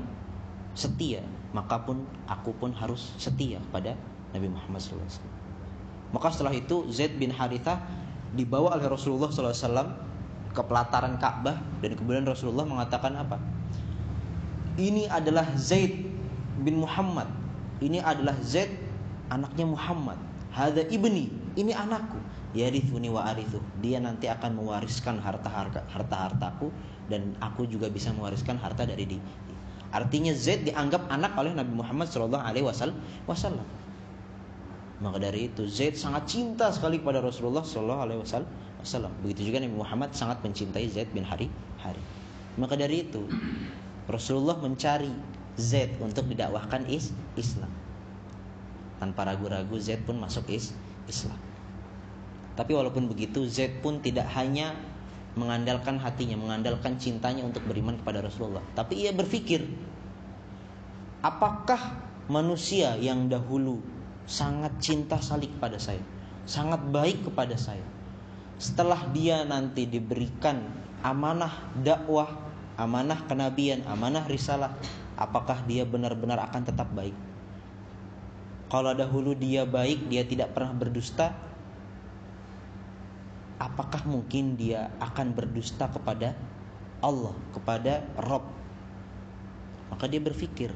setia. 0.75 1.23
Maka 1.55 1.79
pun 1.87 2.03
aku 2.27 2.51
pun 2.59 2.75
harus 2.75 3.15
setia 3.15 3.63
pada 3.71 3.95
Nabi 4.35 4.51
Muhammad 4.51 4.83
Wasallam. 4.83 5.35
Maka 6.11 6.27
setelah 6.35 6.53
itu 6.55 6.87
Zaid 6.91 7.15
bin 7.15 7.31
Harithah 7.31 7.79
dibawa 8.35 8.75
oleh 8.75 8.87
Rasulullah 8.89 9.31
SAW 9.31 9.87
ke 10.51 10.61
pelataran 10.65 11.15
Ka'bah 11.21 11.61
dan 11.79 11.91
kemudian 11.93 12.25
Rasulullah 12.25 12.65
mengatakan 12.65 13.13
apa? 13.13 13.37
Ini 14.77 15.09
adalah 15.09 15.45
Zaid 15.57 16.05
bin 16.61 16.81
Muhammad. 16.81 17.29
Ini 17.77 18.01
adalah 18.01 18.33
Zaid 18.41 18.73
anaknya 19.29 19.65
Muhammad. 19.69 20.17
Hada 20.53 20.81
ibni, 20.89 21.29
ini 21.53 21.73
anakku. 21.73 22.17
Yarithuni 22.57 23.13
wa 23.13 23.29
arithu. 23.29 23.61
Dia 23.85 24.01
nanti 24.01 24.25
akan 24.25 24.57
mewariskan 24.57 25.21
harta 25.21 25.45
harta 25.45 25.85
harta 25.85 26.15
hartaku 26.15 26.73
dan 27.05 27.37
aku 27.37 27.69
juga 27.69 27.91
bisa 27.91 28.09
mewariskan 28.13 28.57
harta 28.57 28.87
dari 28.87 29.05
dia. 29.05 29.21
Artinya 29.93 30.33
Zaid 30.35 30.67
dianggap 30.67 31.07
anak 31.07 31.37
oleh 31.37 31.55
Nabi 31.55 31.73
Muhammad 31.77 32.11
Shallallahu 32.11 32.43
Alaihi 32.43 32.65
Wasallam. 32.65 33.65
Maka 34.97 35.21
dari 35.21 35.45
itu 35.53 35.69
Zaid 35.69 35.93
sangat 35.93 36.25
cinta 36.25 36.73
sekali 36.73 36.97
kepada 36.97 37.21
Rasulullah 37.21 37.61
Shallallahu 37.61 38.01
Alaihi 38.01 38.19
Wasallam. 38.81 39.13
Begitu 39.21 39.53
juga 39.53 39.61
Nabi 39.61 39.77
Muhammad 39.77 40.09
sangat 40.17 40.41
mencintai 40.41 40.89
Zaid 40.89 41.13
bin 41.13 41.21
Hari 41.21 41.45
Hari. 41.81 42.01
Maka 42.57 42.73
dari 42.73 43.05
itu 43.05 43.29
Rasulullah 44.09 44.57
mencari 44.57 45.13
Zaid 45.61 46.01
untuk 46.01 46.25
didakwahkan 46.25 46.89
is 46.89 47.13
Islam. 47.37 47.69
Tanpa 48.97 49.29
ragu-ragu 49.29 49.77
Zaid 49.77 50.01
pun 50.09 50.17
masuk 50.17 50.49
is 50.49 50.73
Islam. 51.05 51.37
Tapi 52.57 52.73
walaupun 52.73 53.05
begitu 53.05 53.45
Zaid 53.45 53.77
pun 53.85 54.01
tidak 54.01 54.25
hanya 54.33 54.73
mengandalkan 55.37 56.01
hatinya, 56.01 56.33
mengandalkan 56.41 56.97
cintanya 56.97 57.45
untuk 57.45 57.61
beriman 57.69 57.93
kepada 58.01 58.25
Rasulullah. 58.25 58.65
Tapi 58.73 59.05
ia 59.05 59.13
berpikir, 59.13 59.61
apakah 61.21 61.77
manusia 62.25 62.97
yang 62.97 63.29
dahulu 63.29 63.77
sangat 64.27 64.75
cinta 64.83 65.17
salik 65.23 65.49
kepada 65.55 65.79
saya, 65.79 66.03
sangat 66.43 66.83
baik 66.91 67.23
kepada 67.25 67.55
saya. 67.55 67.83
Setelah 68.59 69.07
dia 69.15 69.47
nanti 69.47 69.87
diberikan 69.87 70.67
amanah 71.01 71.71
dakwah, 71.79 72.27
amanah 72.75 73.23
kenabian, 73.25 73.87
amanah 73.87 74.27
risalah, 74.27 74.75
apakah 75.15 75.63
dia 75.63 75.87
benar-benar 75.87 76.43
akan 76.51 76.61
tetap 76.67 76.91
baik? 76.91 77.15
Kalau 78.67 78.91
dahulu 78.91 79.31
dia 79.31 79.63
baik, 79.63 80.11
dia 80.11 80.27
tidak 80.27 80.51
pernah 80.51 80.75
berdusta, 80.75 81.31
apakah 83.63 84.03
mungkin 84.03 84.59
dia 84.59 84.91
akan 84.99 85.31
berdusta 85.31 85.87
kepada 85.87 86.35
Allah, 86.99 87.31
kepada 87.55 88.03
Rob? 88.27 88.43
Maka 89.87 90.11
dia 90.11 90.19
berpikir, 90.19 90.75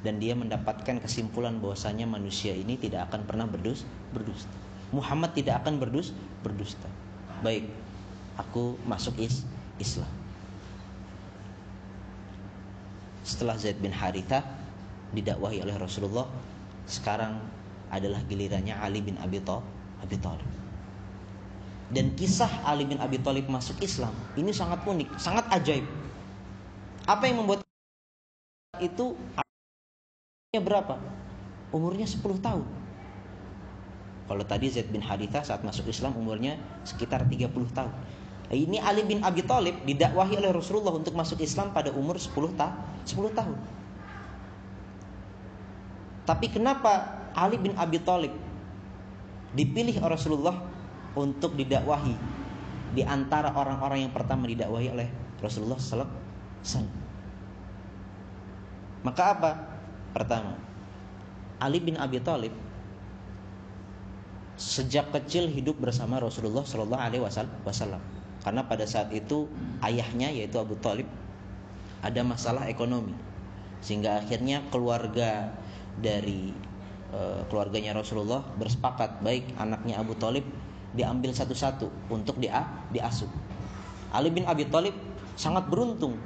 dan 0.00 0.16
dia 0.16 0.32
mendapatkan 0.32 0.96
kesimpulan 1.00 1.60
bahwasanya 1.60 2.08
manusia 2.08 2.56
ini 2.56 2.80
tidak 2.80 3.12
akan 3.12 3.28
pernah 3.28 3.44
berdus 3.44 3.84
berdusta. 4.16 4.52
Muhammad 4.90 5.36
tidak 5.36 5.62
akan 5.62 5.78
berdus 5.78 6.10
berdusta. 6.42 6.88
Baik, 7.44 7.68
aku 8.40 8.80
masuk 8.88 9.16
is 9.20 9.44
Islam. 9.78 10.08
Setelah 13.22 13.54
Zaid 13.60 13.78
bin 13.78 13.92
Haritha 13.92 14.42
didakwahi 15.12 15.62
oleh 15.62 15.76
Rasulullah, 15.76 16.26
sekarang 16.88 17.38
adalah 17.92 18.18
gilirannya 18.26 18.74
Ali 18.80 19.04
bin 19.04 19.20
Abi 19.20 19.38
Thalib. 19.44 20.48
Dan 21.90 22.14
kisah 22.14 22.50
Ali 22.64 22.86
bin 22.86 22.98
Abi 23.02 23.18
Thalib 23.20 23.50
masuk 23.50 23.76
Islam 23.84 24.14
ini 24.38 24.50
sangat 24.50 24.82
unik, 24.86 25.20
sangat 25.20 25.44
ajaib. 25.52 25.84
Apa 27.04 27.26
yang 27.28 27.42
membuat 27.42 27.62
itu 28.78 29.18
umurnya 30.50 30.66
berapa? 30.66 30.94
Umurnya 31.70 32.06
10 32.10 32.42
tahun. 32.42 32.66
Kalau 34.26 34.42
tadi 34.42 34.66
Zaid 34.66 34.90
bin 34.90 34.98
Haritha 34.98 35.46
saat 35.46 35.62
masuk 35.62 35.86
Islam 35.86 36.18
umurnya 36.18 36.58
sekitar 36.82 37.22
30 37.22 37.54
tahun. 37.70 37.94
Ini 38.50 38.82
Ali 38.82 39.06
bin 39.06 39.22
Abi 39.22 39.46
Thalib 39.46 39.78
didakwahi 39.86 40.42
oleh 40.42 40.50
Rasulullah 40.50 40.90
untuk 40.90 41.14
masuk 41.14 41.38
Islam 41.38 41.70
pada 41.70 41.94
umur 41.94 42.18
10 42.18 42.34
ta 42.58 42.74
10 43.06 43.30
tahun. 43.30 43.54
Tapi 46.26 46.46
kenapa 46.50 47.22
Ali 47.30 47.54
bin 47.54 47.78
Abi 47.78 48.02
Thalib 48.02 48.34
dipilih 49.54 50.02
oleh 50.02 50.18
Rasulullah 50.18 50.66
untuk 51.14 51.54
didakwahi 51.54 52.18
di 52.98 53.06
antara 53.06 53.54
orang-orang 53.54 54.02
yang 54.02 54.10
pertama 54.10 54.50
didakwahi 54.50 54.98
oleh 54.98 55.06
Rasulullah 55.38 55.78
sallallahu? 55.78 56.90
Maka 59.06 59.22
apa? 59.30 59.69
Pertama, 60.10 60.58
Ali 61.60 61.78
bin 61.78 61.94
Abi 62.00 62.18
Thalib 62.18 62.54
sejak 64.60 65.08
kecil 65.14 65.48
hidup 65.48 65.80
bersama 65.80 66.20
Rasulullah 66.20 66.66
Shallallahu 66.66 67.00
Alaihi 67.00 67.22
Wasallam. 67.64 68.02
Karena 68.40 68.64
pada 68.64 68.88
saat 68.88 69.12
itu 69.12 69.48
ayahnya 69.84 70.32
yaitu 70.32 70.56
Abu 70.56 70.76
Talib 70.80 71.04
ada 72.00 72.24
masalah 72.24 72.64
ekonomi, 72.72 73.12
sehingga 73.84 74.24
akhirnya 74.24 74.64
keluarga 74.72 75.52
dari 76.00 76.52
uh, 77.12 77.44
keluarganya 77.52 77.92
Rasulullah 77.92 78.40
bersepakat 78.56 79.20
baik 79.20 79.44
anaknya 79.60 80.00
Abu 80.00 80.16
Talib 80.16 80.48
diambil 80.96 81.36
satu-satu 81.36 82.08
untuk 82.08 82.40
dia 82.40 82.64
diasuh. 82.90 83.28
Ali 84.10 84.32
bin 84.32 84.48
Abi 84.48 84.64
Thalib 84.66 84.96
sangat 85.36 85.68
beruntung 85.68 86.16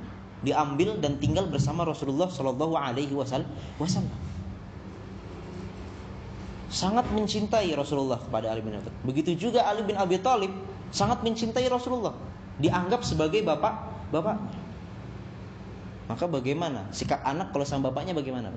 diambil 0.44 1.00
dan 1.00 1.16
tinggal 1.16 1.48
bersama 1.48 1.88
Rasulullah 1.88 2.28
Shallallahu 2.28 2.76
Alaihi 2.76 3.16
Wasallam 3.16 3.48
sangat 6.74 7.06
mencintai 7.14 7.70
Rasulullah 7.78 8.18
kepada 8.18 8.50
Ali 8.50 8.60
bin 8.60 8.74
Abi 8.74 8.82
Thalib. 8.82 8.98
Begitu 9.06 9.30
juga 9.38 9.62
Ali 9.62 9.86
bin 9.86 9.94
Abi 9.94 10.18
Thalib 10.18 10.50
sangat 10.90 11.22
mencintai 11.22 11.70
Rasulullah, 11.70 12.12
dianggap 12.58 13.06
sebagai 13.06 13.46
bapak 13.46 13.74
bapak. 14.10 14.36
Maka 16.04 16.28
bagaimana 16.28 16.84
sikap 16.92 17.22
anak 17.24 17.54
kalau 17.54 17.64
sama 17.64 17.88
bapaknya 17.88 18.12
bagaimana? 18.12 18.52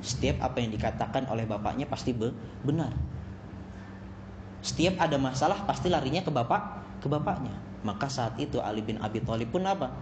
Setiap 0.00 0.40
apa 0.40 0.62
yang 0.62 0.72
dikatakan 0.72 1.28
oleh 1.28 1.44
bapaknya 1.44 1.84
pasti 1.90 2.14
be 2.14 2.32
benar. 2.64 2.94
Setiap 4.64 4.96
ada 4.96 5.20
masalah 5.20 5.60
pasti 5.68 5.92
larinya 5.92 6.24
ke 6.24 6.32
bapak 6.32 6.62
ke 7.04 7.06
bapaknya. 7.10 7.52
Maka 7.84 8.08
saat 8.08 8.40
itu 8.40 8.64
Ali 8.64 8.80
bin 8.80 8.96
Abi 9.02 9.20
Thalib 9.20 9.52
pun 9.52 9.60
apa? 9.68 9.92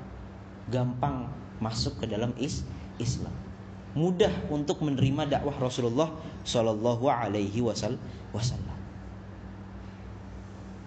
Gampang 0.70 1.30
masuk 1.58 2.02
ke 2.02 2.10
dalam 2.10 2.30
is 2.38 2.62
Islam 3.00 3.32
mudah 3.92 4.32
untuk 4.48 4.80
menerima 4.80 5.28
dakwah 5.28 5.56
Rasulullah 5.60 6.08
Shallallahu 6.48 7.04
Alaihi 7.12 7.60
Wasallam. 7.60 8.78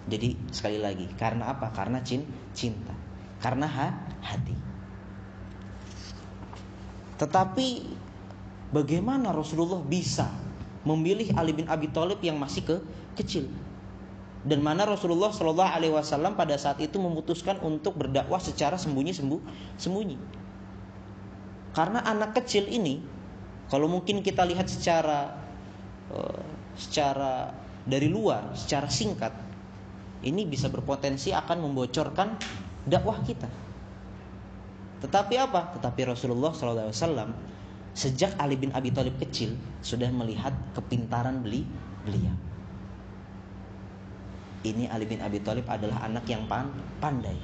Jadi 0.06 0.38
sekali 0.54 0.78
lagi, 0.78 1.10
karena 1.18 1.50
apa? 1.54 1.74
Karena 1.74 2.02
cinta, 2.54 2.94
karena 3.42 3.66
hati. 4.22 4.54
Tetapi 7.18 7.68
bagaimana 8.70 9.34
Rasulullah 9.34 9.82
bisa 9.82 10.30
memilih 10.86 11.34
Ali 11.34 11.58
bin 11.58 11.66
Abi 11.66 11.90
Thalib 11.90 12.22
yang 12.22 12.38
masih 12.38 12.62
ke 12.62 12.76
kecil? 13.18 13.50
Dan 14.46 14.62
mana 14.62 14.86
Rasulullah 14.86 15.34
Shallallahu 15.34 15.72
Alaihi 15.74 15.94
Wasallam 15.94 16.38
pada 16.38 16.54
saat 16.56 16.78
itu 16.78 17.02
memutuskan 17.02 17.58
untuk 17.66 17.98
berdakwah 17.98 18.38
secara 18.38 18.78
sembunyi 18.78 19.18
sembunyi 19.82 20.18
karena 21.76 22.00
anak 22.08 22.40
kecil 22.40 22.72
ini 22.72 23.04
kalau 23.68 23.92
mungkin 23.92 24.24
kita 24.24 24.48
lihat 24.48 24.72
secara 24.72 25.36
uh, 26.08 26.44
secara 26.80 27.52
dari 27.84 28.08
luar, 28.08 28.56
secara 28.56 28.88
singkat, 28.88 29.36
ini 30.24 30.48
bisa 30.48 30.72
berpotensi 30.72 31.36
akan 31.36 31.68
membocorkan 31.68 32.40
dakwah 32.88 33.20
kita. 33.28 33.52
Tetapi 35.04 35.36
apa? 35.36 35.76
Tetapi 35.76 36.02
Rasulullah 36.08 36.56
SAW 36.56 36.96
sejak 37.92 38.40
Ali 38.40 38.56
bin 38.56 38.72
Abi 38.72 38.96
Thalib 38.96 39.20
kecil 39.20 39.60
sudah 39.84 40.08
melihat 40.16 40.56
kepintaran 40.74 41.44
beli 41.44 41.68
beliau. 42.08 42.34
Ini 44.66 44.90
Ali 44.90 45.06
bin 45.06 45.22
Abi 45.22 45.38
Thalib 45.46 45.70
adalah 45.70 46.02
anak 46.10 46.26
yang 46.26 46.50
pandai, 46.98 47.38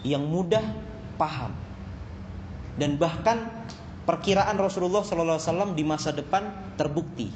yang 0.00 0.24
mudah 0.24 0.64
paham, 1.20 1.52
dan 2.80 2.96
bahkan 2.96 3.52
perkiraan 4.08 4.56
Rasulullah 4.56 5.04
SAW 5.04 5.76
di 5.76 5.84
masa 5.84 6.16
depan 6.16 6.48
terbukti 6.80 7.28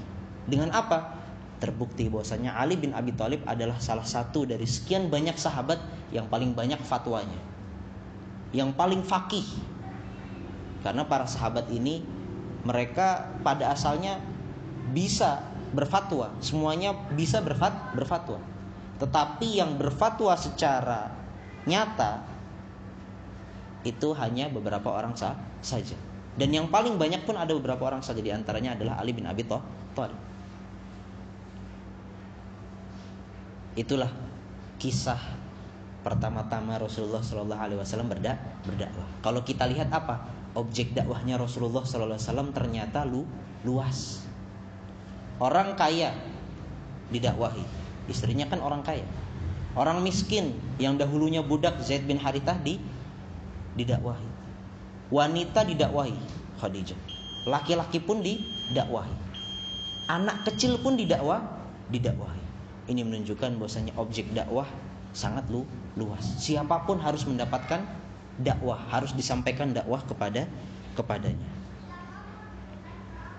dengan 0.48 0.72
apa? 0.72 1.20
Terbukti 1.61 2.09
bahwasanya 2.09 2.57
Ali 2.57 2.80
bin 2.80 2.96
Abi 2.96 3.12
Thalib 3.12 3.44
adalah 3.44 3.76
salah 3.84 4.09
satu 4.09 4.48
dari 4.48 4.64
sekian 4.64 5.12
banyak 5.12 5.36
sahabat 5.36 5.76
yang 6.09 6.24
paling 6.32 6.57
banyak 6.57 6.80
fatwanya, 6.80 7.36
yang 8.57 8.72
paling 8.72 9.05
fakih. 9.05 9.44
Karena 10.80 11.05
para 11.05 11.28
sahabat 11.28 11.68
ini 11.68 12.01
mereka 12.64 13.28
pada 13.44 13.76
asalnya 13.76 14.16
bisa 14.96 15.49
berfatwa, 15.70 16.34
semuanya 16.42 16.94
bisa 17.14 17.38
berfat, 17.42 17.94
berfatwa. 17.94 18.38
Tetapi 19.00 19.58
yang 19.58 19.80
berfatwa 19.80 20.36
secara 20.36 21.08
nyata 21.64 22.26
itu 23.86 24.12
hanya 24.12 24.52
beberapa 24.52 24.92
orang 24.92 25.16
sah 25.16 25.38
saja. 25.64 25.96
Dan 26.36 26.52
yang 26.52 26.68
paling 26.68 27.00
banyak 27.00 27.24
pun 27.24 27.36
ada 27.36 27.50
beberapa 27.56 27.88
orang 27.90 28.04
saja 28.04 28.20
di 28.20 28.28
antaranya 28.28 28.76
adalah 28.76 29.00
Ali 29.00 29.16
bin 29.16 29.24
Abi 29.24 29.44
Thalib. 29.44 30.16
Itulah 33.74 34.10
kisah 34.76 35.18
pertama-tama 36.00 36.80
Rasulullah 36.80 37.20
Shallallahu 37.20 37.60
Alaihi 37.60 37.78
Wasallam 37.80 38.08
berdakwah. 38.64 39.08
Kalau 39.20 39.40
kita 39.44 39.68
lihat 39.68 39.92
apa 39.92 40.28
objek 40.56 40.92
dakwahnya 40.96 41.36
Rasulullah 41.36 41.84
Shallallahu 41.84 42.16
Alaihi 42.16 42.28
Wasallam 42.28 42.48
ternyata 42.56 43.04
lu 43.04 43.24
luas. 43.64 44.24
Orang 45.41 45.72
kaya 45.72 46.12
didakwahi, 47.09 47.64
istrinya 48.12 48.45
kan 48.45 48.61
orang 48.61 48.84
kaya. 48.84 49.09
Orang 49.72 50.05
miskin 50.05 50.53
yang 50.76 51.01
dahulunya 51.01 51.41
budak 51.41 51.80
Zaid 51.80 52.05
bin 52.05 52.20
Harithah 52.20 52.61
di 52.61 52.76
didakwahi. 53.80 54.28
Wanita 55.09 55.64
didakwahi 55.64 56.14
Khadijah. 56.61 56.99
Laki-laki 57.49 58.05
pun 58.05 58.20
didakwahi. 58.20 59.14
Anak 60.12 60.45
kecil 60.45 60.76
pun 60.84 61.01
didakwa 61.01 61.41
didakwahi. 61.88 62.43
Ini 62.93 63.01
menunjukkan 63.07 63.57
bahwasanya 63.57 63.97
objek 63.97 64.28
dakwah 64.36 64.66
sangat 65.16 65.47
lu, 65.49 65.64
luas. 65.95 66.22
Siapa 66.43 66.84
pun 66.84 66.99
harus 66.99 67.22
mendapatkan 67.24 67.86
dakwah, 68.43 68.78
harus 68.91 69.14
disampaikan 69.14 69.70
dakwah 69.70 70.03
kepada 70.05 70.45
kepadanya. 70.99 71.49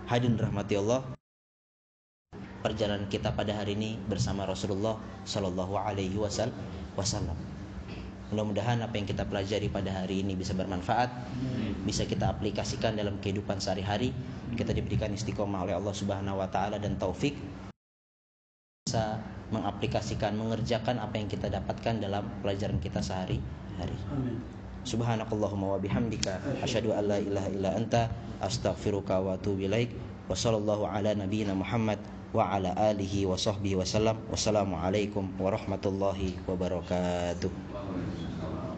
Hadirin 0.08 0.40
rahmati 0.40 0.76
Allah. 0.80 1.21
Perjalanan 2.62 3.10
kita 3.10 3.34
pada 3.34 3.58
hari 3.58 3.74
ini 3.74 3.98
bersama 3.98 4.46
Rasulullah 4.46 4.94
Shallallahu 5.26 5.74
Alaihi 5.82 6.14
Wasallam. 6.18 7.34
Mudah-mudahan 8.32 8.80
apa 8.80 8.96
yang 8.96 9.10
kita 9.10 9.26
pelajari 9.26 9.68
pada 9.68 9.92
hari 9.92 10.22
ini 10.22 10.38
bisa 10.38 10.54
bermanfaat, 10.54 11.10
bisa 11.84 12.06
kita 12.06 12.32
aplikasikan 12.32 12.96
dalam 12.96 13.18
kehidupan 13.20 13.58
sehari-hari. 13.58 14.14
Kita 14.54 14.72
diberikan 14.72 15.10
istiqomah 15.12 15.66
oleh 15.68 15.76
Allah 15.76 15.92
Subhanahu 15.92 16.40
wa 16.40 16.48
taala 16.48 16.78
dan 16.78 16.96
taufik 17.02 17.36
bisa 18.86 19.18
mengaplikasikan, 19.50 20.38
mengerjakan 20.38 21.02
apa 21.02 21.16
yang 21.18 21.28
kita 21.28 21.50
dapatkan 21.50 21.98
dalam 21.98 22.24
pelajaran 22.46 22.78
kita 22.78 23.02
sehari-hari. 23.02 23.98
Subhanakallahumma 24.86 25.76
wa 25.76 25.80
bihamdika 25.82 26.62
asyhadu 26.62 26.94
an 26.94 27.10
la 27.10 27.18
ilaha 27.18 27.50
illa 27.52 27.70
anta 27.74 28.12
astaghfiruka 28.38 29.18
wa 29.18 29.36
atubu 29.36 29.66
ilaik. 29.66 29.92
Wa 30.30 30.38
sallallahu 30.38 30.88
ala 30.88 31.12
nabiyyina 31.18 31.52
Muhammad 31.52 32.00
wa 32.32 32.48
ala 32.48 32.72
alihi 32.76 33.28
wa 33.28 33.36
sahbihi 33.36 33.76
wasallam. 33.76 34.16
Wassalamualaikum 34.32 35.28
warahmatullahi 35.40 36.40
wabarakatuh. 36.48 37.71